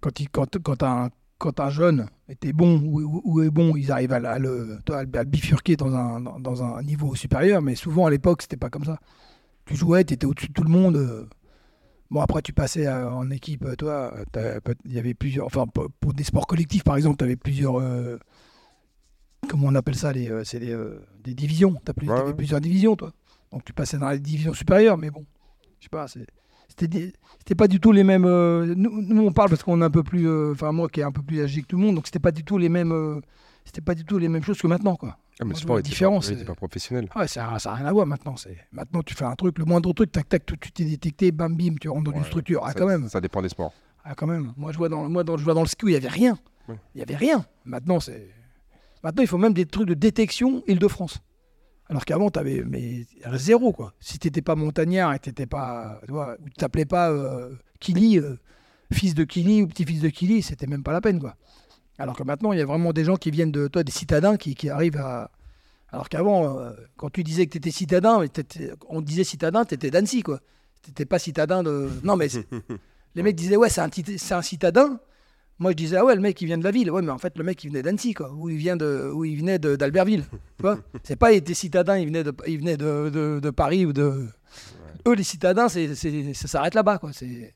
quand 0.00 0.82
un 0.82 1.10
quand 1.38 1.60
un 1.60 1.70
jeune 1.70 2.08
était 2.28 2.52
bon 2.52 2.80
ou, 2.82 3.42
est 3.42 3.50
bon, 3.50 3.76
ils 3.76 3.92
arrivent 3.92 4.12
à, 4.12 4.38
le- 4.38 4.78
à 4.90 5.24
bifurquer 5.24 5.76
dans 5.76 5.94
un, 5.94 6.20
dans 6.20 6.62
un 6.62 6.82
niveau 6.82 7.14
supérieur. 7.14 7.60
Mais 7.60 7.74
souvent 7.74 8.06
à 8.06 8.10
l'époque, 8.10 8.42
c'était 8.42 8.56
pas 8.56 8.70
comme 8.70 8.84
ça. 8.84 8.98
Tu 9.66 9.76
jouais, 9.76 10.04
tu 10.04 10.14
étais 10.14 10.26
au-dessus 10.26 10.48
de 10.48 10.52
tout 10.52 10.62
le 10.64 10.70
monde. 10.70 10.96
euh. 10.96 11.26
Bon, 12.10 12.20
après, 12.20 12.42
tu 12.42 12.52
passais 12.52 12.86
euh, 12.86 13.10
en 13.10 13.30
équipe, 13.30 13.64
euh, 13.64 13.74
toi, 13.76 14.14
il 14.84 14.92
y 14.92 14.98
avait 14.98 15.14
plusieurs. 15.14 15.46
Enfin, 15.46 15.66
pour, 15.66 15.88
pour 16.00 16.12
des 16.12 16.22
sports 16.24 16.46
collectifs, 16.46 16.84
par 16.84 16.96
exemple, 16.96 17.16
tu 17.16 17.24
avais 17.24 17.36
plusieurs. 17.36 17.80
euh, 17.80 18.18
comment 19.48 19.68
on 19.68 19.74
appelle 19.74 19.96
ça 19.96 20.12
les, 20.12 20.30
C'est 20.44 20.60
des, 20.60 20.70
euh, 20.72 21.00
des 21.22 21.34
divisions. 21.34 21.74
Tu 21.84 22.06
Ouais, 22.06 22.12
avais 22.12 22.22
ouais. 22.28 22.34
plusieurs 22.34 22.60
divisions, 22.60 22.94
toi. 22.96 23.12
Donc 23.52 23.64
tu 23.64 23.72
passais 23.72 23.98
dans 23.98 24.10
les 24.10 24.18
divisions 24.18 24.52
supérieures, 24.52 24.98
mais 24.98 25.10
bon, 25.10 25.24
je 25.78 25.84
sais 25.84 25.88
pas, 25.90 26.08
c'est- 26.08 26.26
c'était 26.68 26.88
des- 26.88 27.12
c'était 27.38 27.54
pas 27.54 27.68
du 27.68 27.78
tout 27.78 27.92
les 27.92 28.02
mêmes. 28.04 28.24
euh, 28.24 28.74
nous, 28.76 29.00
nous, 29.02 29.22
on 29.22 29.32
parle 29.32 29.48
parce 29.50 29.62
qu'on 29.62 29.80
est 29.80 29.84
un 29.84 29.90
peu 29.90 30.02
plus. 30.02 30.28
Enfin, 30.50 30.72
moi 30.72 30.88
qui 30.88 31.00
est 31.00 31.04
un 31.04 31.12
peu 31.12 31.22
plus 31.22 31.40
âgé 31.40 31.62
que 31.62 31.66
tout 31.68 31.76
le 31.76 31.82
monde, 31.82 31.94
donc 31.94 32.06
c'était 32.06 32.18
pas 32.18 32.32
du 32.32 32.42
tout 32.44 32.58
les 32.58 32.68
mêmes. 32.68 33.20
c'était 33.64 33.80
pas 33.80 33.94
du 33.94 34.04
tout 34.04 34.18
les 34.18 34.28
mêmes 34.28 34.42
choses 34.42 34.58
que 34.60 34.66
maintenant, 34.66 34.96
quoi. 34.96 35.16
Ah, 35.40 35.44
mais 35.44 35.50
le 35.50 35.56
sport 35.56 35.80
était 35.80 35.88
différence, 35.88 36.30
pas, 36.30 36.44
pas 36.44 36.54
professionnel. 36.54 37.08
Ah 37.14 37.20
ouais, 37.20 37.28
ça 37.28 37.42
n'a 37.42 37.74
rien 37.74 37.86
à 37.86 37.92
voir 37.92 38.06
maintenant. 38.06 38.36
Maintenant, 38.70 39.02
tu 39.02 39.14
fais 39.14 39.24
un 39.24 39.34
truc, 39.34 39.58
le 39.58 39.64
moindre 39.64 39.92
truc, 39.92 40.12
tac, 40.12 40.28
tac, 40.28 40.46
tout, 40.46 40.56
tu 40.56 40.70
t'es 40.70 40.84
détecté, 40.84 41.32
bam, 41.32 41.56
bim, 41.56 41.74
tu 41.80 41.88
rentres 41.88 42.10
dans 42.10 42.16
une 42.16 42.24
structure. 42.24 42.62
Ah, 42.64 42.68
ça, 42.68 42.78
quand 42.78 42.86
même. 42.86 43.08
Ça 43.08 43.20
dépend 43.20 43.42
des 43.42 43.48
sports. 43.48 43.72
Ah, 44.04 44.14
quand 44.14 44.26
même. 44.26 44.52
Moi, 44.56 44.70
je 44.70 44.78
vois 44.78 44.88
dans, 44.88 45.08
moi, 45.08 45.24
dans, 45.24 45.36
je 45.36 45.44
vois 45.44 45.54
dans 45.54 45.62
le 45.62 45.66
ski 45.66 45.86
où 45.86 45.88
il 45.88 45.92
n'y 45.92 45.96
avait 45.96 46.08
rien. 46.08 46.38
Il 46.68 46.76
n'y 46.96 47.02
avait 47.02 47.16
rien. 47.16 47.44
Maintenant, 47.64 48.00
c'est. 48.00 48.28
Maintenant, 49.02 49.22
il 49.22 49.26
faut 49.26 49.38
même 49.38 49.52
des 49.52 49.66
trucs 49.66 49.88
de 49.88 49.94
détection 49.94 50.62
Île-de-France. 50.66 51.18
Alors 51.90 52.04
qu'avant, 52.04 52.30
tu 52.30 52.38
avais 52.38 52.62
mais, 52.64 53.04
zéro, 53.34 53.72
quoi. 53.72 53.92
Si 54.00 54.18
tu 54.18 54.28
n'étais 54.28 54.40
pas 54.40 54.54
montagnard 54.54 55.12
et 55.14 55.18
tu 55.18 55.28
n'étais 55.30 55.46
pas. 55.46 56.00
Tu 56.06 56.12
vois, 56.12 56.36
ou 56.40 56.48
t'appelais 56.50 56.86
pas 56.86 57.10
euh, 57.10 57.54
Kili, 57.80 58.18
euh, 58.18 58.38
fils 58.92 59.14
de 59.14 59.24
Kili 59.24 59.62
ou 59.62 59.66
petit-fils 59.66 60.00
de 60.00 60.08
Kili, 60.08 60.42
c'était 60.42 60.66
même 60.66 60.82
pas 60.82 60.92
la 60.92 61.00
peine, 61.00 61.20
quoi. 61.20 61.36
Alors 61.98 62.16
que 62.16 62.22
maintenant, 62.24 62.52
il 62.52 62.58
y 62.58 62.62
a 62.62 62.66
vraiment 62.66 62.92
des 62.92 63.04
gens 63.04 63.16
qui 63.16 63.30
viennent 63.30 63.52
de. 63.52 63.68
Toi, 63.68 63.84
des 63.84 63.92
citadins 63.92 64.36
qui, 64.36 64.54
qui 64.54 64.68
arrivent 64.68 64.96
à. 64.98 65.30
Alors 65.90 66.08
qu'avant, 66.08 66.58
euh, 66.58 66.72
quand 66.96 67.08
tu 67.10 67.22
disais 67.22 67.46
que 67.46 67.52
tu 67.52 67.58
étais 67.58 67.70
citadin, 67.70 68.20
on 68.88 69.00
disait 69.00 69.22
citadin, 69.24 69.64
tu 69.64 69.74
étais 69.74 69.90
d'Annecy, 69.90 70.22
quoi. 70.22 70.40
T'étais 70.82 71.04
pas 71.04 71.18
citadin 71.20 71.62
de. 71.62 71.88
Non, 72.02 72.16
mais 72.16 72.26
les 73.14 73.22
mecs 73.22 73.36
disaient, 73.36 73.56
ouais, 73.56 73.70
c'est 73.70 73.80
un, 73.80 73.88
tit- 73.88 74.18
c'est 74.18 74.34
un 74.34 74.42
citadin. 74.42 74.98
Moi, 75.60 75.70
je 75.70 75.76
disais, 75.76 75.96
ah 75.96 76.04
ouais, 76.04 76.16
le 76.16 76.20
mec, 76.20 76.40
il 76.42 76.46
vient 76.46 76.58
de 76.58 76.64
la 76.64 76.72
ville. 76.72 76.90
Ouais, 76.90 77.00
mais 77.00 77.12
en 77.12 77.18
fait, 77.18 77.38
le 77.38 77.44
mec, 77.44 77.62
il 77.62 77.68
venait 77.68 77.82
d'Annecy, 77.82 78.12
quoi. 78.12 78.32
Ou 78.32 78.48
il, 78.48 78.56
vient 78.56 78.76
de, 78.76 79.08
ou 79.14 79.24
il 79.24 79.36
venait 79.38 79.60
d'Albertville. 79.60 80.24
tu 80.56 80.62
vois 80.62 80.78
C'est 81.04 81.14
pas, 81.14 81.32
il 81.32 81.36
était 81.36 81.54
citadin, 81.54 81.96
il 81.96 82.06
venait 82.06 82.24
de, 82.24 82.34
il 82.48 82.58
venait 82.58 82.76
de, 82.76 83.08
de- 83.10 83.38
de 83.40 83.50
Paris 83.50 83.86
ou 83.86 83.92
de. 83.92 84.26
Eux, 85.06 85.14
les 85.14 85.22
citadins, 85.22 85.68
c'est, 85.68 85.94
ça 85.94 86.48
s'arrête 86.48 86.74
là-bas, 86.74 86.98
quoi. 86.98 87.12
C'est, 87.12 87.54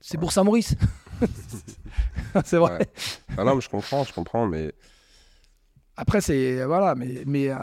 c'est 0.00 0.16
pour 0.16 0.32
Saint-Maurice. 0.32 0.74
c'est 2.44 2.56
vrai. 2.58 2.78
Ouais. 2.78 2.86
Ah 3.36 3.44
non, 3.44 3.54
mais 3.56 3.60
je 3.60 3.68
comprends, 3.68 4.04
je 4.04 4.12
comprends, 4.12 4.46
mais 4.46 4.72
Après, 5.96 6.20
c'est. 6.20 6.64
Voilà, 6.64 6.94
mais. 6.94 7.22
mais 7.26 7.50
euh, 7.50 7.56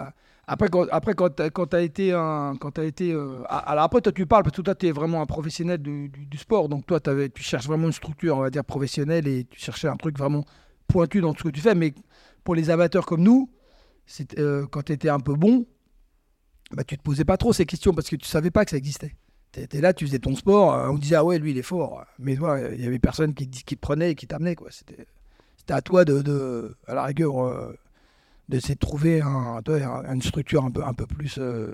après, 0.47 0.69
quand, 0.69 0.85
après, 0.91 1.13
quand 1.15 1.41
quand 1.51 1.65
t'as 1.67 1.81
été 1.81 2.11
un. 2.13 2.55
Quand 2.59 2.77
été. 2.79 3.11
euh, 3.13 3.43
alors 3.49 3.83
après, 3.85 4.01
toi, 4.01 4.11
tu 4.11 4.25
parles 4.25 4.43
parce 4.43 4.55
que 4.55 4.61
toi, 4.61 4.75
tu 4.75 4.87
es 4.87 4.91
vraiment 4.91 5.21
un 5.21 5.25
professionnel 5.25 5.79
du, 5.79 6.09
du- 6.09 6.25
du 6.25 6.37
sport. 6.37 6.69
Donc, 6.69 6.85
toi, 6.85 6.99
tu 6.99 7.43
cherches 7.43 7.67
vraiment 7.67 7.87
une 7.87 7.93
structure, 7.93 8.37
on 8.37 8.41
va 8.41 8.49
dire, 8.49 8.63
professionnelle 8.65 9.27
et 9.27 9.45
tu 9.45 9.59
cherchais 9.59 9.87
un 9.87 9.95
truc 9.97 10.17
vraiment 10.17 10.45
pointu 10.87 11.21
dans 11.21 11.33
tout 11.33 11.39
ce 11.39 11.43
que 11.45 11.53
tu 11.55 11.61
fais. 11.61 11.75
Mais 11.75 11.93
pour 12.43 12.55
les 12.55 12.69
amateurs 12.69 13.05
comme 13.05 13.21
nous, 13.23 13.49
euh, 14.37 14.67
quand 14.67 14.83
tu 14.83 14.93
étais 14.93 15.09
un 15.09 15.19
peu 15.19 15.33
bon, 15.33 15.65
bah, 16.71 16.83
tu 16.83 16.97
te 16.97 17.01
posais 17.03 17.25
pas 17.25 17.37
trop 17.37 17.53
ces 17.53 17.65
questions 17.65 17.93
parce 17.93 18.09
que 18.09 18.15
tu 18.15 18.27
savais 18.27 18.51
pas 18.51 18.65
que 18.65 18.71
ça 18.71 18.77
existait. 18.77 19.15
Tu 19.55 19.61
étais 19.61 19.81
là, 19.81 19.93
tu 19.93 20.05
faisais 20.05 20.19
ton 20.19 20.35
sport, 20.35 20.73
euh, 20.75 20.89
on 20.89 20.97
disait, 20.97 21.15
ah 21.15 21.23
ouais, 21.23 21.39
lui, 21.39 21.51
il 21.51 21.57
est 21.57 21.61
fort. 21.63 22.03
Mais 22.19 22.35
toi, 22.35 22.59
il 22.59 22.83
y 22.83 22.85
avait 22.87 22.99
personne 22.99 23.33
qui, 23.33 23.49
te- 23.49 23.63
qui 23.63 23.75
te 23.75 23.79
prenait 23.81 24.11
et 24.11 24.15
qui 24.15 24.27
t'amenait. 24.27 24.55
Quoi. 24.55 24.67
C'était, 24.71 25.07
c'était 25.57 25.73
à 25.73 25.81
toi 25.81 26.03
de, 26.05 26.21
de- 26.21 26.75
à 26.87 26.93
la 26.93 27.03
rigueur. 27.05 27.39
euh, 27.45 27.73
d'essayer 28.47 28.75
de 28.75 28.79
trouver 28.79 29.21
un, 29.21 29.59
une 30.13 30.21
structure 30.21 30.63
un 30.63 30.69
peu, 30.69 30.83
un 30.83 30.93
peu 30.93 31.07
plus. 31.07 31.37
euh, 31.39 31.73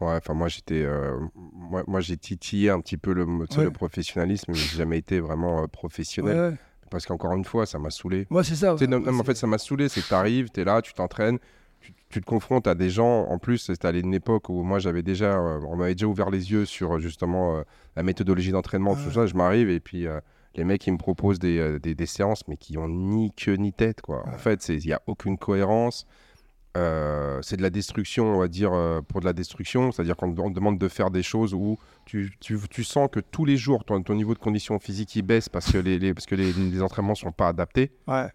ouais, 0.00 0.14
enfin 0.14 0.34
moi 0.34 0.46
j'étais, 0.46 0.84
euh, 0.84 1.18
moi, 1.34 1.82
moi 1.88 2.00
j'ai 2.00 2.16
titillé 2.16 2.70
un 2.70 2.78
petit 2.80 2.96
peu 2.96 3.12
le, 3.12 3.24
Ouais. 3.24 3.70
professionnalisme, 3.72 4.52
mais 4.52 4.54
j'ai 4.56 4.76
jamais 4.78 4.98
été 4.98 5.18
vraiment 5.18 5.66
professionnel 5.66 6.36
ouais, 6.36 6.48
ouais. 6.50 6.56
parce 6.92 7.06
qu'encore 7.06 7.32
une 7.34 7.44
fois 7.44 7.66
ça 7.66 7.80
m'a 7.80 7.90
saoulé. 7.90 8.28
Ouais, 8.30 8.44
c'est 8.44 8.54
ça. 8.54 8.76
Non, 8.88 9.00
non, 9.00 9.18
en 9.18 9.24
fait 9.24 9.34
ça 9.34 9.48
m'a 9.48 9.58
saoulé, 9.58 9.88
c'est 9.88 10.00
que 10.00 10.08
t'arrives, 10.08 10.50
t'es 10.50 10.62
là, 10.62 10.80
tu 10.80 10.92
t'entraînes, 10.94 11.40
tu, 11.80 11.92
tu 12.08 12.20
te 12.20 12.26
confrontes 12.26 12.66
à 12.66 12.74
des 12.74 12.90
gens. 12.90 13.24
En 13.28 13.38
plus 13.38 13.58
c'était 13.58 13.88
à 13.88 13.92
une 13.92 14.14
époque 14.14 14.48
où 14.48 14.62
moi 14.62 14.78
j'avais 14.78 15.02
déjà, 15.02 15.38
euh, 15.38 15.60
on 15.68 15.76
m'avait 15.76 15.94
déjà 15.94 16.06
ouvert 16.06 16.30
les 16.30 16.50
yeux 16.52 16.64
sur 16.64 16.96
euh, 16.96 16.98
justement 16.98 17.56
euh, 17.56 17.62
la 17.96 18.02
méthodologie 18.02 18.52
d'entraînement, 18.52 18.94
tout 18.94 19.08
Ouais. 19.08 19.14
ça. 19.14 19.26
Je 19.26 19.34
m'arrive 19.34 19.68
et 19.70 19.80
puis 19.80 20.06
les 20.54 20.64
mecs 20.64 20.86
ils 20.86 20.92
me 20.92 20.98
proposent 20.98 21.38
des, 21.38 21.78
des, 21.80 21.94
des 21.94 22.06
séances 22.06 22.46
mais 22.48 22.56
qui 22.56 22.78
ont 22.78 22.88
ni 22.88 23.32
queue 23.32 23.54
ni 23.56 23.72
tête 23.72 24.00
quoi. 24.00 24.26
En 24.26 24.32
Ouais. 24.32 24.38
fait 24.38 24.68
il 24.68 24.86
y 24.86 24.92
a 24.92 25.00
aucune 25.06 25.36
cohérence. 25.38 26.06
Euh, 26.76 27.40
c'est 27.40 27.56
de 27.56 27.62
la 27.62 27.70
destruction, 27.70 28.34
on 28.34 28.38
va 28.38 28.48
dire, 28.48 28.70
euh, 28.74 29.00
pour 29.00 29.20
de 29.20 29.24
la 29.24 29.32
destruction. 29.32 29.92
C'est-à-dire 29.92 30.14
qu'on 30.14 30.30
te 30.30 30.50
demande 30.54 30.78
de 30.78 30.88
faire 30.88 31.10
des 31.10 31.22
choses 31.22 31.54
où 31.54 31.78
tu, 32.04 32.30
tu, 32.38 32.58
tu 32.68 32.84
sens 32.84 33.08
que 33.10 33.18
tous 33.20 33.46
les 33.46 33.56
jours, 33.56 33.82
ton, 33.86 34.02
ton 34.02 34.14
niveau 34.14 34.34
de 34.34 34.38
condition 34.38 34.78
physique 34.78 35.16
il 35.16 35.22
baisse 35.22 35.48
parce 35.48 35.72
que 35.72 35.78
les, 35.78 35.98
les- 35.98 36.12
parce 36.12 36.26
que 36.26 36.34
les, 36.34 36.52
les 36.52 36.82
entraînements 36.82 37.14
sont 37.14 37.32
pas 37.32 37.48
adaptés. 37.48 37.92
Ouais. 38.06 38.26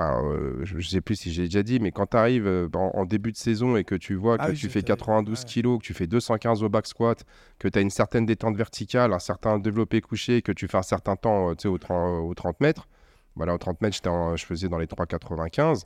Alors, 0.00 0.26
euh, 0.30 0.60
je, 0.62 0.78
je 0.78 0.88
sais 0.88 1.00
plus 1.00 1.16
si 1.16 1.32
j'ai 1.32 1.44
déjà 1.44 1.64
dit, 1.64 1.80
mais 1.80 1.90
quand 1.90 2.06
tu 2.06 2.16
arrives 2.16 2.46
en, 2.74 2.90
en 2.94 3.04
début 3.04 3.32
de 3.32 3.36
saison 3.36 3.76
et 3.76 3.82
que 3.82 3.96
tu 3.96 4.14
vois 4.14 4.38
que 4.38 4.44
Ah 4.44 4.48
oui, 4.50 4.54
tu 4.56 4.68
fais 4.68 4.78
sais, 4.80 4.84
92 4.84 5.40
ouais. 5.40 5.44
kilos, 5.44 5.78
que 5.80 5.84
tu 5.84 5.92
fais 5.92 6.06
215 6.06 6.62
au 6.62 6.68
back 6.68 6.86
squat, 6.86 7.24
que 7.58 7.66
tu 7.66 7.78
as 7.78 7.82
une 7.82 7.90
certaine 7.90 8.24
détente 8.24 8.56
verticale, 8.56 9.12
un 9.12 9.18
certain 9.18 9.58
développé 9.58 10.00
couché, 10.00 10.40
que 10.40 10.52
tu 10.52 10.68
fais 10.68 10.78
un 10.78 10.82
certain 10.82 11.16
temps 11.16 11.50
euh, 11.50 11.54
tu 11.56 11.66
au, 11.66 11.78
30, 11.78 12.24
au 12.30 12.32
30 12.32 12.60
mètres, 12.60 12.86
voilà, 13.34 13.54
au 13.54 13.58
30 13.58 13.80
mètres, 13.80 14.08
en- 14.08 14.36
je 14.36 14.46
faisais 14.46 14.68
dans 14.68 14.78
les 14.78 14.86
3,95, 14.86 15.82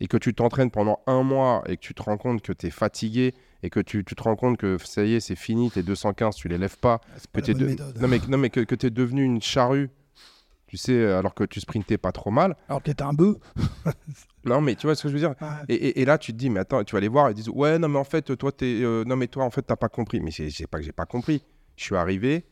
et 0.00 0.06
que 0.06 0.16
tu 0.16 0.32
t'entraînes 0.34 0.70
pendant 0.70 1.00
un 1.08 1.24
mois 1.24 1.64
et 1.66 1.76
que 1.76 1.82
tu 1.82 1.94
te 1.94 2.02
rends 2.02 2.16
compte 2.16 2.40
que 2.42 2.52
tu 2.52 2.66
es 2.68 2.70
fatigué 2.70 3.34
et 3.64 3.70
que 3.70 3.80
tu, 3.80 4.04
tu 4.04 4.14
te 4.14 4.22
rends 4.22 4.36
compte 4.36 4.56
que 4.56 4.78
ça 4.78 5.02
y 5.04 5.14
est, 5.14 5.20
c'est 5.20 5.34
fini, 5.34 5.68
tes 5.72 5.82
215, 5.82 6.36
tu 6.36 6.46
les 6.46 6.58
lèves 6.58 6.78
pas, 6.78 7.00
C'est 7.16 7.28
que 7.32 7.58
de- 7.58 7.66
non 8.00 8.06
mais, 8.06 8.20
non, 8.28 8.38
mais 8.38 8.50
que, 8.50 8.60
que 8.60 8.76
tu 8.76 8.86
es 8.86 8.90
devenu 8.90 9.24
une 9.24 9.42
charrue, 9.42 9.90
tu 10.68 10.76
sais, 10.76 11.04
alors 11.12 11.34
que 11.34 11.42
tu 11.44 11.58
sprintais 11.60 11.98
pas 11.98 12.12
trop 12.12 12.30
mal. 12.30 12.54
Alors 12.68 12.80
que 12.82 12.92
t'es 12.92 13.02
un 13.02 13.12
bœuf. 13.12 13.36
Non, 14.44 14.60
mais 14.62 14.76
tu 14.76 14.86
vois 14.86 14.94
ce 14.94 15.02
que 15.02 15.08
je 15.08 15.14
veux 15.14 15.18
dire 15.18 15.34
Ouais. 15.40 15.48
et, 15.68 15.74
et- 15.74 16.00
et 16.00 16.04
là, 16.04 16.16
tu 16.16 16.32
te 16.32 16.38
dis, 16.38 16.48
mais 16.48 16.60
attends, 16.60 16.82
tu 16.84 16.94
vas 16.94 17.00
les 17.00 17.08
voir, 17.08 17.28
ils 17.30 17.34
disent, 17.34 17.48
ouais, 17.50 17.78
non, 17.78 17.88
mais 17.88 17.98
en 17.98 18.04
fait, 18.04 18.34
toi, 18.36 18.50
t'es, 18.52 18.80
euh, 18.82 19.04
non, 19.04 19.16
mais 19.16 19.26
toi, 19.26 19.44
en 19.44 19.50
fait, 19.50 19.62
t'as 19.62 19.76
pas 19.76 19.88
compris. 19.90 20.20
Mais 20.20 20.30
c'est 20.30 20.48
c'est 20.50 20.66
pas 20.66 20.78
que 20.78 20.84
j'ai 20.84 20.92
pas 20.92 21.04
compris. 21.04 21.42
Je 21.76 21.84
suis 21.84 21.96
arrivé, 21.96 22.46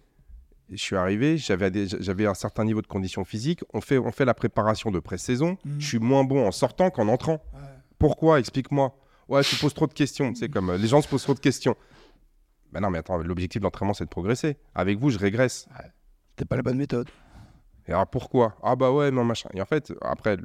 je 0.69 0.77
suis 0.77 0.97
arrivé, 0.97 1.39
j'avais 1.39 2.27
un 2.27 2.35
certain 2.35 2.65
niveau 2.65 2.83
de 2.83 2.87
condition 2.87 3.25
physique. 3.25 3.61
On 3.73 3.81
fait, 3.81 3.99
on 3.99 4.11
fait 4.13 4.25
la 4.27 4.35
préparation 4.35 4.91
de 4.91 4.99
pré-saison. 4.99 5.57
Mhm. 5.65 5.81
Je 5.81 5.87
suis 5.87 5.99
moins 6.01 6.25
bon 6.25 6.47
en 6.47 6.51
sortant 6.53 6.91
qu'en 6.91 7.09
entrant. 7.09 7.43
Ouais. 7.55 7.61
Pourquoi? 7.99 8.41
Explique-moi. 8.41 8.95
Ouais, 9.29 9.43
tu 9.43 9.57
poses 9.57 9.73
trop 9.75 9.87
de 9.87 9.95
questions. 9.95 10.35
Sais, 10.35 10.49
comme 10.49 10.71
euh, 10.71 10.77
les 10.77 10.89
gens 10.89 11.01
se 11.01 11.09
posent 11.09 11.23
trop 11.23 11.35
de 11.35 11.41
questions. 11.41 11.77
Ben 12.73 12.81
non, 12.81 12.91
mais 12.91 12.99
attends, 12.99 13.17
l'objectif 13.19 13.61
de 13.61 13.65
l'entraînement, 13.65 13.95
c'est 13.95 14.05
de 14.05 14.11
progresser. 14.11 14.57
Avec 14.75 14.99
vous, 14.99 15.09
je 15.11 15.19
régresse. 15.19 15.67
C'était 16.31 16.45
pas 16.45 16.57
la 16.57 16.63
bonne 16.63 16.77
méthode. 16.77 17.09
Et 17.89 17.93
alors 17.93 18.07
pourquoi? 18.07 18.57
Ah 18.63 18.77
bah 18.77 18.91
ouais, 18.91 19.11
non, 19.11 19.25
machin. 19.25 19.49
Et 19.55 19.61
en 19.61 19.67
fait, 19.67 19.93
après, 20.03 20.37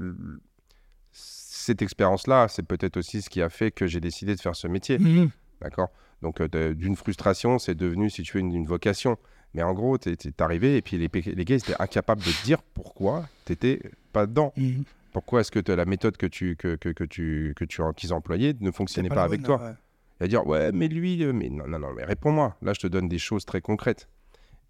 cette 1.11 1.81
expérience-là, 1.81 2.47
c'est 2.47 2.63
peut-être 2.63 2.97
aussi 2.97 3.21
ce 3.21 3.29
qui 3.29 3.41
a 3.41 3.49
fait 3.49 3.71
que 3.71 3.87
j'ai 3.87 3.99
décidé 3.99 4.35
de 4.35 4.41
faire 4.41 4.55
ce 4.55 4.67
métier. 4.67 4.99
Mhm. 4.99 5.29
D'accord? 5.61 5.89
Donc, 6.21 6.39
euh, 6.41 6.73
d'une 6.73 6.95
frustration, 6.95 7.57
c'est 7.59 7.75
devenu, 7.75 8.09
si 8.09 8.23
tu 8.23 8.33
veux, 8.33 8.39
une, 8.41 8.53
une 8.53 8.65
vocation. 8.65 9.17
Mais 9.53 9.63
en 9.63 9.73
gros, 9.73 9.97
t'es 9.97 10.15
arrivé 10.39 10.77
et 10.77 10.81
puis 10.81 10.97
les, 10.97 11.09
les 11.09 11.45
gars, 11.45 11.55
ils 11.55 11.59
étaient 11.59 11.75
incapables 11.79 12.21
de 12.21 12.31
te 12.31 12.43
dire 12.45 12.61
pourquoi 12.61 13.25
t'étais 13.45 13.81
pas 14.13 14.25
dedans. 14.25 14.53
Mhm. 14.55 14.83
Pourquoi 15.11 15.41
est-ce 15.41 15.51
que 15.51 15.71
la 15.71 15.83
méthode 15.83 16.15
que 16.15 16.25
tu 16.25 16.55
que, 16.55 16.75
que, 16.75 16.87
que 16.87 17.03
tu 17.03 17.53
que 17.57 17.65
tu 17.65 17.81
qu'ils 17.97 18.13
employaient 18.13 18.55
ne 18.61 18.71
fonctionnait 18.71 19.09
pas, 19.09 19.23
avec 19.23 19.41
bonne, 19.41 19.57
toi? 19.57 19.65
ouais. 19.65 19.73
Et 20.21 20.23
à 20.23 20.27
dire 20.27 20.47
ouais, 20.47 20.71
mais 20.71 20.87
lui, 20.87 21.21
euh, 21.21 21.33
mais 21.33 21.49
non, 21.49 21.67
non, 21.67 21.79
non, 21.79 21.91
mais 21.93 22.05
réponds-moi. 22.05 22.55
Là, 22.61 22.71
je 22.73 22.79
te 22.79 22.87
donne 22.87 23.09
des 23.09 23.19
choses 23.19 23.43
très 23.43 23.59
concrètes. 23.59 24.07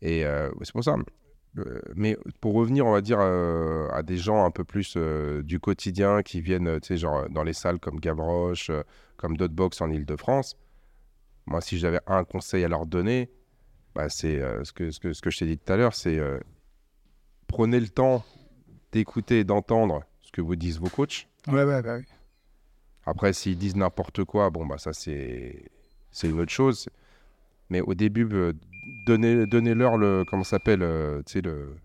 Et 0.02 0.26
euh, 0.26 0.50
c'est 0.64 0.72
pour 0.72 0.84
ça. 0.84 0.96
Euh, 1.58 1.82
mais 1.96 2.18
pour 2.40 2.54
revenir, 2.54 2.86
on 2.86 2.92
va 2.92 3.02
dire, 3.02 3.20
euh, 3.20 3.90
à 3.90 4.04
des 4.04 4.18
gens 4.18 4.46
un 4.46 4.52
peu 4.52 4.64
plus 4.64 4.94
euh, 4.96 5.44
du 5.44 5.60
quotidien 5.60 6.22
qui 6.22 6.42
viennent, 6.42 6.80
tu 6.80 6.88
sais, 6.88 6.98
genre 6.98 7.30
dans 7.30 7.44
les 7.44 7.54
salles 7.54 7.80
comme 7.80 8.00
Gavroche, 8.00 8.70
euh, 8.70 8.84
comme 9.18 9.36
Dotbox 9.36 9.82
en 9.82 9.90
Ile-de-France, 9.90 10.58
moi, 11.46 11.60
si 11.60 11.78
j'avais 11.78 12.00
un 12.08 12.24
conseil 12.24 12.64
à 12.64 12.68
leur 12.68 12.86
donner, 12.86 13.30
bah, 13.96 14.08
c'est 14.08 14.40
ce, 14.64 14.72
que, 14.72 14.92
ce, 14.92 15.00
que, 15.00 15.12
ce 15.12 15.22
que 15.22 15.30
je 15.30 15.40
t'ai 15.40 15.46
dit 15.46 15.58
tout 15.58 15.74
à 15.74 15.76
l'heure, 15.76 15.94
c'est 15.94 16.20
prenez 17.48 17.80
le 17.80 17.90
temps 17.90 18.24
d'écouter 18.92 19.40
et 19.40 19.44
d'entendre 19.44 20.04
ce 20.22 20.32
que 20.32 20.40
vous 20.40 20.56
disent 20.56 20.80
vos 20.80 20.88
coachs. 20.88 21.28
Ouais, 21.48 21.64
ouais, 21.64 21.82
bah 21.82 21.98
oui. 21.98 22.06
Après, 23.06 23.34
s'ils 23.34 23.58
disent 23.58 23.76
n'importe 23.76 24.24
quoi, 24.24 24.50
bon, 24.50 24.66
bah 24.66 24.78
ça, 24.78 24.94
c'est 24.94 25.66
une 26.24 26.40
autre 26.40 26.52
chose. 26.52 26.88
Mais 27.70 27.82
au 27.82 27.96
début, 27.96 28.30
euh, 28.84 28.90
donnez- 29.06 29.46
donnez-leur 29.48 29.98
le, 29.98 30.24
comment 30.26 30.44
s'appelle, 30.44 30.82
euh, 30.84 31.22
tu 31.26 31.34
sais, 31.34 31.42
le, 31.42 31.76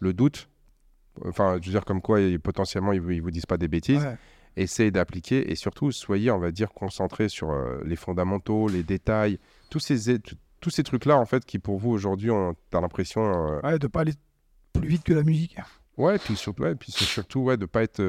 le 0.00 0.12
doute. 0.12 0.48
Enfin, 1.26 1.58
je 1.60 1.66
veux 1.66 1.72
dire, 1.72 1.84
comme 1.84 2.00
quoi, 2.00 2.18
potentiellement, 2.42 2.92
ils 2.92 3.00
vous, 3.00 3.10
ils 3.10 3.22
vous 3.22 3.30
disent 3.30 3.46
pas 3.46 3.58
des 3.58 3.68
bêtises. 3.68 4.02
Ouais. 4.04 4.16
Essayez 4.56 4.90
d'appliquer 4.90 5.50
et 5.50 5.54
surtout, 5.54 5.92
soyez, 5.92 6.30
on 6.30 6.38
va 6.38 6.50
dire, 6.50 6.72
concentrés 6.72 7.28
sur 7.28 7.50
euh, 7.50 7.80
les 7.84 7.96
fondamentaux, 7.96 8.68
les 8.68 8.82
détails, 8.82 9.38
tous 9.70 9.78
ces, 9.80 10.18
tous 10.60 10.70
ces 10.70 10.82
trucs-là, 10.82 11.18
en 11.18 11.24
fait, 11.26 11.44
qui 11.44 11.58
pour 11.58 11.78
vous, 11.78 11.90
aujourd'hui, 11.90 12.30
ont- 12.30 12.54
t'as 12.70 12.80
l'impression... 12.80 13.22
euh, 13.24 13.60
Ouais, 13.62 13.78
de 13.78 13.86
pas 13.86 14.00
aller 14.00 14.12
plus 14.74 14.88
vite 14.88 15.04
que 15.04 15.12
la 15.14 15.22
musique. 15.22 15.56
Ouais, 15.96 16.18
puis 16.18 16.36
surtout, 16.36 16.62
ouais, 16.62 16.74
puis 16.74 16.92
surtout 16.92 17.40
ouais, 17.40 17.56
de 17.56 17.66
pas 17.66 17.82
être. 17.82 18.00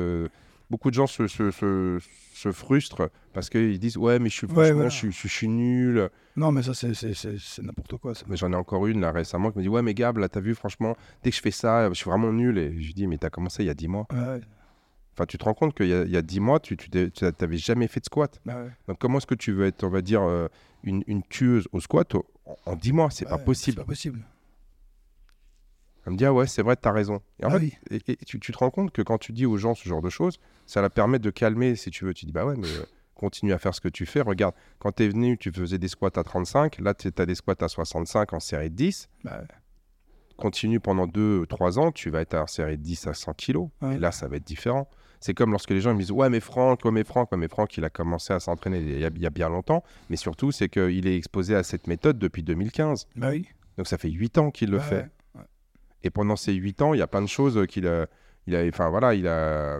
Beaucoup 0.69 0.89
de 0.89 0.95
gens 0.95 1.06
se, 1.08 1.28
se, 1.28 1.52
se, 1.52 1.99
se 2.34 2.52
frustrent 2.52 3.10
parce 3.34 3.49
qu'ils 3.49 3.78
disent 3.80 3.97
Ouais, 3.97 4.17
mais 4.19 4.30
je 4.30 4.36
suis, 4.36 4.47
Ouais, 4.47 4.71
voilà. 4.71 4.89
je, 4.89 4.95
suis, 4.95 5.12
je 5.12 5.17
suis- 5.17 5.30
je 5.30 5.34
suis 5.34 5.47
nul. 5.47 6.10
Non, 6.36 6.52
mais 6.52 6.63
ça, 6.63 6.73
c'est- 6.73 7.62
n'importe 7.62 7.97
quoi. 7.97 8.15
Ça. 8.15 8.26
Mais 8.28 8.38
j'en 8.38 8.52
ai 8.52 8.56
encore 8.56 8.88
une 8.88 9.02
là 9.02 9.12
récemment 9.12 9.52
qui 9.52 9.58
me 9.60 9.63
dit 9.63 9.69
Ouais, 9.69 9.82
mais 9.82 9.93
Gab, 9.93 10.17
là, 10.17 10.30
t'as 10.30 10.39
vu, 10.39 10.56
franchement, 10.56 10.95
dès 11.23 11.30
que 11.30 11.36
je 11.36 11.41
fais 11.41 11.52
ça, 11.52 11.89
je 11.89 11.93
suis 11.93 12.10
vraiment 12.10 12.32
nul. 12.34 12.58
Et 12.58 12.71
je 12.71 12.88
lui 12.88 12.93
dis 12.93 13.06
Mais 13.08 13.17
t'as 13.17 13.30
commencé 13.30 13.63
il 13.63 13.67
y 13.67 13.69
a 13.69 13.73
10 13.76 13.88
mois. 13.88 14.08
Ouais. 14.12 14.41
Enfin, 15.15 15.26
tu 15.28 15.38
te 15.38 15.43
rends 15.43 15.54
compte 15.54 15.76
qu'il 15.76 15.86
y, 15.86 15.89
y 16.12 16.17
a 16.17 16.21
10 16.23 16.39
mois, 16.39 16.60
tu 16.60 16.76
t'avais 16.76 17.58
jamais 17.58 17.88
fait 17.88 17.99
de 17.99 18.06
squat. 18.06 18.41
Bah 18.45 18.63
ouais. 18.63 18.69
Donc, 18.88 18.97
comment 18.99 19.19
est-ce 19.19 19.28
que 19.28 19.36
tu 19.36 19.52
veux 19.52 19.65
être, 19.67 19.84
on 19.84 19.89
va 19.89 20.02
dire, 20.02 20.23
euh, 20.23 20.47
une, 20.84 21.04
une 21.06 21.21
tueuse 21.21 21.67
au 21.71 21.80
squat 21.82 22.15
en, 22.15 22.23
en 22.65 22.76
10 22.76 22.93
mois? 22.93 23.10
C'est 23.12 23.26
pas 23.26 23.36
Ouais, 23.38 23.43
possible. 23.43 23.76
C'est 23.76 23.82
pas 23.84 23.88
possible. 23.88 24.19
Elle 26.06 26.13
me 26.13 26.18
dit 26.18 26.26
Ah 26.26 26.34
ouais, 26.34 26.48
c'est 26.48 26.62
vrai, 26.62 26.76
t'as 26.76 26.92
raison. 26.92 27.22
Et 27.42 27.46
en 27.46 27.50
Ah 27.50 27.60
fait, 27.60 27.60
oui. 27.60 27.74
Et, 27.92 28.12
et 28.12 28.16
tu, 28.26 28.39
tu 28.39 28.52
te 28.52 28.58
rends 28.58 28.70
compte 28.72 28.92
que 28.92 29.02
quand 29.02 29.18
tu 29.18 29.32
dis 29.32 29.46
aux 29.46 29.58
gens 29.58 29.74
ce 29.76 29.88
genre 29.88 30.02
de 30.02 30.10
choses, 30.10 30.38
ça 30.66 30.82
la 30.82 30.89
permet 30.89 31.20
de 31.20 31.30
calmer, 31.30 31.76
si 31.76 31.89
tu 31.92 32.06
veux. 32.06 32.13
Tu 32.13 32.26
dis, 32.26 32.32
bah 32.32 32.46
ouais, 32.46 32.56
mais 32.58 32.68
euh, 32.68 32.84
continue 33.16 33.54
à 33.54 33.58
faire 33.58 33.74
ce 33.74 33.82
que 33.82 33.88
tu 33.89 34.06
fais. 34.06 34.22
Regarde, 34.22 34.54
quand 34.80 34.92
tu 34.94 35.04
es 35.04 35.08
venu, 35.10 35.38
tu 35.38 35.52
faisais 35.52 35.78
des 35.78 35.88
squats 35.88 36.10
à 36.16 36.24
35. 36.24 36.80
Là, 36.80 36.94
tu 36.94 37.10
as 37.18 37.26
des 37.26 37.36
squats 37.36 37.56
à 37.62 37.68
65 37.68 38.34
en 38.34 38.39
série 38.39 38.70
de 38.70 38.76
10. 38.76 39.08
Bah. 39.24 39.42
Continue 40.36 40.80
pendant 40.80 41.06
2-3 41.08 41.78
ans, 41.80 41.92
tu 41.92 42.10
vas 42.10 42.22
être 42.22 42.34
en 42.34 42.48
série 42.48 42.78
de 42.78 42.84
10 42.84 43.08
à 43.08 43.13
100 43.13 43.34
kilos. 43.34 43.70
Ouais. 43.82 43.96
Et 43.96 44.00
là, 44.00 44.12
ça 44.12 44.28
va 44.28 44.38
être 44.38 44.44
différent. 44.44 44.89
C'est 45.20 45.34
comme 45.34 45.52
lorsque 45.52 45.70
les 45.70 45.80
gens 45.80 45.94
me 45.94 46.00
disent, 46.00 46.12
ouais, 46.12 46.28
mais 46.30 46.42
Franck, 46.42 46.84
ouais, 46.84 46.92
mais 46.92 47.04
Franck, 47.06 47.32
ouais, 47.32 47.38
mais 47.38 47.48
Franck, 47.48 47.78
il 47.78 47.86
a 47.86 47.89
commencé 47.89 48.34
à 48.34 48.39
s'entraîner 48.42 48.80
il 48.80 49.00
y, 49.00 49.06
a, 49.06 49.10
il 49.16 49.22
y 49.22 49.26
a 49.26 49.30
bien 49.30 49.48
longtemps. 49.48 49.84
Mais 50.10 50.18
surtout, 50.18 50.52
c'est 50.52 50.68
qu'il 50.68 51.08
est 51.08 51.16
exposé 51.16 51.56
à 51.56 51.63
cette 51.63 51.88
méthode 51.88 52.18
depuis 52.18 52.44
2015. 52.44 53.08
Bah 53.16 53.30
oui. 53.30 53.48
Donc, 53.78 53.88
ça 53.88 53.98
fait 53.98 54.10
8 54.10 54.38
ans 54.39 54.52
qu'il 54.52 54.70
le 54.72 54.80
Bah 54.80 54.84
fait. 54.84 54.96
ouais. 54.98 55.10
Et 56.04 56.10
pendant 56.10 56.36
ces 56.36 56.54
8 56.54 56.82
ans, 56.82 56.94
il 56.94 57.00
y 57.00 57.02
a 57.02 57.08
plein 57.08 57.22
de 57.22 57.28
choses 57.28 57.66
qu'il 57.68 57.88
a. 57.88 58.08
Il 58.46 58.56
a 58.56 58.63
enfin 58.68 58.89
voilà, 58.89 59.13
il 59.13 59.28
a. 59.28 59.80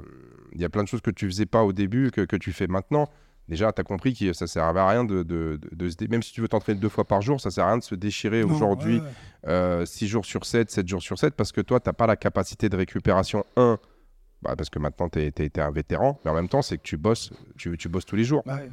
Il 0.54 0.62
y 0.62 0.66
a 0.66 0.70
plein 0.70 0.84
de 0.84 0.88
choses 0.88 1.02
que 1.02 1.12
tu 1.12 1.26
faisais 1.26 1.46
pas 1.48 1.64
au 1.64 1.74
début, 1.74 2.12
que, 2.12 2.22
que 2.22 2.36
tu 2.36 2.52
fais 2.54 2.68
maintenant. 2.68 3.10
Déjà, 3.50 3.74
tu 3.74 3.82
as 3.82 3.84
compris 3.84 4.14
que 4.14 4.32
ça 4.34 4.48
servait 4.48 4.80
à 4.80 4.88
rien 4.88 5.04
de, 5.04 5.24
de, 5.24 5.60
de- 5.62 5.76
de 5.76 5.90
se 5.90 5.96
dé- 5.98 6.08
Même 6.08 6.24
si 6.24 6.32
tu 6.32 6.40
veux 6.40 6.48
t'entraîner 6.48 6.80
deux 6.80 6.88
fois 6.90 7.04
par 7.06 7.22
jour, 7.22 7.42
ça 7.42 7.52
sert 7.52 7.66
à 7.66 7.70
rien 7.70 7.78
de 7.80 7.84
se 7.84 7.96
déchirer 7.96 8.42
aujourd'hui 8.44 8.96
ouais, 8.98 9.02
ouais. 9.02 9.50
euh, 9.50 9.86
6 9.86 10.08
jours 10.08 10.26
sur 10.26 10.46
7, 10.46 10.72
7 10.72 10.88
jours 10.88 11.02
sur 11.02 11.18
7, 11.20 11.34
parce 11.36 11.52
que 11.52 11.60
toi, 11.60 11.80
tu 11.82 11.90
n'as 11.90 11.94
pas 11.94 12.08
la 12.08 12.16
capacité 12.16 12.70
de 12.70 12.78
récupération. 12.78 13.44
Un, 13.58 13.78
bah, 14.42 14.56
parce 14.56 14.70
que 14.70 14.80
maintenant, 14.80 15.10
tu 15.10 15.20
es, 15.20 15.60
un 15.60 15.72
vétéran, 15.72 16.22
mais 16.24 16.32
en 16.32 16.36
même 16.36 16.48
temps, 16.48 16.62
c'est 16.62 16.78
que 16.78 16.84
tu 16.84 16.96
bosses, 16.96 17.32
tu, 17.58 17.76
tu 17.78 17.90
bosses 17.90 18.06
tous 18.06 18.16
les 18.16 18.24
jours. 18.24 18.44
Bah 18.46 18.56
ouais. 18.58 18.70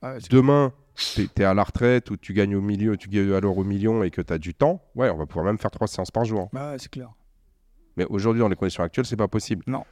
Ah 0.00 0.12
ouais, 0.12 0.20
c'est- 0.20 0.30
Demain, 0.30 0.72
tu 0.96 1.28
es, 1.36 1.44
à 1.44 1.54
la 1.54 1.62
retraite 1.62 2.10
ou 2.10 2.16
tu 2.16 2.32
gagnes 2.32 2.56
au 2.56 2.60
milieu, 2.60 2.96
tu 2.96 3.08
gagnes 3.08 3.32
alors 3.32 3.56
au 3.58 3.64
million 3.64 4.02
et 4.02 4.10
que 4.10 4.20
tu 4.22 4.32
as 4.32 4.38
du 4.38 4.54
temps, 4.54 4.82
ouais, 4.94 5.10
on 5.10 5.16
va 5.16 5.26
pouvoir 5.26 5.44
même 5.44 5.58
faire 5.58 5.70
trois 5.70 5.86
séances 5.86 6.10
par 6.10 6.24
jour. 6.24 6.48
bah 6.52 6.72
ouais, 6.72 6.78
c'est 6.78 6.90
clair. 6.90 7.10
Mais 7.96 8.04
aujourd'hui, 8.06 8.40
dans 8.40 8.48
les 8.48 8.56
conditions 8.56 8.82
actuelles, 8.82 9.06
c'est 9.06 9.16
pas 9.16 9.28
possible. 9.28 9.62
Non. 9.66 9.84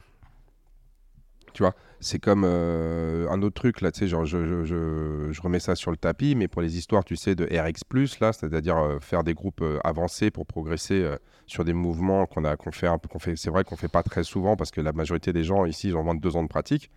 Tu 1.53 1.63
vois, 1.63 1.73
c'est 2.01 2.19
comme 2.19 2.43
euh, 2.45 3.29
un 3.29 3.41
autre 3.41 3.55
truc, 3.55 3.79
là, 3.79 3.89
tu 3.91 3.99
sais, 3.99 4.07
genre, 4.07 4.25
je, 4.25 4.45
je, 4.45 4.65
je- 4.65 5.29
je 5.31 5.41
remets 5.41 5.61
ça 5.61 5.75
sur 5.75 5.89
le 5.89 5.95
tapis, 5.95 6.35
mais 6.35 6.49
pour 6.49 6.61
les 6.61 6.77
histoires, 6.77 7.05
tu 7.05 7.15
sais, 7.15 7.33
de 7.33 7.45
RX, 7.45 8.19
là, 8.19 8.33
c'est-à-dire 8.33 8.77
euh, 8.77 8.99
faire 8.99 9.23
des 9.23 9.33
groupes 9.33 9.61
euh, 9.61 9.79
avancés 9.85 10.31
pour 10.31 10.45
progresser 10.45 11.09
sur 11.47 11.63
des 11.63 11.71
mouvements 11.73 12.25
qu'on 12.25 12.43
a, 12.43 12.57
qu'on 12.57 12.71
fait 12.73 12.87
un 12.87 12.97
peu, 12.97 13.07
qu'on 13.07 13.19
fait, 13.19 13.37
c'est 13.37 13.49
vrai 13.49 13.63
qu'on 13.63 13.77
fait 13.77 13.87
pas 13.87 14.03
très 14.03 14.23
souvent 14.23 14.57
parce 14.57 14.71
que 14.71 14.81
la 14.81 14.91
majorité 14.91 15.31
des 15.31 15.45
gens 15.45 15.65
ici, 15.65 15.87
ils 15.87 15.95
ont 15.95 16.03
22 16.03 16.35
ans 16.35 16.43
de 16.43 16.49
pratique. 16.49 16.91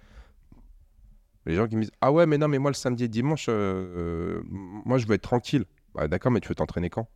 Les 1.49 1.55
gens 1.57 1.67
qui 1.67 1.77
me 1.77 1.81
disent 1.83 1.91
Ah 2.01 2.13
ouais, 2.13 2.27
mais 2.27 2.39
non, 2.39 2.47
mais 2.49 2.59
moi, 2.59 2.71
le 2.71 2.75
samedi 2.77 3.05
et 3.05 3.09
dimanche, 3.09 3.47
euh, 3.49 3.53
euh, 3.53 4.43
moi, 4.51 4.99
je 4.99 5.07
veux 5.07 5.15
être 5.15 5.23
tranquille. 5.23 5.65
Bah, 5.95 6.07
d'accord, 6.09 6.31
mais 6.31 6.41
tu 6.41 6.49
veux 6.49 6.55
t'entraîner 6.55 6.91
quand? 6.91 7.09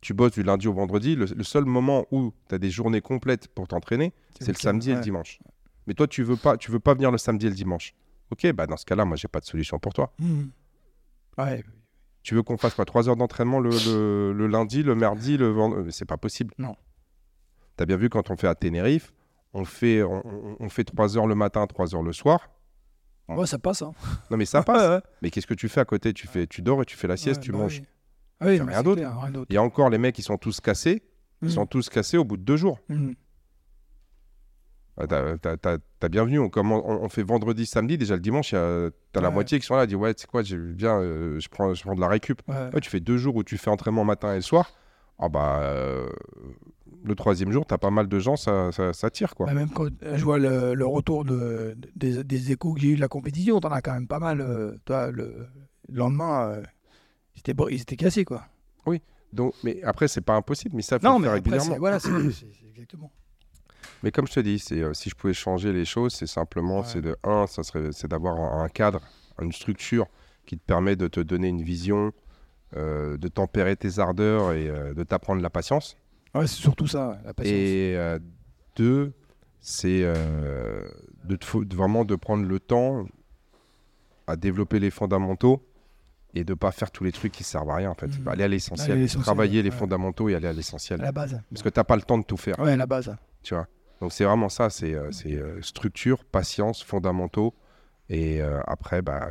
Tu 0.00 0.14
bosses 0.14 0.32
du 0.32 0.42
lundi 0.42 0.68
au 0.68 0.72
vendredi. 0.72 1.16
Le, 1.16 1.26
le 1.26 1.42
seul 1.44 1.64
moment 1.64 2.06
où 2.12 2.32
tu 2.48 2.54
as 2.54 2.58
des 2.58 2.70
journées 2.70 3.00
complètes 3.00 3.48
pour 3.48 3.66
t'entraîner, 3.66 4.12
c'est 4.40 4.52
le 4.52 4.58
samedi 4.58 4.90
et 4.90 4.94
le 4.94 5.00
dimanche. 5.02 5.38
Mais 5.86 5.94
toi, 5.94 6.06
tu 6.06 6.22
veux 6.22 6.36
pas, 6.36 6.56
tu 6.56 6.70
veux 6.70 6.78
pas 6.80 6.94
venir 6.94 7.10
le 7.10 7.18
samedi 7.18 7.46
et 7.46 7.48
le 7.50 7.54
dimanche. 7.56 7.94
Ok, 8.30 8.50
bah 8.52 8.66
dans 8.66 8.76
ce 8.76 8.84
cas-là, 8.86 9.04
moi, 9.04 9.16
j'ai 9.16 9.28
pas 9.28 9.40
de 9.40 9.44
solution 9.44 9.78
pour 9.78 9.92
toi. 9.94 10.12
Ouais. 11.38 11.64
Tu 12.22 12.34
veux 12.34 12.42
qu'on 12.42 12.56
fasse 12.56 12.74
quoi 12.74 12.84
Trois 12.84 13.08
heures 13.08 13.16
d'entraînement 13.16 13.60
le, 13.60 13.70
le- 13.70 14.32
le 14.32 14.46
lundi, 14.48 14.82
le 14.82 14.94
mardi, 14.94 15.36
le 15.36 15.48
vendredi 15.48 15.90
C'est 15.92 16.04
pas 16.04 16.16
possible. 16.16 16.52
Non. 16.58 16.74
Tu 17.76 17.82
as 17.82 17.86
bien 17.86 17.96
vu 17.96 18.08
quand 18.08 18.30
on 18.30 18.36
fait 18.36 18.48
à 18.48 18.54
Tenerife, 18.54 19.12
on 19.54 19.64
fait, 19.64 20.02
on- 20.02 20.56
on 20.58 20.68
fait 20.68 20.84
3 20.84 21.16
heures 21.16 21.26
le 21.26 21.34
matin, 21.34 21.66
3 21.66 21.94
heures 21.94 22.02
le 22.02 22.12
soir. 22.12 22.48
Ouais, 23.28 23.46
ça 23.46 23.58
passe. 23.58 23.82
Hein. 23.82 23.92
Non, 24.30 24.36
mais 24.36 24.44
ça 24.46 24.62
passe. 24.62 24.82
Ouais, 24.88 24.94
ouais. 24.96 25.00
Mais 25.22 25.30
qu'est-ce 25.30 25.46
que 25.46 25.54
tu 25.54 25.68
fais 25.68 25.80
à 25.80 25.84
côté? 25.84 26.12
Tu, 26.12 26.26
fais, 26.26 26.46
tu 26.46 26.62
dors 26.62 26.80
et 26.82 26.84
tu 26.84 26.96
fais 26.96 27.08
la 27.08 27.16
sieste, 27.16 27.40
tu 27.42 27.52
bah 27.52 27.58
manges. 27.58 27.80
oui. 27.80 27.86
Ah 28.40 28.46
oui, 28.46 28.60
rien 28.60 28.82
d'autre. 28.82 29.02
Il 29.48 29.54
y 29.54 29.56
a 29.56 29.62
encore 29.62 29.88
les 29.90 29.98
mecs 29.98 30.14
qui 30.14 30.22
sont 30.22 30.36
tous 30.36 30.60
cassés. 30.60 31.02
Ils 31.42 31.46
Mhm. 31.46 31.50
sont 31.54 31.66
tous 31.66 31.88
cassés 31.88 32.16
au 32.18 32.24
bout 32.24 32.36
de 32.36 32.42
deux 32.42 32.56
jours. 32.56 32.78
Mhm. 32.88 33.14
Ah, 34.98 35.06
T'as 35.06 36.08
bien 36.08 36.24
vu, 36.24 36.38
on, 36.38 36.48
commence- 36.48 36.82
on, 36.86 37.02
on 37.04 37.08
fait 37.10 37.22
vendredi, 37.22 37.66
samedi, 37.66 37.98
déjà 37.98 38.14
le 38.14 38.20
dimanche, 38.20 38.50
t'as 38.52 39.20
la 39.20 39.30
moitié 39.30 39.58
qui 39.60 39.66
sont 39.66 39.76
là, 39.76 39.86
dit 39.86 39.94
ouais, 39.94 40.14
tu 40.14 40.22
sais 40.22 40.26
quoi, 40.26 40.42
j'ai 40.42 40.56
bien, 40.56 40.98
euh, 41.00 41.38
je, 41.38 41.48
prends, 41.48 41.74
je 41.74 41.82
prends 41.82 41.94
de 41.94 42.00
la 42.00 42.08
récup. 42.08 42.40
Ouais. 42.48 42.70
Ouais, 42.72 42.80
tu 42.80 42.88
fais 42.88 43.00
deux 43.00 43.18
jours 43.18 43.36
où 43.36 43.44
tu 43.44 43.58
fais 43.58 43.68
entraînement 43.70 44.04
matin 44.04 44.32
et 44.32 44.36
le 44.36 44.40
soir. 44.42 44.70
Ah 45.18 45.28
bah, 45.28 45.60
euh, 45.62 46.08
le 47.04 47.14
troisième 47.14 47.50
jour, 47.52 47.64
t'as 47.66 47.78
pas 47.78 47.90
mal 47.90 48.06
de 48.08 48.18
gens, 48.18 48.36
ça, 48.36 48.70
ça, 48.72 48.92
ça 48.92 49.10
tire 49.10 49.34
quoi. 49.34 49.46
Bah, 49.46 49.54
même 49.54 49.70
quand 49.70 49.88
je 50.02 50.22
vois 50.24 50.38
le, 50.38 50.74
le 50.74 50.86
retour 50.86 51.24
de, 51.24 51.76
des, 51.94 52.22
des 52.24 52.52
échos 52.52 52.74
que 52.74 52.80
j'ai 52.80 52.88
eu 52.88 52.96
de 52.96 53.00
la 53.00 53.08
compétition, 53.08 53.58
t'en 53.60 53.70
as 53.70 53.80
quand 53.80 53.94
même 53.94 54.06
pas 54.08 54.18
mal. 54.18 54.40
euh, 54.40 54.76
toi, 54.84 55.10
le, 55.10 55.46
le 55.88 55.96
lendemain, 55.98 56.48
euh, 56.50 56.62
ils, 57.34 57.38
étaient, 57.40 57.54
br- 57.54 57.68
ils 57.70 57.80
étaient 57.80 57.96
cassés, 57.96 58.24
quoi. 58.24 58.44
Donc, 59.32 59.54
mais 59.64 59.82
après, 59.82 60.06
c'est 60.08 60.20
pas 60.20 60.36
impossible, 60.36 60.76
mais 60.76 60.82
ça, 60.82 60.98
faut 60.98 61.04
Non, 61.06 61.14
le 61.14 61.22
mais 61.22 61.26
après, 61.26 61.38
régulièrement. 61.40 61.76
voilà, 61.78 61.98
c'est 61.98 62.10
exactement. 62.70 63.10
Mais 64.02 64.10
comme 64.12 64.26
je 64.26 64.32
te 64.34 64.40
dis, 64.40 64.58
c'est, 64.58 64.80
euh, 64.80 64.94
si 64.94 65.10
je 65.10 65.14
pouvais 65.14 65.34
changer 65.34 65.72
les 65.72 65.84
choses, 65.84 66.14
c'est 66.14 66.28
simplement, 66.28 66.78
Ouais. 66.78 66.86
c'est 66.86 67.02
de 67.02 67.16
un, 67.24 67.46
ça 67.46 67.62
serait, 67.62 67.90
c'est 67.92 68.08
d'avoir 68.08 68.36
un 68.40 68.68
cadre, 68.68 69.00
une 69.42 69.52
structure 69.52 70.06
qui 70.46 70.56
te 70.56 70.62
permet 70.64 70.94
de 70.96 71.08
te 71.08 71.20
donner 71.20 71.48
une 71.48 71.60
vision, 71.60 72.12
euh, 72.76 73.16
de 73.16 73.28
tempérer 73.28 73.76
tes 73.76 73.98
ardeurs 73.98 74.52
et 74.52 74.68
euh, 74.68 74.94
de 74.94 75.02
t'apprendre 75.02 75.42
la 75.42 75.50
patience. 75.50 75.96
Ouais, 76.34 76.46
c'est 76.46 76.60
surtout 76.60 76.86
ça, 76.86 77.18
la 77.24 77.32
patience. 77.34 77.52
Et 77.54 77.94
euh, 77.96 78.18
deux, 78.76 79.12
c'est 79.60 80.02
de, 80.02 81.74
vraiment 81.74 82.04
de 82.04 82.14
prendre 82.14 82.44
le 82.44 82.60
temps 82.60 83.06
à 84.26 84.36
développer 84.36 84.78
les 84.78 84.90
fondamentaux 84.90 85.62
et 86.34 86.44
de 86.44 86.54
pas 86.54 86.70
faire 86.70 86.90
tous 86.90 87.04
les 87.04 87.12
trucs 87.12 87.32
qui 87.32 87.44
servent 87.44 87.70
à 87.70 87.76
rien 87.76 87.90
en 87.90 87.94
fait. 87.94 88.08
Mhm. 88.08 88.28
Aller 88.28 88.44
à 88.44 88.48
l'essentiel, 88.48 89.08
travailler 89.08 89.62
les 89.62 89.70
fondamentaux 89.70 90.28
et 90.28 90.34
aller 90.34 90.48
à 90.48 90.52
l'essentiel. 90.52 91.00
La 91.00 91.12
base. 91.12 91.40
Parce 91.50 91.62
que 91.62 91.68
t'as 91.70 91.84
pas 91.84 91.96
le 91.96 92.02
temps 92.02 92.18
de 92.18 92.24
tout 92.24 92.36
faire, 92.36 92.58
Ouais, 92.58 92.76
la 92.76 92.86
base. 92.86 93.14
tu 93.42 93.54
vois. 93.54 93.66
Donc 94.00 94.12
c'est 94.12 94.24
vraiment 94.24 94.48
ça, 94.48 94.68
c'est 94.68 94.94
euh, 94.94 95.10
euh, 95.26 95.62
structure, 95.62 96.24
patience, 96.24 96.82
fondamentaux 96.82 97.54
et 98.08 98.42
euh, 98.42 98.60
après 98.66 99.02
bah 99.02 99.30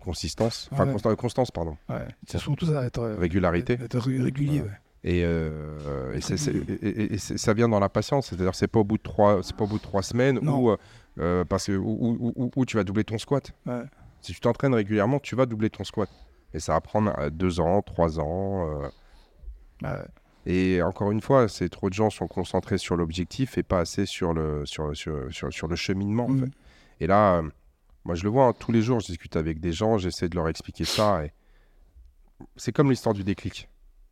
consistance, 0.00 0.68
enfin 0.72 0.86
Ouais. 0.86 0.94
consta- 0.94 1.14
constance 1.16 1.50
pardon, 1.50 1.76
Ouais. 1.88 2.06
C'est 2.26 2.38
surtout 2.38 2.66
ça, 2.66 2.84
être, 2.84 2.98
euh, 3.00 3.16
régularité. 3.16 3.74
être 3.74 3.98
régulier. 3.98 4.62
Ouais. 4.62 4.70
Et, 5.02 5.22
euh, 5.24 6.12
et 6.14 6.86
et- 6.86 7.14
et 7.14 7.18
ça 7.18 7.54
vient 7.54 7.68
dans 7.68 7.80
la 7.80 7.88
patience. 7.88 8.26
C'est-à-dire, 8.28 8.54
c'est 8.54 8.66
pas 8.68 8.80
au 8.80 8.84
bout 8.84 8.98
de 8.98 9.02
trois, 9.02 9.42
c'est 9.42 9.56
pas 9.56 9.64
au 9.64 9.66
bout 9.66 9.78
de 9.78 9.82
trois 9.82 10.02
semaines 10.02 10.38
où, 10.46 10.76
euh, 11.18 11.44
parce 11.46 11.66
que 11.66 11.72
où, 11.72 11.96
où- 12.20 12.32
où- 12.36 12.50
où 12.54 12.64
tu 12.66 12.76
vas 12.76 12.84
doubler 12.84 13.04
ton 13.04 13.16
squat. 13.18 13.50
Si 14.20 14.34
tu 14.34 14.40
t'entraînes 14.40 14.74
régulièrement, 14.74 15.18
tu 15.18 15.36
vas 15.36 15.46
doubler 15.46 15.70
ton 15.70 15.84
squat. 15.84 16.10
Et 16.52 16.60
ça 16.60 16.74
va 16.74 16.80
prendre 16.82 17.14
deux 17.30 17.60
ans, 17.60 17.80
trois 17.80 18.18
ans. 18.20 18.68
euh, 18.68 18.88
Ouais. 19.82 20.04
et 20.44 20.82
encore 20.82 21.10
une 21.12 21.22
fois, 21.22 21.48
c'est 21.48 21.70
trop 21.70 21.88
de 21.88 21.94
gens 21.94 22.10
sont 22.10 22.26
concentrés 22.28 22.76
sur 22.76 22.96
l'objectif 22.96 23.56
et 23.56 23.62
pas 23.62 23.78
assez 23.80 24.04
sur 24.04 24.34
le, 24.34 24.66
sur, 24.66 24.94
sur, 24.94 25.32
sur, 25.32 25.50
sur 25.50 25.68
le 25.68 25.76
cheminement. 25.76 26.26
en 26.26 26.28
Mhm. 26.30 26.44
fait. 26.46 26.52
Et 27.00 27.06
là, 27.06 27.42
moi 28.04 28.14
je 28.14 28.24
le 28.24 28.30
vois 28.30 28.46
hein, 28.46 28.52
tous 28.58 28.72
les 28.72 28.82
jours, 28.82 29.00
je 29.00 29.06
discute 29.06 29.36
avec 29.36 29.60
des 29.60 29.72
gens, 29.72 29.98
j'essaie 29.98 30.28
de 30.28 30.36
leur 30.36 30.48
expliquer 30.48 30.84
ça. 30.84 31.24
Et... 31.24 31.32
C'est 32.56 32.72
comme 32.72 32.90
l'histoire 32.90 33.14
du 33.14 33.24
déclic. 33.24 33.68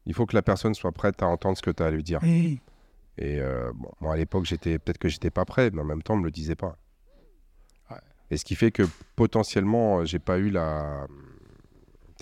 Il 0.06 0.14
faut 0.14 0.26
que 0.26 0.34
la 0.34 0.42
personne 0.42 0.74
soit 0.74 0.92
prête 0.92 1.22
à 1.22 1.26
entendre 1.26 1.56
ce 1.56 1.62
que 1.62 1.70
tu 1.70 1.82
as 1.82 1.86
à 1.86 1.90
lui 1.90 2.02
dire. 2.02 2.20
Et 2.22 3.40
euh, 3.40 3.72
bon, 3.74 3.90
moi 4.00 4.14
à 4.14 4.16
l'époque, 4.16 4.44
j'étais 4.44 4.78
peut-être 4.78 4.98
que 4.98 5.08
j'étais 5.08 5.30
pas 5.30 5.44
prêt, 5.44 5.70
mais 5.72 5.82
en 5.82 5.84
même 5.84 6.02
temps, 6.02 6.14
on 6.14 6.18
me 6.18 6.24
le 6.24 6.30
disait 6.30 6.54
pas. 6.54 6.76
Ouais. 7.90 7.96
Et 8.30 8.36
ce 8.36 8.44
qui 8.44 8.54
fait 8.54 8.70
que 8.70 8.84
potentiellement, 9.16 9.98
euh, 9.98 10.04
j'ai 10.04 10.18
pas 10.18 10.38
eu 10.38 10.50
la, 10.50 11.06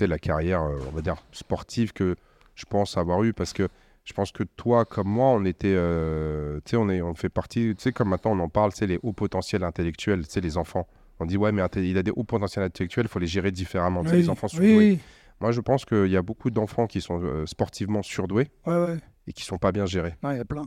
la 0.00 0.18
carrière, 0.18 0.62
euh, 0.62 0.78
on 0.88 0.90
va 0.90 1.02
dire, 1.02 1.16
sportive 1.32 1.92
que 1.92 2.16
je 2.54 2.64
pense 2.64 2.96
avoir 2.96 3.22
eu 3.22 3.32
parce 3.32 3.52
que 3.52 3.68
je 4.04 4.12
pense 4.12 4.30
que 4.30 4.44
toi, 4.44 4.84
comme 4.84 5.08
moi, 5.08 5.28
on 5.30 5.44
était, 5.44 5.74
euh, 5.74 6.60
tu 6.64 6.70
sais, 6.70 6.76
on, 6.76 6.88
est, 6.88 7.02
on 7.02 7.14
fait 7.14 7.28
partie, 7.28 7.74
tu 7.76 7.82
sais, 7.82 7.92
comme 7.92 8.10
maintenant 8.10 8.32
on 8.32 8.38
en 8.38 8.48
parle, 8.48 8.70
c'est 8.72 8.86
les 8.86 9.00
hauts 9.02 9.12
potentiels 9.12 9.64
intellectuels, 9.64 10.24
tu 10.26 10.32
sais, 10.32 10.40
les 10.40 10.56
enfants. 10.56 10.86
On 11.20 11.26
dit, 11.26 11.36
ouais, 11.36 11.50
mais 11.52 11.62
il 11.76 11.96
a 11.98 12.02
des 12.02 12.10
hauts 12.10 12.24
potentiels 12.24 12.64
intellectuels, 12.64 13.06
il 13.06 13.08
faut 13.08 13.18
les 13.18 13.26
gérer 13.26 13.50
différemment. 13.50 14.02
Oui, 14.02 14.12
les 14.12 14.28
enfants 14.28 14.48
surdoués. 14.48 14.76
oui. 14.76 14.98
Moi, 15.40 15.52
je 15.52 15.60
pense 15.60 15.84
qu'il 15.84 16.06
y 16.08 16.16
a 16.16 16.22
beaucoup 16.22 16.50
d'enfants 16.50 16.86
qui 16.86 17.00
sont 17.02 17.20
euh, 17.22 17.44
sportivement 17.46 18.02
surdoués 18.02 18.48
Ouais, 18.66 18.74
ouais. 18.74 18.96
et 19.26 19.32
qui 19.32 19.44
sont 19.44 19.58
pas 19.58 19.70
bien 19.72 19.84
gérés. 19.86 20.14
Il 20.24 20.36
y 20.36 20.40
a 20.40 20.44
plein. 20.46 20.64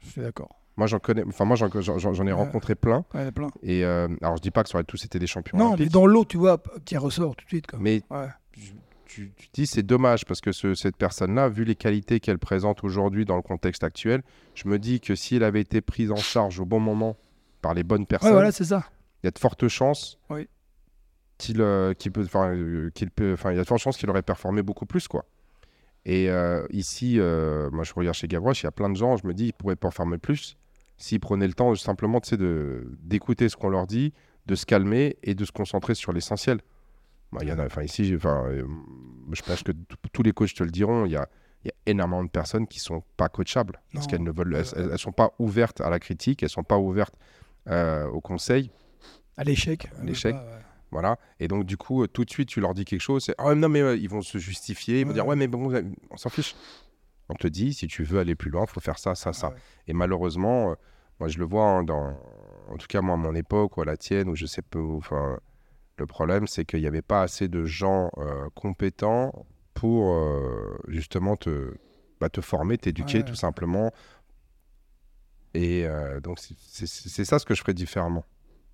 Je 0.00 0.08
suis 0.10 0.20
d'accord. 0.20 0.48
Moi, 0.76 0.86
j'en 0.88 0.98
connais, 0.98 1.24
enfin, 1.26 1.44
moi, 1.44 1.56
j'en, 1.56 1.68
j'en- 1.80 1.98
j'en 1.98 2.14
ai 2.26 2.26
Ouais. 2.26 2.32
rencontré 2.32 2.74
plein. 2.76 3.04
Ouais, 3.14 3.24
y 3.24 3.28
a 3.28 3.32
plein. 3.32 3.48
Et 3.62 3.84
euh, 3.84 4.08
alors, 4.22 4.36
je 4.36 4.42
dis 4.42 4.50
pas 4.52 4.62
que 4.64 4.68
ça 4.68 4.78
aurait 4.78 4.84
tous 4.84 5.04
été 5.04 5.18
des 5.18 5.26
champions 5.26 5.58
Non, 5.58 5.76
mais 5.78 5.86
dans 5.86 6.06
l'eau, 6.06 6.24
tu 6.24 6.36
vois, 6.36 6.58
petit 6.62 6.96
ressort 6.96 7.34
tout 7.36 7.44
de 7.44 7.48
suite. 7.48 7.66
Quoi. 7.68 7.78
mais 7.82 8.02
Ouais. 8.10 8.26
tu, 9.06 9.32
tu 9.36 9.48
dis 9.52 9.66
c'est 9.66 9.82
dommage 9.82 10.24
parce 10.24 10.40
que 10.40 10.52
ce- 10.52 10.74
cette 10.74 10.96
personne-là, 10.96 11.48
vu 11.48 11.64
les 11.64 11.74
qualités 11.76 12.20
qu'elle 12.20 12.38
présente 12.38 12.84
aujourd'hui 12.84 13.24
dans 13.24 13.36
le 13.36 13.42
contexte 13.42 13.82
actuel, 13.84 14.22
je 14.54 14.68
me 14.68 14.78
dis 14.78 15.00
que 15.00 15.14
si 15.14 15.36
elle 15.36 15.44
avait 15.44 15.60
été 15.62 15.80
prise 15.80 16.10
en 16.12 16.16
charge 16.16 16.60
au 16.60 16.64
bon 16.66 16.78
moment 16.80 17.16
par 17.62 17.74
les 17.74 17.82
bonnes 17.84 18.06
personnes, 18.06 18.28
Ouais, 18.30 18.34
voilà, 18.34 18.52
c'est 18.52 18.64
ça. 18.66 18.84
Il 19.22 19.26
y 19.26 19.28
a 19.28 19.30
de 19.30 19.38
fortes 19.38 19.68
chances 19.68 20.18
Oui. 20.30 20.48
qu'il 21.38 21.60
euh, 21.60 21.94
qu'il 21.94 22.12
peut, 22.12 22.24
enfin, 22.24 22.54
euh, 22.54 22.90
qu'il 22.90 23.10
peut, 23.10 23.32
enfin, 23.34 23.52
il 23.52 23.56
y 23.56 23.58
a 23.58 23.62
de 23.62 23.66
fortes 23.68 23.80
chances 23.82 23.96
qu'il 23.96 24.08
aurait 24.10 24.22
performé 24.22 24.62
beaucoup 24.62 24.86
plus, 24.86 25.08
quoi. 25.08 25.24
Et 26.04 26.30
euh, 26.30 26.66
ici, 26.70 27.18
euh, 27.18 27.68
moi, 27.70 27.84
je 27.84 27.92
regarde 27.92 28.14
chez 28.16 28.28
Gavroche, 28.28 28.62
il 28.62 28.66
y 28.66 28.68
a 28.68 28.72
plein 28.72 28.88
de 28.88 28.96
gens, 28.96 29.16
je 29.16 29.26
me 29.26 29.34
dis, 29.34 29.46
ils 29.48 29.52
pourraient 29.52 29.76
performer 29.76 30.18
plus 30.18 30.56
s'ils 30.96 31.20
prenaient 31.20 31.46
le 31.46 31.52
temps 31.54 31.74
simplement, 31.76 32.20
tu 32.20 32.36
de 32.36 32.90
d'écouter 33.02 33.48
ce 33.48 33.56
qu'on 33.56 33.68
leur 33.68 33.86
dit, 33.86 34.12
de 34.46 34.54
se 34.56 34.66
calmer 34.66 35.16
et 35.22 35.34
de 35.36 35.44
se 35.44 35.52
concentrer 35.52 35.94
sur 35.94 36.12
l'essentiel. 36.12 36.60
Moi, 37.30 37.42
il 37.44 37.48
y 37.50 37.52
en 37.52 37.58
a, 37.58 37.66
enfin, 37.66 37.82
ici, 37.82 38.12
enfin, 38.16 38.46
euh, 38.48 38.64
je 39.32 39.42
pense 39.42 39.62
que 39.62 39.70
tous 40.12 40.22
les 40.22 40.32
coachs 40.32 40.54
te 40.54 40.64
le 40.64 40.70
diront, 40.70 41.04
il 41.04 41.12
y 41.12 41.16
a, 41.16 41.28
il 41.62 41.68
y 41.68 41.70
a 41.70 41.74
énormément 41.86 42.24
de 42.24 42.30
personnes 42.30 42.66
qui 42.66 42.80
sont 42.80 43.02
pas 43.16 43.28
coachables 43.28 43.80
parce 43.92 44.06
qu'elles 44.06 44.22
ne 44.22 44.30
veulent, 44.32 44.54
elles, 44.56 44.64
elles- 44.76 44.88
elles 44.92 44.98
sont 44.98 45.12
pas 45.12 45.32
ouvertes 45.38 45.80
à 45.82 45.90
la 45.90 45.98
critique, 46.00 46.42
elles 46.42 46.48
sont 46.48 46.64
pas 46.64 46.78
ouvertes 46.78 47.14
euh, 47.68 48.06
au 48.08 48.20
conseil. 48.20 48.70
À 49.38 49.44
l'échec. 49.44 49.88
À 50.00 50.04
l'échec. 50.04 50.34
Ouais. 50.34 50.42
Voilà. 50.90 51.18
Et 51.40 51.48
donc, 51.48 51.64
du 51.64 51.76
coup, 51.76 52.06
tout 52.06 52.24
de 52.24 52.30
suite, 52.30 52.48
tu 52.48 52.60
leur 52.60 52.74
dis 52.74 52.84
quelque 52.84 53.00
chose. 53.00 53.24
C'est 53.24 53.34
Ah, 53.38 53.54
non, 53.54 53.68
mais 53.68 53.80
euh, 53.80 53.96
ils 53.96 54.08
vont 54.08 54.20
se 54.22 54.38
justifier. 54.38 55.00
Ils 55.00 55.04
vont 55.04 55.08
Ouais. 55.10 55.14
dire 55.14 55.26
Ouais, 55.26 55.36
mais 55.36 55.46
bon, 55.46 55.72
on 56.10 56.16
s'en 56.16 56.28
fiche. 56.30 56.54
On 57.28 57.34
te 57.34 57.46
dit 57.46 57.72
Si 57.74 57.86
tu 57.86 58.04
veux 58.04 58.18
aller 58.18 58.34
plus 58.34 58.50
loin, 58.50 58.64
il 58.66 58.70
faut 58.70 58.80
faire 58.80 58.98
ça, 58.98 59.14
ça, 59.14 59.32
ça. 59.32 59.48
Ouais. 59.50 59.54
Et 59.86 59.92
malheureusement, 59.92 60.70
euh, 60.70 60.74
moi, 61.20 61.28
je 61.28 61.38
le 61.38 61.44
vois 61.44 61.64
hein, 61.64 61.84
dans. 61.84 62.18
En 62.68 62.76
tout 62.76 62.86
cas, 62.86 63.00
moi, 63.00 63.14
à 63.14 63.16
mon 63.18 63.34
époque 63.34 63.76
ou 63.76 63.82
à 63.82 63.84
la 63.84 63.96
tienne, 63.96 64.28
ou 64.28 64.34
je 64.36 64.46
sais 64.46 64.62
pas. 64.62 64.78
où, 64.78 64.96
Enfin, 64.98 65.38
le 65.98 66.06
problème, 66.06 66.46
c'est 66.46 66.64
qu'il 66.64 66.80
n'y 66.80 66.86
avait 66.86 67.02
pas 67.02 67.22
assez 67.22 67.48
de 67.48 67.64
gens 67.64 68.10
euh, 68.18 68.48
compétents 68.54 69.46
pour 69.74 70.12
justement 70.88 71.36
te, 71.36 71.74
bah, 72.20 72.28
te 72.30 72.40
former, 72.40 72.78
t'éduquer, 72.78 73.24
tout 73.24 73.34
simplement. 73.36 73.92
Et 75.54 75.86
donc, 76.22 76.38
c'est- 76.38 76.56
c'est 76.66 76.86
c'est 76.86 77.24
ça 77.24 77.38
ce 77.38 77.44
que 77.46 77.54
je 77.54 77.60
ferais 77.60 77.74
différemment. 77.74 78.24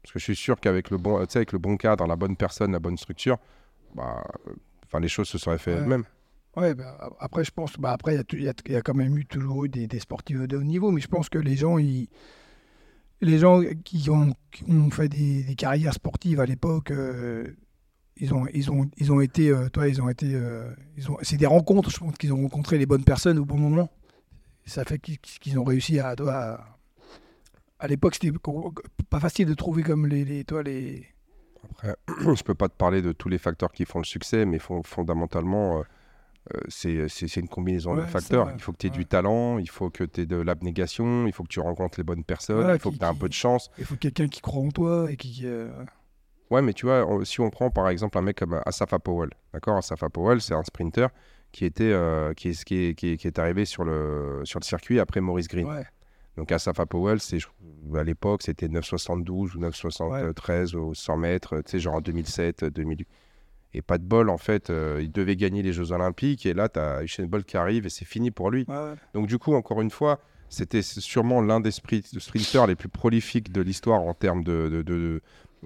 Parce 0.04 0.12
que 0.12 0.18
je 0.18 0.24
suis 0.24 0.36
sûr 0.36 0.60
qu'avec 0.60 0.90
le, 0.90 0.98
bon, 0.98 1.16
avec 1.16 1.52
le 1.52 1.58
bon 1.58 1.78
cadre, 1.78 2.06
la 2.06 2.14
bonne 2.14 2.36
personne, 2.36 2.72
la 2.72 2.78
bonne 2.78 2.98
structure, 2.98 3.38
bah, 3.94 4.22
les 5.00 5.08
choses 5.08 5.28
se 5.28 5.38
seraient 5.38 5.56
fait 5.56 5.72
Ouais. 5.72 5.78
elles-mêmes. 5.78 6.04
Ouais, 6.56 6.74
bah, 6.74 7.10
après, 7.20 7.42
je 7.42 7.50
pense, 7.50 7.78
bah, 7.78 7.92
après, 7.92 8.14
il 8.14 8.42
y 8.42 8.48
a 8.48 8.52
y, 8.52 8.72
y 8.74 8.82
quand 8.82 8.92
même 8.94 9.16
eu 9.16 9.24
toujours 9.24 9.64
eu 9.64 9.70
des, 9.70 9.86
des 9.86 9.98
sportifs 9.98 10.38
de 10.38 10.58
haut 10.58 10.62
niveau, 10.62 10.90
mais 10.90 11.00
je 11.00 11.08
pense 11.08 11.30
que 11.30 11.38
les 11.38 11.56
gens, 11.56 11.78
ils, 11.78 12.08
les 13.22 13.38
gens 13.38 13.62
qui 13.82 14.10
ont, 14.10 14.34
qui 14.52 14.64
ont 14.68 14.90
fait 14.90 15.08
des, 15.08 15.42
des 15.42 15.54
carrières 15.54 15.94
sportives 15.94 16.38
à 16.38 16.44
l'époque, 16.44 16.90
euh, 16.90 17.48
ils 18.18 18.34
ont, 18.34 18.46
ils 18.52 18.70
ont, 18.70 18.88
ils 18.98 19.10
ont 19.10 19.22
été, 19.22 19.48
euh, 19.48 19.70
toi, 19.70 19.88
ils 19.88 20.02
ont 20.02 20.10
été, 20.10 20.34
euh, 20.34 20.70
ils 20.98 21.10
ont, 21.10 21.16
c'est 21.22 21.38
des 21.38 21.46
rencontres, 21.46 21.90
je 21.90 21.98
pense 21.98 22.14
qu'ils 22.16 22.32
ont 22.34 22.42
rencontré 22.42 22.76
les 22.76 22.84
bonnes 22.86 23.04
personnes 23.04 23.38
au 23.38 23.46
bon 23.46 23.58
moment. 23.58 23.90
Ça 24.66 24.84
fait 24.84 24.98
qu'ils 24.98 25.58
ont 25.58 25.64
réussi 25.64 25.98
à, 25.98 26.14
toi, 26.14 26.34
à, 26.34 26.73
à 27.84 27.86
l'époque, 27.86 28.14
c'était 28.14 28.32
pas 29.10 29.20
facile 29.20 29.46
de 29.46 29.54
trouver 29.54 29.82
comme 29.82 30.06
les, 30.06 30.24
les, 30.24 30.44
toi, 30.44 30.62
les, 30.62 31.06
Après, 31.70 31.94
je 32.34 32.42
peux 32.42 32.54
pas 32.54 32.68
te 32.68 32.74
parler 32.76 33.02
de 33.02 33.12
tous 33.12 33.28
les 33.28 33.38
facteurs 33.38 33.72
qui 33.72 33.84
font 33.84 33.98
le 33.98 34.04
succès, 34.04 34.46
mais 34.46 34.58
fon- 34.58 34.82
fondamentalement, 34.82 35.78
euh, 35.80 35.82
euh, 36.86 37.06
c'est 37.08 37.36
une 37.36 37.48
combinaison 37.48 37.94
de 37.94 38.02
facteurs. 38.02 38.50
Il 38.54 38.60
faut 38.60 38.72
que 38.72 38.78
tu 38.78 38.86
aies 38.86 38.90
Ouais. 38.90 38.96
du 38.96 39.06
talent, 39.06 39.58
il 39.58 39.68
faut 39.68 39.90
que 39.90 40.04
tu 40.04 40.22
aies 40.22 40.26
de 40.26 40.36
l'abnégation, 40.36 41.26
il 41.26 41.32
faut 41.32 41.42
que 41.42 41.48
tu 41.48 41.60
rencontres 41.60 41.98
les 41.98 42.04
bonnes 42.04 42.24
personnes, 42.24 42.56
Voilà, 42.56 42.74
il 42.74 42.80
faut 42.80 42.90
qui- 42.90 42.96
que 42.98 43.00
tu 43.04 43.06
aies 43.06 43.12
un 43.12 43.14
peu 43.14 43.28
de 43.28 43.34
chance. 43.34 43.70
il 43.78 43.84
faut 43.84 43.96
quelqu'un 43.96 44.28
qui 44.28 44.40
croit 44.40 44.62
en 44.62 44.70
toi 44.70 45.10
et 45.10 45.16
qui, 45.16 45.42
euh, 45.44 45.68
Ouais, 46.50 46.62
mais 46.62 46.72
tu 46.72 46.86
vois, 46.86 47.06
si 47.24 47.40
on 47.40 47.50
prend 47.50 47.70
par 47.70 47.88
exemple 47.88 48.16
un 48.18 48.22
mec 48.22 48.38
comme 48.38 48.60
Asafa 48.64 48.98
Powell, 48.98 49.30
d'accord 49.52 49.76
Asafa 49.78 50.08
Powell, 50.08 50.40
c'est 50.40 50.54
un 50.54 50.62
sprinter 50.62 51.08
qui, 51.52 51.64
était, 51.64 51.84
euh, 51.92 52.32
qui, 52.34 52.48
est, 52.48 52.64
qui, 52.64 52.74
est, 52.86 52.94
qui, 52.94 53.12
est, 53.12 53.16
qui 53.16 53.26
est 53.26 53.38
arrivé 53.38 53.64
sur 53.64 53.84
le, 53.84 54.40
sur 54.44 54.58
le 54.60 54.64
circuit 54.64 55.00
après 55.00 55.20
Maurice 55.20 55.48
Green. 55.48 55.66
ouais, 55.66 55.84
Donc 56.36 56.50
Asafa 56.52 56.84
Powell, 56.86 57.20
c'est, 57.20 57.38
à 57.94 58.02
l'époque, 58.02 58.42
c'était 58.42 58.66
9,72 58.68 59.56
ou 59.56 59.60
9,73 59.60 60.74
au 60.76 60.94
100 60.94 61.16
mètres, 61.16 61.56
tu 61.62 61.70
sais, 61.72 61.78
genre 61.80 61.94
en 61.94 62.00
2007, 62.00 62.64
2008. 62.64 63.06
Et 63.76 63.82
pas 63.82 63.98
de 63.98 64.04
bol, 64.04 64.28
en 64.30 64.38
fait, 64.38 64.70
euh, 64.70 65.00
il 65.02 65.10
devait 65.10 65.36
gagner 65.36 65.62
les 65.62 65.72
Jeux 65.72 65.92
Olympiques, 65.92 66.46
et 66.46 66.54
là, 66.54 66.68
tu 66.68 66.78
as 66.78 67.02
Usain 67.02 67.26
Bolt 67.26 67.44
qui 67.46 67.56
arrive, 67.56 67.86
et 67.86 67.90
c'est 67.90 68.04
fini 68.04 68.30
pour 68.30 68.50
lui. 68.50 68.64
ouais, 68.68 68.74
ouais. 68.74 68.94
Donc 69.14 69.26
du 69.26 69.38
coup, 69.38 69.54
encore 69.54 69.80
une 69.80 69.90
fois, 69.90 70.20
c'était 70.48 70.82
sûrement 70.82 71.40
l'un 71.40 71.58
des 71.60 71.70
spri- 71.70 72.04
sprinters 72.20 72.66
les 72.68 72.76
plus 72.76 72.88
prolifiques 72.88 73.50
de 73.52 73.60
l'histoire 73.62 74.00
en 74.02 74.14
termes 74.14 74.44
de, 74.44 74.68
de, 74.68 74.82
de, 74.82 75.20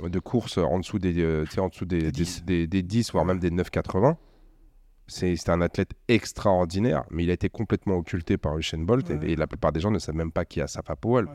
de 0.08 0.18
courses 0.20 0.56
en 0.58 0.78
dessous 0.78 0.98
des, 0.98 1.20
euh, 1.22 1.44
en 1.58 1.68
dessous 1.68 1.84
des, 1.84 1.98
Des 1.98 2.04
des, 2.04 2.10
10. 2.12 2.44
des- 2.44 2.66
des 2.66 2.82
10, 2.82 3.12
voire 3.12 3.24
même 3.26 3.38
des 3.40 3.50
9,80. 3.50 4.16
C'est 5.09 5.48
un 5.48 5.61
athlète 5.61 5.90
extraordinaire, 6.06 7.04
mais 7.11 7.24
il 7.24 7.30
a 7.30 7.32
été 7.32 7.48
complètement 7.48 7.96
occulté 7.96 8.36
par 8.36 8.56
Usain 8.59 8.78
Bolt, 8.78 9.09
et- 9.11 9.14
Ouais. 9.14 9.30
et, 9.30 9.36
la 9.36 9.46
plupart 9.46 9.72
des 9.72 9.80
gens 9.80 9.90
ne 9.90 9.98
savent 9.98 10.14
même 10.14 10.30
pas 10.32 10.44
qui 10.44 10.61
est 10.61 10.62
Asafa 10.62 10.94
Powell. 10.96 11.24
Ouais, 11.26 11.32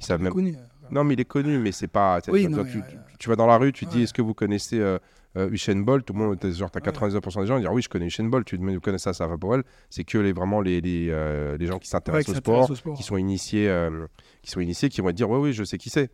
Ils 0.00 0.04
savent 0.06 0.20
même... 0.22 0.32
connu. 0.32 0.56
Non, 0.90 1.04
mais 1.04 1.14
il 1.14 1.20
est 1.20 1.24
connu, 1.26 1.58
mais 1.58 1.72
c'est 1.72 1.86
pas... 1.88 2.20
tu- 2.20 2.30
Oui, 2.30 2.48
non, 2.48 2.64
tu- 2.64 2.78
mais, 2.78 2.84
tu- 2.88 2.96
tu 3.18 3.28
vas 3.28 3.36
dans 3.36 3.46
la 3.46 3.56
rue, 3.56 3.72
tu 3.72 3.86
dis, 3.86 4.02
est-ce 4.02 4.12
que 4.12 4.20
vous 4.22 4.34
connaissez 4.34 4.78
euh, 4.80 4.98
euh, 5.36 5.48
Usain 5.50 5.76
Bolt? 5.76 6.04
Tout 6.04 6.12
le 6.12 6.18
monde, 6.18 6.38
genre, 6.52 6.70
t'as 6.70 6.80
Ouais. 6.80 6.84
99% 6.90 7.40
des 7.42 7.46
gens 7.46 7.54
qui 7.56 7.60
disent, 7.62 7.70
oui, 7.72 7.82
je 7.82 7.88
connais 7.88 8.06
Usain 8.06 8.24
Bolt. 8.24 8.44
Tu 8.46 8.58
demandes, 8.58 8.74
vous 8.74 8.80
connaissez 8.80 9.08
Asafa 9.10 9.38
Powell? 9.38 9.62
C'est 9.90 10.04
que 10.04 10.18
les, 10.18 10.32
vraiment 10.32 10.60
les, 10.60 10.80
les, 10.80 11.08
euh, 11.10 11.56
les 11.56 11.66
gens 11.66 11.78
qui 11.78 11.88
s'intéressent 11.88 12.34
au 12.34 12.38
sport, 12.38 12.70
au 12.70 12.74
sport. 12.74 12.96
qui 12.96 13.02
sont 13.04 13.16
initiés, 13.16 13.68
euh, 13.68 14.06
qui 14.42 14.50
sont 14.50 14.60
initiés, 14.60 14.88
qui 14.88 15.00
vont 15.00 15.08
te 15.08 15.12
dire 15.12 15.30
oui, 15.30 15.38
oui, 15.38 15.52
je 15.52 15.64
sais 15.64 15.78
qui 15.78 15.88
c'est. 15.88 16.10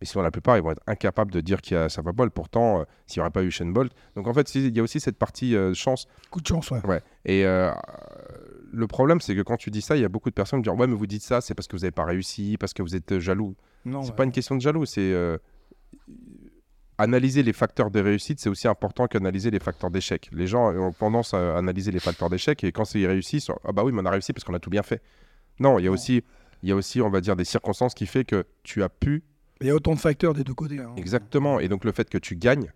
Mais 0.00 0.06
sinon, 0.06 0.22
la 0.22 0.30
plupart, 0.30 0.56
ils 0.56 0.62
vont 0.62 0.70
être 0.70 0.82
incapables 0.86 1.32
de 1.32 1.40
dire 1.40 1.60
qu'il 1.60 1.76
y 1.76 1.80
a 1.80 1.88
Safa 1.88 2.12
Bolt. 2.12 2.32
Pourtant, 2.32 2.80
euh, 2.80 2.84
s'il 3.06 3.18
n'y 3.20 3.22
aurait 3.22 3.30
pas 3.32 3.42
eu 3.42 3.48
Usain 3.48 3.66
Bolt. 3.66 3.92
Donc, 4.14 4.26
en 4.28 4.32
fait, 4.34 4.46
c'est- 4.48 4.60
il 4.60 4.76
y 4.76 4.80
a 4.80 4.82
aussi 4.82 5.00
cette 5.00 5.18
partie 5.18 5.56
euh, 5.56 5.74
chance. 5.74 6.06
Coup 6.30 6.40
de 6.40 6.46
chance, 6.46 6.70
ouais. 6.70 6.84
Ouais. 6.86 7.02
Et 7.24 7.44
euh, 7.44 7.72
le 8.72 8.86
problème, 8.86 9.20
c'est 9.20 9.34
que 9.34 9.42
quand 9.42 9.56
tu 9.56 9.70
dis 9.70 9.80
ça, 9.82 9.96
il 9.96 10.02
y 10.02 10.04
a 10.04 10.08
beaucoup 10.08 10.30
de 10.30 10.34
personnes 10.34 10.62
qui 10.62 10.70
disent 10.70 10.78
ouais, 10.78 10.86
mais 10.86 10.94
vous 10.94 11.06
dites 11.08 11.22
ça, 11.22 11.40
c'est 11.40 11.54
parce 11.54 11.66
que 11.66 11.74
vous 11.76 11.80
n'avez 11.82 11.90
pas 11.90 12.04
réussi, 12.04 12.56
parce 12.58 12.72
que 12.74 12.82
vous 12.82 12.94
êtes 12.94 13.18
jaloux. 13.18 13.56
Non, 13.84 14.02
c'est 14.02 14.10
ouais. 14.10 14.16
pas 14.16 14.24
une 14.24 14.32
question 14.32 14.54
de 14.54 14.60
jaloux, 14.60 14.86
c'est 14.86 15.12
analyser 17.00 17.42
les 17.44 17.52
facteurs 17.52 17.90
de 17.90 18.00
réussite, 18.00 18.40
c'est 18.40 18.48
aussi 18.48 18.66
important 18.66 19.06
qu'analyser 19.06 19.50
les 19.52 19.60
facteurs 19.60 19.90
d'échec. 19.90 20.28
Les 20.32 20.46
gens 20.48 20.74
ont 20.74 20.92
tendance 20.92 21.32
à 21.32 21.56
analyser 21.56 21.92
les 21.92 22.00
facteurs 22.00 22.28
d'échec 22.28 22.64
et 22.64 22.72
quand 22.72 22.92
ils 22.94 23.06
réussissent, 23.06 23.50
ah 23.64 23.72
bah 23.72 23.84
oui, 23.84 23.92
mais 23.92 24.00
on 24.02 24.06
a 24.06 24.10
réussi 24.10 24.32
parce 24.32 24.42
qu'on 24.44 24.54
a 24.54 24.58
tout 24.58 24.70
bien 24.70 24.82
fait. 24.82 25.00
Non, 25.60 25.78
il 25.78 25.84
y 25.84 25.86
a 25.86 25.90
Non. 25.90 25.94
aussi, 25.94 26.24
il 26.64 26.68
y 26.68 26.72
a 26.72 26.74
aussi, 26.76 27.00
on 27.00 27.08
va 27.08 27.20
dire, 27.20 27.36
des 27.36 27.44
circonstances 27.44 27.94
qui 27.94 28.06
fait 28.06 28.24
que 28.24 28.44
tu 28.64 28.82
as 28.82 28.88
pu 28.88 29.22
Il 29.60 29.66
y 29.66 29.70
a 29.70 29.74
autant 29.74 29.94
de 29.94 29.98
facteurs 29.98 30.34
des 30.34 30.44
deux 30.44 30.54
côtés. 30.54 30.78
hein. 30.78 30.92
exactement. 30.96 31.58
Et 31.60 31.68
donc 31.68 31.84
le 31.84 31.92
fait 31.92 32.08
que 32.08 32.18
tu 32.18 32.36
gagnes. 32.36 32.70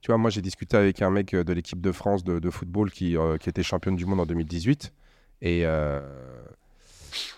Tu 0.00 0.10
vois, 0.10 0.18
moi 0.18 0.30
j'ai 0.30 0.42
discuté 0.42 0.76
avec 0.76 1.00
un 1.02 1.10
mec 1.10 1.32
euh, 1.34 1.44
de 1.44 1.52
l'équipe 1.52 1.80
de 1.80 1.90
France 1.92 2.24
de, 2.24 2.38
de 2.38 2.50
football 2.50 2.90
qui, 2.90 3.16
euh, 3.16 3.38
qui 3.38 3.48
était 3.48 3.62
championne 3.62 3.96
du 3.96 4.04
monde 4.04 4.20
en 4.20 4.26
2018 4.26 4.92
et 5.42 5.64
euh, 5.64 6.00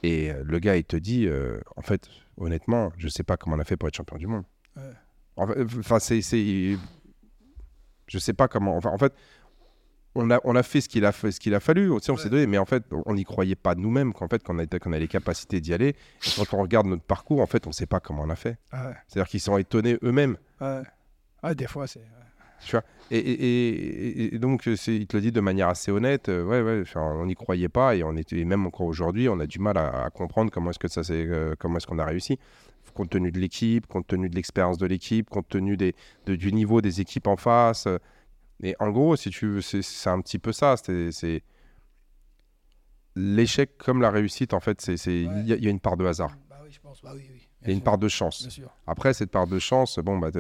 et 0.03 0.33
le 0.43 0.59
gars 0.59 0.77
il 0.77 0.85
te 0.85 0.97
dit, 0.97 1.27
euh, 1.27 1.61
en 1.77 1.83
fait, 1.83 2.09
honnêtement, 2.39 2.93
je 2.97 3.09
sais 3.09 3.23
pas 3.23 3.37
comment 3.37 3.57
on 3.57 3.59
a 3.61 3.65
fait 3.65 3.77
pour 3.77 3.89
être 3.89 3.95
champion 3.97 4.17
du 4.17 4.27
monde. 4.27 4.45
Ouais. 4.77 4.83
Enfin, 5.37 5.99
c'est, 5.99 6.23
c'est, 6.23 6.77
je 8.07 8.19
sais 8.19 8.33
pas 8.33 8.49
comment. 8.49 8.77
Enfin, 8.77 8.91
en 8.91 8.99
fait, 8.99 9.13
on 10.17 10.31
a, 10.31 10.41
on 10.45 10.57
a 10.57 10.63
fait 10.63 10.81
ce 10.81 10.89
qu'il 10.89 11.05
a, 11.05 11.13
fait, 11.13 11.31
ce 11.31 11.39
qu'il 11.41 11.55
a 11.55 11.61
fallu. 11.61 11.91
Tu 11.97 12.01
sais, 12.07 12.11
on 12.13 12.17
s'est 12.17 12.29
donné, 12.31 12.47
mais 12.47 12.59
en 12.59 12.65
fait, 12.65 12.83
on 13.07 13.15
n'y 13.15 13.25
croyait 13.25 13.55
pas 13.55 13.75
nous-mêmes 13.75 14.13
qu'en 14.13 14.29
fait, 14.29 14.43
qu'on, 14.43 14.59
a, 14.59 14.67
qu'on 14.67 14.93
a 14.93 14.99
les 14.99 15.09
capacités 15.09 15.61
d'y 15.61 15.73
aller. 15.75 15.89
Et 16.27 16.31
quand 16.37 16.53
on 16.55 16.63
regarde 16.63 16.87
notre 16.87 17.03
parcours, 17.05 17.41
en 17.41 17.47
fait, 17.47 17.67
on 17.67 17.71
ne 17.71 17.75
sait 17.75 17.87
pas 17.87 18.01
comment 18.01 18.23
on 18.23 18.31
a 18.31 18.37
fait. 18.37 18.59
Ouais, 18.73 18.95
C'est-à-dire 19.07 19.29
qu'ils 19.29 19.41
sont 19.41 19.57
étonnés 19.59 19.99
eux-mêmes. 20.03 20.37
ouais. 20.61 20.83
Ouais, 21.45 21.55
des 21.55 21.67
fois, 21.67 21.87
c'est. 21.87 22.01
Et, 23.11 23.19
et- 23.19 24.23
et- 24.23 24.35
et 24.35 24.39
donc, 24.39 24.67
euh, 24.67 24.75
c'est- 24.75 24.97
il 24.97 25.07
te 25.07 25.17
le 25.17 25.21
dit 25.21 25.31
de 25.31 25.41
manière 25.41 25.69
assez 25.69 25.93
honnête. 25.93 26.29
euh, 26.29 26.43
ouais, 26.45 26.85
on 26.97 27.27
n'y 27.27 27.35
croyait 27.35 27.69
pas 27.69 27.95
et 27.95 28.03
on 28.03 28.17
était, 28.17 28.43
même 28.45 28.67
encore 28.67 28.87
aujourd'hui, 28.87 29.29
on 29.29 29.39
a 29.39 29.47
du 29.47 29.59
mal 29.59 29.77
à, 29.77 30.07
à 30.07 30.11
comprendre 30.11 30.51
comment 30.51 30.71
est-ce 30.71 30.79
que 30.79 30.89
ça 30.89 31.05
s'est, 31.05 31.27
euh, 31.29 31.55
comment 31.59 31.77
est-ce 31.77 31.87
qu'on 31.87 31.99
a 31.99 32.05
réussi, 32.05 32.39
compte 32.95 33.11
tenu 33.11 33.31
de 33.31 33.39
l'équipe, 33.39 33.87
compte 33.87 34.07
tenu 34.07 34.31
de 34.31 34.35
l'expérience 34.35 34.79
de 34.79 34.87
l'équipe, 34.87 35.29
compte 35.29 35.49
tenu 35.49 35.77
des, 35.77 35.95
de- 36.25 36.35
du 36.35 36.51
niveau 36.53 36.81
des 36.81 37.01
équipes 37.03 37.27
en 37.27 37.37
face. 37.37 37.87
Et 38.63 38.75
en 38.81 38.91
gros, 38.91 39.17
si 39.17 39.31
tu, 39.31 39.47
veux, 39.47 39.61
c'est, 39.61 40.09
un 40.09 40.21
petit 40.21 40.39
peu 40.39 40.53
ça. 40.53 40.77
C'est, 40.77 41.43
l'échec 43.15 43.77
comme 43.79 44.01
la 44.01 44.11
réussite. 44.11 44.55
En 44.55 44.61
fait, 44.61 44.81
c'est, 44.81 44.95
il 45.23 45.29
Ouais. 45.29 45.43
y, 45.45 45.53
a- 45.53 45.57
il 45.57 45.65
y 45.65 45.67
a 45.67 45.71
une 45.71 45.81
part 45.81 45.97
de 45.97 46.05
hasard, 46.07 46.37
Bah 46.49 46.59
oui, 46.65 46.71
je 46.71 46.81
pense. 46.81 47.01
Bah 47.03 47.13
oui, 47.15 47.23
oui. 47.33 47.49
il 47.63 47.69
y 47.69 47.71
a 47.71 47.75
une 47.75 47.83
part 47.83 47.99
de 47.99 48.09
chance. 48.09 48.47
Après, 48.87 49.15
cette 49.15 49.31
part 49.31 49.47
de 49.47 49.59
chance, 49.59 49.99
bon, 49.99 50.19
bah, 50.19 50.31
tu 50.33 50.39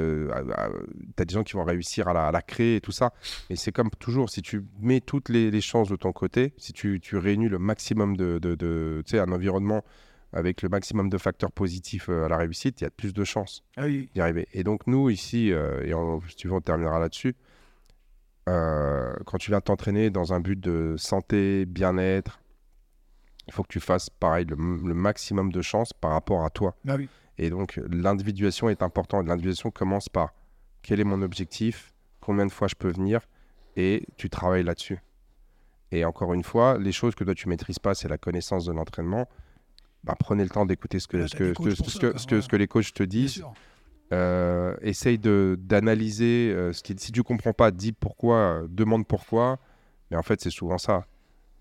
as 1.18 1.24
des 1.24 1.32
gens 1.34 1.42
qui 1.42 1.54
vont 1.54 1.64
réussir 1.64 2.08
à 2.08 2.12
la, 2.12 2.28
à 2.28 2.32
la 2.32 2.42
créer 2.42 2.76
et 2.76 2.80
tout 2.80 2.92
ça. 2.92 3.12
Mais 3.50 3.56
c'est 3.56 3.72
comme 3.72 3.90
toujours, 3.90 4.28
si 4.30 4.42
tu 4.42 4.62
mets 4.80 5.00
toutes 5.00 5.28
les, 5.28 5.50
les 5.50 5.60
chances 5.60 5.88
de 5.88 5.96
ton 5.96 6.12
côté, 6.12 6.52
si 6.58 6.72
tu, 6.72 7.00
tu 7.00 7.16
réunis 7.16 7.48
le 7.48 7.58
maximum 7.58 8.16
de, 8.16 8.38
de, 8.38 8.54
de- 8.54 9.02
tu 9.06 9.12
sais, 9.12 9.18
un 9.18 9.32
environnement 9.32 9.84
avec 10.32 10.60
le 10.62 10.68
maximum 10.68 11.08
de 11.08 11.16
facteurs 11.18 11.52
positifs 11.52 12.08
euh, 12.10 12.26
à 12.26 12.28
la 12.28 12.36
réussite, 12.36 12.80
il 12.80 12.84
y 12.84 12.86
a 12.86 12.90
plus 12.90 13.14
de 13.14 13.24
chances 13.24 13.62
Ah 13.76 13.84
oui. 13.84 14.10
d'y 14.12 14.20
arriver. 14.20 14.48
Et 14.52 14.64
donc, 14.64 14.86
nous, 14.86 15.08
ici, 15.08 15.50
euh, 15.52 15.82
et 15.84 15.94
on- 15.94 16.20
si 16.28 16.36
tu 16.36 16.48
veux, 16.48 16.54
on 16.54 16.60
terminera 16.60 16.98
là-dessus. 16.98 17.34
Euh, 18.48 19.14
quand 19.24 19.38
tu 19.38 19.50
viens 19.50 19.60
t'entraîner 19.60 20.10
dans 20.10 20.32
un 20.32 20.40
but 20.40 20.58
de 20.58 20.94
santé, 20.98 21.66
bien-être, 21.66 22.40
il 23.46 23.52
faut 23.52 23.62
que 23.62 23.72
tu 23.72 23.80
fasses 23.80 24.10
pareil, 24.10 24.44
le, 24.44 24.56
le 24.56 24.94
maximum 24.94 25.52
de 25.52 25.62
chances 25.62 25.92
par 25.92 26.12
rapport 26.12 26.44
à 26.44 26.50
toi. 26.50 26.76
Bah 26.84 26.96
oui. 26.96 27.08
Et 27.38 27.50
donc, 27.50 27.80
l'individuation 27.90 28.68
est 28.68 28.82
importante. 28.82 29.26
L'individuation 29.26 29.70
commence 29.70 30.08
par 30.08 30.32
quel 30.82 31.00
est 31.00 31.04
mon 31.04 31.22
objectif, 31.22 31.92
combien 32.20 32.46
de 32.46 32.52
fois 32.52 32.68
je 32.68 32.74
peux 32.74 32.90
venir, 32.90 33.20
et 33.76 34.06
tu 34.16 34.30
travailles 34.30 34.64
là-dessus. 34.64 34.98
Et 35.92 36.04
encore 36.04 36.34
une 36.34 36.42
fois, 36.42 36.78
les 36.78 36.92
choses 36.92 37.14
que 37.14 37.24
toi 37.24 37.34
tu 37.34 37.48
maîtrises 37.48 37.78
pas, 37.78 37.94
c'est 37.94 38.08
la 38.08 38.18
connaissance 38.18 38.64
de 38.64 38.72
l'entraînement. 38.72 39.28
Bah, 40.02 40.14
prenez 40.18 40.44
le 40.44 40.50
temps 40.50 40.66
d'écouter 40.66 40.98
ce 40.98 41.08
que, 41.08 41.26
ce 41.26 41.36
que, 41.36 41.52
ce 41.54 41.74
ce 42.16 42.40
ce 42.40 42.56
les 42.56 42.68
coachs 42.68 42.92
te 42.92 43.02
disent. 43.02 43.44
Euh, 44.12 44.76
essaye 44.82 45.18
de 45.18 45.58
d'analyser 45.60 46.52
euh, 46.54 46.72
ce 46.72 46.80
qui 46.84 46.94
si 46.96 47.10
tu 47.10 47.24
comprends 47.24 47.52
pas 47.52 47.72
dis 47.72 47.90
pourquoi 47.90 48.36
euh, 48.36 48.66
demande 48.70 49.04
pourquoi 49.04 49.58
mais 50.12 50.16
en 50.16 50.22
fait 50.22 50.40
c'est 50.40 50.50
souvent 50.50 50.78
ça 50.78 51.06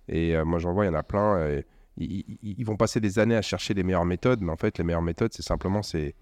et 0.07 0.35
euh, 0.35 0.45
moi 0.45 0.59
j'en 0.59 0.71
vois 0.71 0.85
il 0.85 0.89
y 0.89 0.91
en 0.91 0.93
a 0.93 1.01
plein 1.01 1.37
euh, 1.37 1.61
ils, 1.97 2.63
vont 2.63 2.75
passer 2.77 2.99
des 2.99 3.17
années 3.17 3.35
à 3.35 3.41
chercher 3.41 3.73
les 3.73 3.81
meilleures 3.81 4.05
méthodes 4.05 4.41
mais 4.41 4.51
en 4.51 4.57
fait 4.57 4.77
les 4.77 4.83
meilleures 4.83 5.01
méthodes 5.01 5.33
c'est 5.33 5.41
simplement 5.41 5.81
c'est 5.81 6.13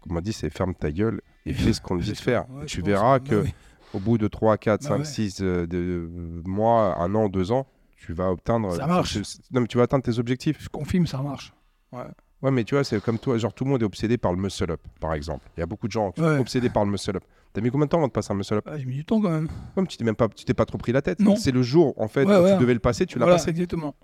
comme 0.00 0.16
on 0.16 0.20
dit 0.20 0.32
c'est 0.32 0.50
ferme 0.50 0.74
ta 0.74 0.90
gueule 0.90 1.20
et 1.46 1.52
fais 1.52 1.72
ce 1.72 1.80
qu'on 1.80 1.96
te 1.96 2.02
dit 2.02 2.10
de 2.10 2.16
faire 2.16 2.50
Ouais, 2.50 2.64
Et 2.64 2.66
tu 2.66 2.82
verras 2.82 3.20
Bah 3.20 3.24
que 3.28 3.42
oui. 3.42 3.54
au 3.94 4.00
bout 4.00 4.18
de 4.18 4.26
3 4.26 4.58
4 4.58 4.82
Bah 4.82 4.88
5 4.88 4.98
ouais. 4.98 5.04
6 5.04 5.38
euh, 5.42 5.66
de 5.68 6.10
mois 6.44 6.96
un 7.00 7.14
an 7.14 7.28
deux 7.28 7.52
ans 7.52 7.68
tu 7.96 8.12
vas 8.14 8.32
obteindre 8.32 8.74
Ça 8.74 8.88
marche. 8.88 9.16
non 9.52 9.60
mais 9.60 9.68
tu 9.68 9.76
vas 9.76 9.84
atteindre 9.84 10.02
tes 10.02 10.18
objectifs 10.18 10.56
Je 10.60 10.68
confirme, 10.68 11.06
ça 11.06 11.22
marche. 11.22 11.52
Ouais, 11.92 12.02
mais 12.50 12.64
tu 12.64 12.74
vois, 12.74 12.82
c'est 12.84 13.00
comme 13.02 13.18
toi, 13.18 13.38
genre 13.38 13.52
tout 13.54 13.64
le 13.64 13.70
monde 13.70 13.82
est 13.82 13.84
obsédé 13.84 14.18
par 14.18 14.32
le 14.32 14.38
muscle 14.40 14.70
up, 14.70 14.80
par 15.00 15.14
exemple. 15.14 15.46
Il 15.56 15.60
y 15.60 15.62
a 15.62 15.66
beaucoup 15.66 15.86
de 15.86 15.92
gens 15.92 16.10
qui 16.12 16.20
sont 16.20 16.26
Ouais. 16.26 16.38
obsédés 16.38 16.70
par 16.70 16.84
le 16.84 16.90
muscle 16.90 17.16
up. 17.16 17.22
T'as 17.52 17.60
mis 17.60 17.70
combien 17.70 17.84
de 17.86 17.90
temps 17.90 17.98
avant 17.98 18.08
de 18.08 18.12
passer 18.12 18.32
un 18.32 18.36
muscle 18.36 18.54
up? 18.54 18.64
Ah, 18.66 18.78
J'ai 18.78 18.84
mis 18.86 18.96
du 18.96 19.04
temps 19.04 19.20
quand 19.20 19.30
même. 19.30 19.48
Comme 19.74 19.86
tu 19.86 19.96
t'es 19.96 20.04
même 20.04 20.16
pas, 20.16 20.28
tu 20.28 20.44
t'es 20.44 20.54
pas 20.54 20.64
trop 20.64 20.78
pris 20.78 20.90
la 20.92 21.02
tête. 21.02 21.20
Non. 21.20 21.36
C'est 21.36 21.52
le 21.52 21.62
jour, 21.62 21.94
en 22.00 22.08
fait, 22.08 22.24
Ouais, 22.24 22.36
où 22.36 22.42
ouais. 22.42 22.54
tu 22.54 22.60
devais 22.60 22.74
le 22.74 22.80
passer, 22.80 23.06
tu 23.06 23.18
l'as 23.18 23.26
voilà, 23.26 23.36
passé. 23.38 23.50
exactement. 23.50 23.94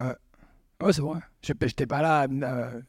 Ouais, 0.00 0.14
ouais 0.82 0.92
c'est 0.92 1.00
vrai. 1.02 1.20
J'étais 1.42 1.86
pas 1.86 2.02
là. 2.02 2.26
euh, 2.30 2.80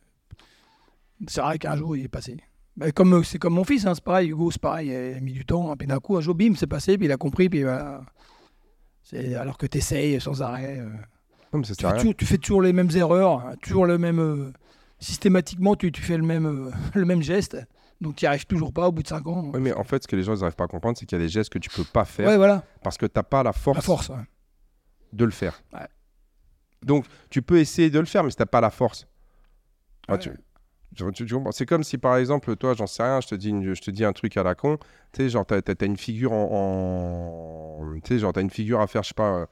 C'est 1.27 1.41
vrai 1.41 1.59
qu'un 1.59 1.75
jour, 1.75 1.95
il 1.95 2.05
est 2.05 2.09
passé. 2.09 2.37
Mais 2.77 2.91
comme 2.91 3.13
euh, 3.13 3.23
c'est 3.23 3.37
comme 3.37 3.53
mon 3.53 3.63
fils, 3.63 3.85
hein, 3.85 3.93
c'est 3.95 4.03
pareil. 4.03 4.29
Hugo, 4.29 4.49
c'est 4.49 4.61
pareil. 4.61 4.87
Il 4.89 5.17
a 5.17 5.19
mis 5.19 5.33
du 5.33 5.45
temps. 5.45 5.75
Puis 5.77 5.87
d'un 5.87 5.99
coup, 5.99 6.17
un 6.17 6.21
jour, 6.21 6.33
bim, 6.35 6.53
c'est 6.55 6.67
passé. 6.67 6.97
Puis 6.97 7.05
il 7.07 7.11
a 7.11 7.17
compris. 7.17 7.47
Puis 7.49 7.63
voilà. 7.63 8.01
C'est 9.03 9.35
alors 9.35 9.57
que 9.57 9.65
tu 9.67 9.77
essayes 9.77 10.19
sans 10.21 10.41
arrêt. 10.41 10.79
euh, 10.79 10.89
Non, 11.53 11.59
mais 11.59 11.63
ça 11.65 11.75
tu, 11.75 11.85
fais 11.85 11.93
toujours, 11.97 12.15
tu 12.15 12.25
fais 12.25 12.37
toujours 12.37 12.61
les 12.61 12.73
mêmes 12.73 12.89
erreurs. 12.95 13.45
hein, 13.45 13.53
Toujours 13.61 13.85
le 13.85 13.97
même. 13.97 14.19
euh, 14.19 14.51
systématiquement, 15.01 15.75
tu, 15.75 15.91
tu 15.91 16.01
fais 16.01 16.15
le 16.17 16.23
même, 16.23 16.45
euh, 16.45 16.71
le 16.95 17.05
même 17.05 17.21
geste. 17.21 17.57
Donc, 17.99 18.15
tu 18.15 18.23
n'y 18.25 18.27
arrives 18.29 18.45
toujours 18.47 18.71
pas 18.73 18.87
au 18.87 18.91
bout 18.91 19.03
de 19.03 19.07
5 19.07 19.27
ans. 19.27 19.49
Ouais, 19.51 19.59
mais 19.59 19.73
en 19.73 19.83
fait, 19.83 20.01
ce 20.01 20.07
que 20.07 20.15
les 20.15 20.23
gens 20.23 20.35
n'arrivent 20.35 20.55
pas 20.55 20.63
à 20.63 20.67
comprendre, 20.67 20.97
c'est 20.97 21.05
qu'il 21.05 21.17
y 21.17 21.21
a 21.21 21.23
des 21.23 21.29
gestes 21.29 21.51
que 21.51 21.59
tu 21.59 21.69
peux 21.69 21.83
pas 21.83 22.05
faire 22.05 22.27
Ouais, 22.27 22.37
voilà. 22.37 22.63
parce 22.83 22.97
que 22.97 23.05
t'as 23.05 23.21
pas 23.23 23.43
la 23.43 23.53
force, 23.53 23.75
La 23.77 23.81
force. 23.81 24.09
ouais. 24.09 24.15
de 25.13 25.25
le 25.25 25.31
faire. 25.31 25.61
Ouais. 25.73 25.85
Donc, 26.83 27.05
tu 27.29 27.41
peux 27.43 27.59
essayer 27.59 27.89
de 27.91 27.99
le 27.99 28.05
faire, 28.05 28.23
mais 28.23 28.31
si 28.31 28.37
t'as 28.37 28.45
pas 28.47 28.61
la 28.61 28.71
force. 28.71 29.05
Ah, 30.07 30.17
tu- 30.17 30.31
tu- 30.95 31.11
tu- 31.13 31.25
tu 31.27 31.35
C'est 31.51 31.65
comme 31.67 31.83
si, 31.83 31.99
par 31.99 32.17
exemple, 32.17 32.55
toi, 32.55 32.73
j'en 32.73 32.87
sais 32.87 33.03
rien, 33.03 33.21
je 33.21 33.27
te 33.27 33.35
dis, 33.35 33.49
une- 33.49 33.73
je 33.75 33.81
te 33.81 33.91
dis 33.91 34.03
un 34.03 34.13
truc 34.13 34.35
à 34.35 34.41
la 34.43 34.55
con. 34.55 34.77
Tu 35.13 35.21
sais, 35.23 35.29
genre, 35.29 35.45
t'as 35.45 35.57
as, 35.57 35.85
une 35.85 35.95
figure 35.97 36.31
en. 36.33 37.77
en- 37.81 37.93
Tu 37.99 38.15
sais, 38.15 38.19
genre, 38.19 38.33
une 38.37 38.49
figure 38.49 38.81
à 38.81 38.87
faire, 38.87 39.03
je 39.03 39.09
sais 39.09 39.13
pas, 39.13 39.47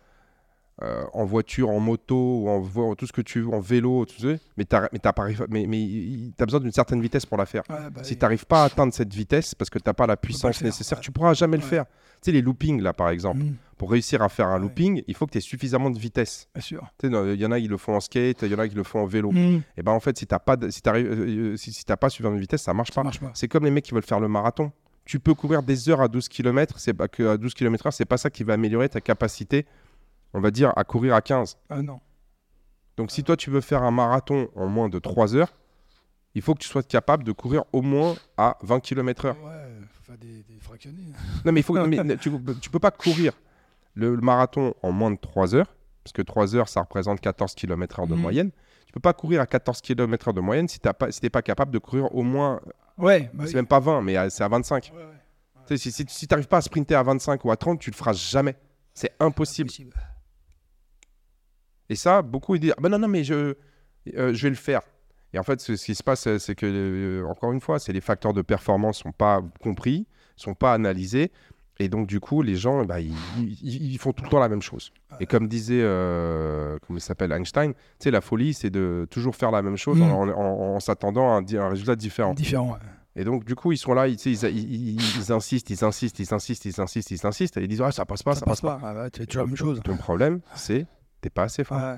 euh, 0.82 0.86
euh, 0.90 1.04
en 1.14 1.26
voiture, 1.26 1.70
en 1.70 1.80
moto, 1.80 2.16
ou 2.44 2.50
en 2.50 2.60
vo- 2.60 2.96
tout 2.96 3.06
ce 3.06 3.12
que 3.14 3.22
tu 3.22 3.42
veux, 3.42 3.50
en 3.54 3.60
vélo, 3.60 4.06
tu 4.06 4.20
sais. 4.20 4.40
Mais 4.58 4.66
mais 4.94 5.00
t'as 5.00 5.14
pas- 5.14 5.28
mais, 5.50 5.66
mais 5.68 5.80
il- 5.82 6.34
t'as 6.38 6.46
besoin 6.46 6.60
d'une 6.62 6.72
certaine 6.72 7.02
vitesse 7.02 7.26
pour 7.26 7.38
la 7.38 7.46
faire. 7.46 7.64
Ouais, 7.70 7.90
bah, 7.92 8.04
Si 8.04 8.16
tu 8.16 8.22
n'arrives 8.22 8.46
pas 8.46 8.62
à 8.64 8.66
atteindre 8.66 8.94
cette 8.94 9.14
vitesse 9.14 9.56
parce 9.56 9.70
que 9.70 9.78
tu 9.78 9.84
n'as 9.88 9.94
pas 9.94 10.08
la 10.08 10.16
puissance 10.18 10.58
faire, 10.58 10.66
nécessaire, 10.66 10.98
ouais. 11.00 11.04
tu 11.04 11.12
pourras 11.12 11.34
jamais 11.34 11.58
le 11.58 11.64
faire. 11.64 11.86
Tu 11.86 11.92
sais, 12.26 12.32
les 12.32 12.42
loopings, 12.42 12.82
là, 12.82 12.92
par 12.94 13.10
exemple, 13.10 13.40
Mmh, 13.40 13.56
pour 13.78 13.92
réussir 13.92 14.22
à 14.22 14.30
faire 14.30 14.48
un 14.48 14.58
looping, 14.60 15.04
il 15.08 15.16
faut 15.16 15.26
que 15.26 15.32
tu 15.32 15.38
aies 15.38 15.42
suffisamment 15.42 15.90
de 15.90 15.98
vitesse. 16.00 16.48
bien 16.54 16.62
sûr. 16.62 16.82
Tu 16.98 17.10
sais, 17.10 17.34
Il 17.34 17.40
y 17.42 17.46
en 17.46 17.52
a 17.52 17.60
qui 17.60 17.68
le 17.68 17.78
font 17.78 17.96
en 17.96 18.00
skate, 18.00 18.42
il 18.42 18.52
y 18.52 18.56
en 18.56 18.60
a 18.60 18.68
qui 18.68 18.76
le 18.76 18.84
font 18.84 19.00
en 19.02 19.06
vélo. 19.06 19.32
Mmh, 19.32 19.62
Et 19.78 19.84
ben 19.84 19.92
en 19.92 20.00
fait, 20.00 20.18
si 20.18 20.26
tu 20.28 20.34
n'as 20.34 20.40
pas, 20.40 20.56
de- 20.58 20.70
si 20.70 20.82
t'arrives- 20.82 21.08
euh, 21.10 21.56
si, 21.58 21.72
si 21.72 21.86
t'as 21.86 21.98
pas 21.98 22.10
suffisamment 22.10 22.36
de 22.36 22.42
vitesse, 22.42 22.62
ça 22.64 22.74
marche 22.74 22.90
ça 22.90 22.96
pas. 22.96 23.04
marche 23.04 23.20
pas. 23.20 23.32
C'est 23.34 23.48
comme 23.48 23.64
les 23.66 23.72
mecs 23.72 23.86
qui 23.86 23.94
veulent 23.94 24.04
faire 24.04 24.20
le 24.20 24.28
marathon. 24.28 24.72
Tu 25.06 25.20
peux 25.20 25.34
courir 25.34 25.64
des 25.64 25.90
heures 25.90 26.02
à 26.02 26.08
12 26.08 26.28
km, 26.30 26.78
c'est 26.80 26.94
pas 26.94 27.08
que 27.08 27.24
à 27.28 27.38
12 27.38 27.54
km/h, 27.56 27.92
c'est 27.92 28.06
pas 28.06 28.18
ça 28.18 28.30
qui 28.30 28.44
va 28.44 28.54
améliorer 28.54 28.90
ta 28.90 29.02
capacité, 29.02 29.66
on 30.34 30.40
va 30.42 30.52
dire, 30.52 30.72
à 30.76 30.84
courir 30.84 31.14
à 31.16 31.22
15. 31.22 31.58
Ah 31.70 31.82
non. 31.82 32.00
Donc 32.98 33.12
si 33.12 33.24
toi 33.24 33.38
tu 33.38 33.50
veux 33.50 33.62
faire 33.62 33.84
un 33.84 33.92
marathon 33.92 34.50
en 34.56 34.68
moins 34.68 34.90
de 34.90 35.00
3 35.00 35.36
heures, 35.36 35.54
il 36.36 36.42
faut 36.42 36.54
que 36.54 36.60
tu 36.60 36.68
sois 36.68 36.84
capable 36.84 37.24
de 37.24 37.32
courir 37.32 37.64
au 37.74 37.82
moins 37.82 38.16
à 38.38 38.58
20 38.62 38.80
km/h. 38.82 39.30
Ouais, 39.32 39.36
faut 39.92 40.04
faire 40.04 40.18
des, 40.18 40.44
des 40.44 40.60
fractionnés. 40.60 41.14
Non, 41.46 41.52
mais, 41.52 41.62
il 41.62 41.64
faut, 41.64 41.76
non, 41.78 41.88
mais 41.88 42.18
tu, 42.18 42.32
tu 42.62 42.70
peux 42.70 42.80
pas 42.80 42.92
courir 42.92 43.34
le, 43.96 44.16
le 44.16 44.22
marathon 44.22 44.74
en 44.84 44.92
moins 44.92 45.12
de 45.12 45.18
3 45.18 45.56
heures, 45.56 45.74
parce 46.04 46.14
que 46.14 46.22
3 46.22 46.56
heures, 46.56 46.70
ça 46.70 46.82
représente 46.82 47.20
14 47.22 47.56
km/h 47.56 48.08
de 48.08 48.14
Mhm. 48.16 48.22
moyenne. 48.22 48.52
Tu 48.86 48.94
peux 48.94 49.00
pas 49.00 49.14
courir 49.14 49.42
à 49.42 49.46
14 49.48 49.82
km/h 49.82 50.34
de 50.34 50.42
moyenne 50.42 50.68
si 50.68 50.80
tu 50.80 50.90
pas, 50.94 51.12
si 51.12 51.20
t'es 51.22 51.30
pas 51.30 51.42
capable 51.42 51.72
de 51.72 51.80
courir 51.80 52.14
au 52.16 52.24
moins, 52.24 52.60
Ouais, 52.98 53.30
bah 53.34 53.46
c'est 53.48 53.54
même 53.54 53.68
pas 53.68 53.80
20, 53.80 54.02
mais 54.02 54.18
à- 54.18 54.30
c'est 54.30 54.44
à 54.44 54.48
25. 54.50 54.92
Ouais, 54.94 55.00
ouais. 55.04 55.04
Tu 55.68 55.78
sais, 55.78 55.92
Si, 55.92 56.06
si, 56.10 56.28
tu 56.28 56.34
n'arrives 56.34 56.48
pas 56.48 56.58
à 56.58 56.62
sprinter 56.62 56.96
à 56.96 57.04
25 57.04 57.46
ou 57.46 57.52
à 57.52 57.56
30, 57.56 57.80
tu 57.80 57.92
le 57.92 57.96
feras 57.96 58.14
jamais. 58.14 58.56
C'est 58.94 59.12
impossible. 59.20 59.70
Impossible. 59.70 59.94
Et 61.90 61.96
ça, 61.96 62.22
beaucoup 62.22 62.56
ils 62.56 62.60
disent 62.60 62.74
ah 62.78 62.82
ben 62.82 62.90
non, 62.90 63.00
non, 63.00 63.08
mais 63.08 63.24
je, 63.24 63.56
euh, 64.16 64.34
je 64.34 64.44
vais 64.44 64.50
le 64.50 64.56
faire. 64.56 64.82
Et 65.34 65.40
en 65.40 65.44
fait, 65.44 65.60
ce, 65.62 65.76
ce 65.76 65.86
qui 65.86 65.96
se 65.96 66.04
passe, 66.04 66.28
c'est- 66.38 66.56
que, 66.56 66.66
euh, 66.66 67.24
encore 67.28 67.52
une 67.52 67.62
fois, 67.62 67.78
c'est 67.80 67.94
les 67.94 68.02
facteurs 68.02 68.34
de 68.34 68.42
performance 68.42 68.98
sont 69.00 69.12
pas 69.12 69.42
compris, 69.62 70.08
sont 70.36 70.54
pas 70.56 70.74
analysés. 70.74 71.32
Et 71.82 71.88
donc, 71.88 72.08
du 72.08 72.20
coup, 72.20 72.42
les 72.42 72.56
gens, 72.56 72.84
bah, 72.84 73.00
ils, 73.00 73.14
ils- 73.40 73.94
ils 73.94 73.98
font 74.00 74.12
tout 74.12 74.24
le 74.26 74.30
temps 74.30 74.40
la 74.40 74.50
même 74.50 74.62
chose. 74.62 74.92
Et 75.22 75.26
comme 75.28 75.48
disait, 75.48 75.80
euh, 75.82 76.78
comment 76.86 76.98
il 76.98 77.02
s'appelle, 77.02 77.32
Einstein, 77.32 77.74
tu 77.74 77.80
sais, 78.00 78.12
la 78.12 78.20
folie, 78.22 78.54
c'est 78.54 78.70
de 78.70 79.08
toujours 79.10 79.36
faire 79.36 79.52
la 79.52 79.62
même 79.62 79.78
chose 79.78 79.98
Mm. 80.00 80.02
en, 80.12 80.22
en- 80.28 80.76
en 80.76 80.80
s'attendant 80.80 81.34
à 81.34 81.40
un, 81.40 81.46
un 81.58 81.70
résultat 81.70 81.96
différent. 81.96 82.34
Différent. 82.34 82.72
ouais. 82.74 82.80
Et 83.16 83.24
donc, 83.24 83.46
du 83.46 83.56
coup, 83.56 83.72
ils 83.72 83.78
sont 83.78 83.94
là, 83.94 84.08
ils, 84.08 84.14
insistent, 85.32 85.70
ils 85.70 85.84
insistent, 85.84 86.20
ils 86.20 86.34
insistent, 86.34 86.66
ils 86.66 86.82
insistent, 86.82 87.12
ils 87.12 87.26
insistent, 87.26 87.58
et 87.58 87.62
ils 87.62 87.68
disent, 87.68 87.82
ah, 87.82 87.92
ça 87.92 88.06
passe 88.06 88.24
pas, 88.24 88.34
ça, 88.34 88.42
ça 88.42 88.46
passe 88.46 88.62
pas. 88.62 88.80
Ah, 88.84 88.94
ouais, 88.96 89.10
tu 89.12 89.20
fais 89.22 89.26
toujours 89.26 89.44
la 89.44 89.48
même 89.48 89.56
chose. 89.58 89.82
Ton 89.84 89.98
problème, 89.98 90.40
c'est 90.56 90.86
t'es 91.22 91.30
pas 91.30 91.44
assez 91.44 91.64
fort 91.64 91.80
Ouais. 91.80 91.98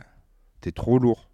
t'es 0.61 0.72
trop 0.72 0.99
lourd. 0.99 1.30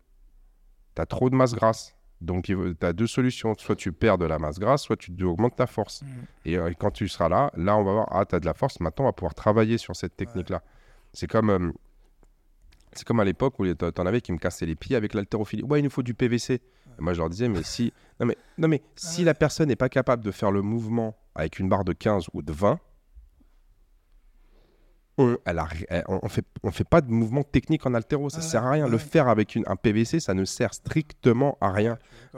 T'as 0.96 1.06
trop 1.06 1.30
de 1.30 1.36
masse 1.36 1.54
grasse. 1.54 1.96
Donc, 2.22 2.46
tu 2.46 2.58
as 2.82 2.94
deux 2.94 3.06
solutions. 3.06 3.54
Soit 3.58 3.76
tu 3.76 3.92
perds 3.92 4.18
de 4.18 4.26
la 4.26 4.40
masse 4.40 4.58
grasse, 4.58 4.82
soit 4.82 4.98
tu 4.98 5.12
augmentes 5.24 5.56
ta 5.56 5.68
force. 5.68 6.02
Mm. 6.02 6.08
Et 6.46 6.58
euh, 6.58 6.72
quand 6.78 6.90
tu 6.92 7.08
seras 7.08 7.30
là, 7.30 7.52
là, 7.56 7.78
on 7.78 7.84
va 7.84 7.92
voir, 7.92 8.08
ah, 8.12 8.26
tu 8.26 8.36
as 8.36 8.40
de 8.40 8.46
la 8.46 8.56
force. 8.56 8.80
Maintenant, 8.80 9.06
on 9.06 9.08
va 9.10 9.14
pouvoir 9.14 9.36
travailler 9.36 9.78
sur 9.78 9.96
cette 9.96 10.18
technique-là. 10.18 10.64
C'est 11.14 11.28
comme, 11.28 11.50
euh, 11.52 11.72
c'est 12.94 13.06
comme 13.06 13.20
à 13.20 13.26
l'époque 13.26 13.60
où 13.60 13.74
t'en 13.74 14.06
avais 14.08 14.22
qui 14.22 14.32
me 14.32 14.40
cassaient 14.40 14.66
les 14.66 14.76
pieds 14.76 14.96
avec 14.96 15.14
l'haltérophilie. 15.14 15.64
Ouais, 15.64 15.80
il 15.80 15.84
nous 15.84 15.90
faut 15.92 16.04
du 16.04 16.16
PVC. 16.16 16.62
Moi, 17.00 17.14
je 17.14 17.20
leur 17.20 17.30
disais, 17.30 17.48
mais 17.48 17.62
si, 17.62 17.94
non, 18.20 18.26
mais, 18.26 18.38
non, 18.58 18.68
mais 18.68 18.82
si 18.96 19.24
la 19.24 19.36
personne 19.36 19.68
n'est 19.68 19.76
pas 19.76 19.90
capable 19.90 20.24
de 20.24 20.32
faire 20.32 20.50
le 20.50 20.64
mouvement 20.64 21.16
avec 21.36 21.60
une 21.60 21.70
barre 21.70 21.86
de 21.86 21.94
15 21.94 22.26
ou 22.34 22.42
de 22.42 22.52
20, 22.52 22.80
on, 25.18 25.38
elle 25.46 25.60
a 25.60 25.64
ri- 25.66 25.86
elle- 25.90 26.04
on, 26.08 26.20
on 26.24 26.30
fait, 26.30 26.46
on 26.64 26.72
fait 26.72 26.84
pas 26.84 27.02
de 27.02 27.10
mouvement 27.12 27.44
technique 27.44 27.86
en 27.86 27.94
haltéro. 27.94 28.30
Ça 28.30 28.38
Ouais, 28.38 28.44
sert 28.44 28.64
à 28.66 28.72
rien. 28.72 28.88
Le 28.88 28.98
faire 28.98 29.28
avec 29.28 29.56
une, 29.56 29.64
un 29.68 29.76
PVC, 29.76 30.20
ça 30.20 30.34
ne 30.34 30.46
sert 30.46 30.74
strictement 30.74 31.58
à 31.62 31.72
rien. 31.72 31.98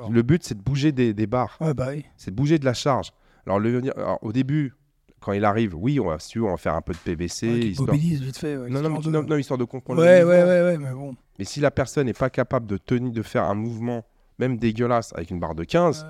Le 0.09 0.21
but, 0.21 0.43
c'est 0.43 0.55
de 0.57 0.61
bouger 0.61 0.91
des, 0.91 1.13
des 1.13 1.27
barres 1.27 1.57
Ouais, 1.59 1.73
bah 1.73 1.88
oui. 1.89 2.05
c'est 2.17 2.32
de 2.32 2.36
bouger 2.36 2.57
de 2.59 2.65
la 2.65 2.73
charge. 2.73 3.11
Alors, 3.45 3.59
le- 3.59 3.82
alors, 3.97 4.19
au 4.21 4.32
début, 4.32 4.73
quand 5.19 5.34
il 5.34 5.43
arrive, 5.43 5.75
oui, 5.75 5.99
on 5.99 6.05
va, 6.07 6.19
si 6.19 6.39
on 6.39 6.49
va 6.49 6.57
faire 6.57 6.75
un 6.75 6.82
peu 6.82 6.93
de 6.93 6.97
PVC. 6.99 7.47
Ouais, 7.47 7.59
histoire- 7.59 7.88
mobilise 7.88 8.21
vite 8.21 8.38
fait. 8.38 8.55
ouais, 8.55 8.69
Non, 8.69 8.82
non, 8.82 8.99
de- 8.99 9.09
non, 9.09 9.23
non, 9.23 9.36
histoire 9.38 9.57
de 9.57 9.65
comprendre. 9.65 10.01
ouais, 10.01 10.23
ouais, 10.23 10.43
ouais, 10.43 10.77
mais 10.77 10.91
bon. 10.93 11.15
Mais 11.38 11.45
si 11.45 11.59
la 11.59 11.71
personne 11.71 12.05
n'est 12.05 12.13
pas 12.13 12.30
capable 12.30 12.65
de 12.67 12.77
tenir, 12.77 13.11
de 13.11 13.21
faire 13.21 13.43
un 13.43 13.55
mouvement, 13.55 14.05
même 14.38 14.57
dégueulasse, 14.57 15.11
avec 15.15 15.32
une 15.32 15.39
barre 15.39 15.55
de 15.55 15.65
15, 15.65 16.05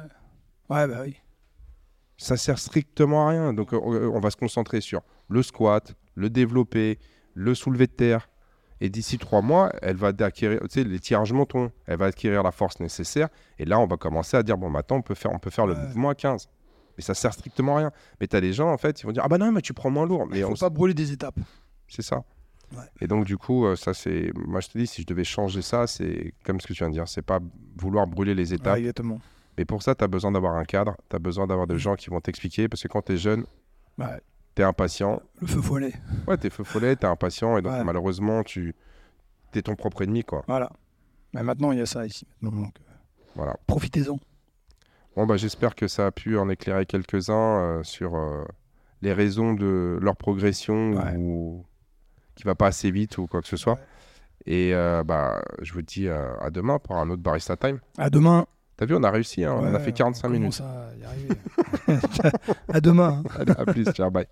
Ouais. 0.69 0.75
Ouais, 0.75 0.87
bah 0.87 1.01
oui. 1.03 1.15
ça 2.17 2.37
sert 2.37 2.59
strictement 2.59 3.27
à 3.27 3.31
rien. 3.31 3.53
Donc, 3.53 3.73
euh, 3.73 4.11
on 4.13 4.19
va 4.19 4.29
se 4.29 4.35
concentrer 4.37 4.81
sur 4.81 5.01
le 5.29 5.41
squat, 5.41 5.95
le 6.15 6.29
développer, 6.29 6.99
le 7.33 7.53
soulever 7.55 7.87
de 7.87 7.91
terre. 7.91 8.29
Et 8.81 8.89
d'ici 8.89 9.17
trois 9.17 9.41
mois, 9.41 9.71
elle 9.81 9.97
va 9.97 10.13
acquérir, 10.19 10.61
tu 10.61 10.67
sais, 10.69 10.83
les 10.85 10.99
tirages 10.99 11.33
mentons, 11.33 11.69
elle 11.85 11.97
va 11.97 12.05
acquérir 12.05 12.43
la 12.43 12.51
force 12.51 12.79
nécessaire. 12.79 13.27
Et 13.57 13.65
là, 13.65 13.77
on 13.79 13.85
va 13.87 13.97
commencer 13.97 14.37
à 14.37 14.43
dire, 14.43 14.57
bon, 14.57 14.69
maintenant, 14.69 14.97
on 14.97 15.01
peut 15.01 15.15
faire, 15.15 15.33
on 15.33 15.39
peut 15.39 15.49
faire 15.49 15.67
le 15.67 15.75
mouvement 15.75 16.09
à 16.09 16.15
15. 16.15 16.47
Mais 16.97 17.03
ça 17.03 17.13
sert 17.13 17.33
strictement 17.33 17.75
à 17.75 17.79
rien. 17.79 17.91
Mais 18.21 18.27
tu 18.27 18.35
as 18.37 18.41
des 18.41 18.53
gens, 18.53 18.71
en 18.71 18.77
fait, 18.77 19.01
ils 19.01 19.05
vont 19.05 19.11
dire, 19.11 19.21
ah 19.25 19.27
bah 19.27 19.37
non, 19.37 19.51
mais 19.51 19.61
tu 19.61 19.73
prends 19.73 19.89
moins 19.89 20.05
lourd. 20.05 20.25
Mais 20.27 20.39
Il 20.39 20.45
on 20.45 20.49
faut 20.55 20.55
pas 20.65 20.69
brûler 20.69 20.93
des 20.93 21.11
étapes. 21.11 21.39
C'est 21.89 22.01
ça. 22.01 22.23
Ouais. 22.71 22.83
Et 23.01 23.07
donc, 23.07 23.25
du 23.25 23.35
coup, 23.37 23.65
euh, 23.65 23.75
ça, 23.75 23.93
c'est. 23.93 24.31
Moi, 24.35 24.61
je 24.61 24.67
te 24.69 24.77
dis, 24.77 24.87
si 24.87 25.01
je 25.01 25.07
devais 25.07 25.23
changer 25.25 25.61
ça, 25.61 25.87
c'est 25.87 26.33
comme 26.45 26.61
ce 26.61 26.67
que 26.67 26.73
tu 26.73 26.79
viens 26.79 26.89
de 26.89 26.93
dire. 26.93 27.07
C'est 27.07 27.21
pas 27.21 27.39
vouloir 27.77 28.05
brûler 28.07 28.35
les 28.35 28.53
étapes. 28.53 28.75
Ouais, 28.75 28.79
exactement. 28.81 29.19
Mais 29.57 29.65
pour 29.65 29.81
ça, 29.83 29.93
tu 29.95 30.03
as 30.03 30.07
besoin 30.07 30.31
d'avoir 30.31 30.55
un 30.55 30.63
cadre. 30.65 30.95
Tu 31.09 31.15
as 31.15 31.19
besoin 31.19 31.47
d'avoir 31.47 31.67
des 31.67 31.75
Mm. 31.75 31.79
gens 31.79 31.95
qui 31.95 32.09
vont 32.09 32.21
t'expliquer. 32.21 32.69
Parce 32.69 32.81
que 32.83 32.87
quand 32.87 33.01
tu 33.01 33.13
es 33.13 33.17
jeune, 33.17 33.43
Ouais, 33.97 34.05
impatient. 34.63 35.21
le 35.41 35.47
feu 35.47 35.61
follet. 35.61 35.93
Ouais, 36.27 36.37
tu 36.37 36.47
es 36.47 36.49
feu 36.49 36.63
follet, 36.63 36.95
tu 36.95 37.03
es 37.05 37.09
impatient. 37.09 37.57
Et 37.57 37.61
donc, 37.61 37.73
Ouais. 37.73 37.83
malheureusement, 37.83 38.43
tu 38.43 38.75
es 39.53 39.61
ton 39.61 39.75
propre 39.75 40.01
ennemi. 40.03 40.23
quoi. 40.23 40.43
Voilà. 40.47 40.69
Mais 41.33 41.43
maintenant, 41.43 41.71
il 41.71 41.79
y 41.79 41.81
a 41.81 41.85
ça 41.85 42.05
ici. 42.05 42.25
donc, 42.41 42.53
euh, 42.55 42.81
Voilà. 43.35 43.55
Profitez-en. 43.67 44.19
Bon, 45.15 45.25
bah, 45.25 45.37
j'espère 45.37 45.75
que 45.75 45.87
ça 45.87 46.07
a 46.07 46.11
pu 46.11 46.37
en 46.37 46.49
éclairer 46.49 46.85
quelques-uns 46.85 47.33
euh, 47.59 47.83
sur 47.83 48.15
euh, 48.15 48.43
les 49.01 49.13
raisons 49.13 49.53
de 49.53 49.97
leur 50.01 50.15
progression 50.15 50.93
Ouais. 50.93 51.15
ou 51.17 51.65
qui 52.35 52.43
va 52.43 52.55
pas 52.55 52.67
assez 52.67 52.89
vite 52.91 53.17
ou 53.17 53.27
quoi 53.27 53.41
que 53.41 53.47
ce 53.47 53.57
soit. 53.57 53.73
Ouais. 53.73 53.79
Et 54.45 54.73
euh, 54.73 55.03
bah, 55.03 55.41
je 55.61 55.73
vous 55.73 55.81
dis 55.81 56.07
à 56.09 56.49
demain 56.49 56.79
pour 56.79 56.95
un 56.95 57.09
autre 57.09 57.21
Barista 57.21 57.57
Time. 57.57 57.79
À 57.97 58.09
demain. 58.09 58.45
T'as 58.77 58.85
vu, 58.85 58.95
on 58.95 59.03
a 59.03 59.11
réussi, 59.11 59.43
hein, 59.43 59.53
on 59.59 59.73
a 59.75 59.79
fait 59.79 59.91
45 59.91 60.27
on 60.27 60.31
minutes. 60.31 60.61
à 60.61 60.95
y 60.95 61.03
arriver. 61.03 61.35
à 62.69 62.79
demain. 62.79 63.21
hein. 63.37 63.43
À 63.57 63.65
plus, 63.65 63.83
ciao, 63.91 64.09
bye. 64.09 64.25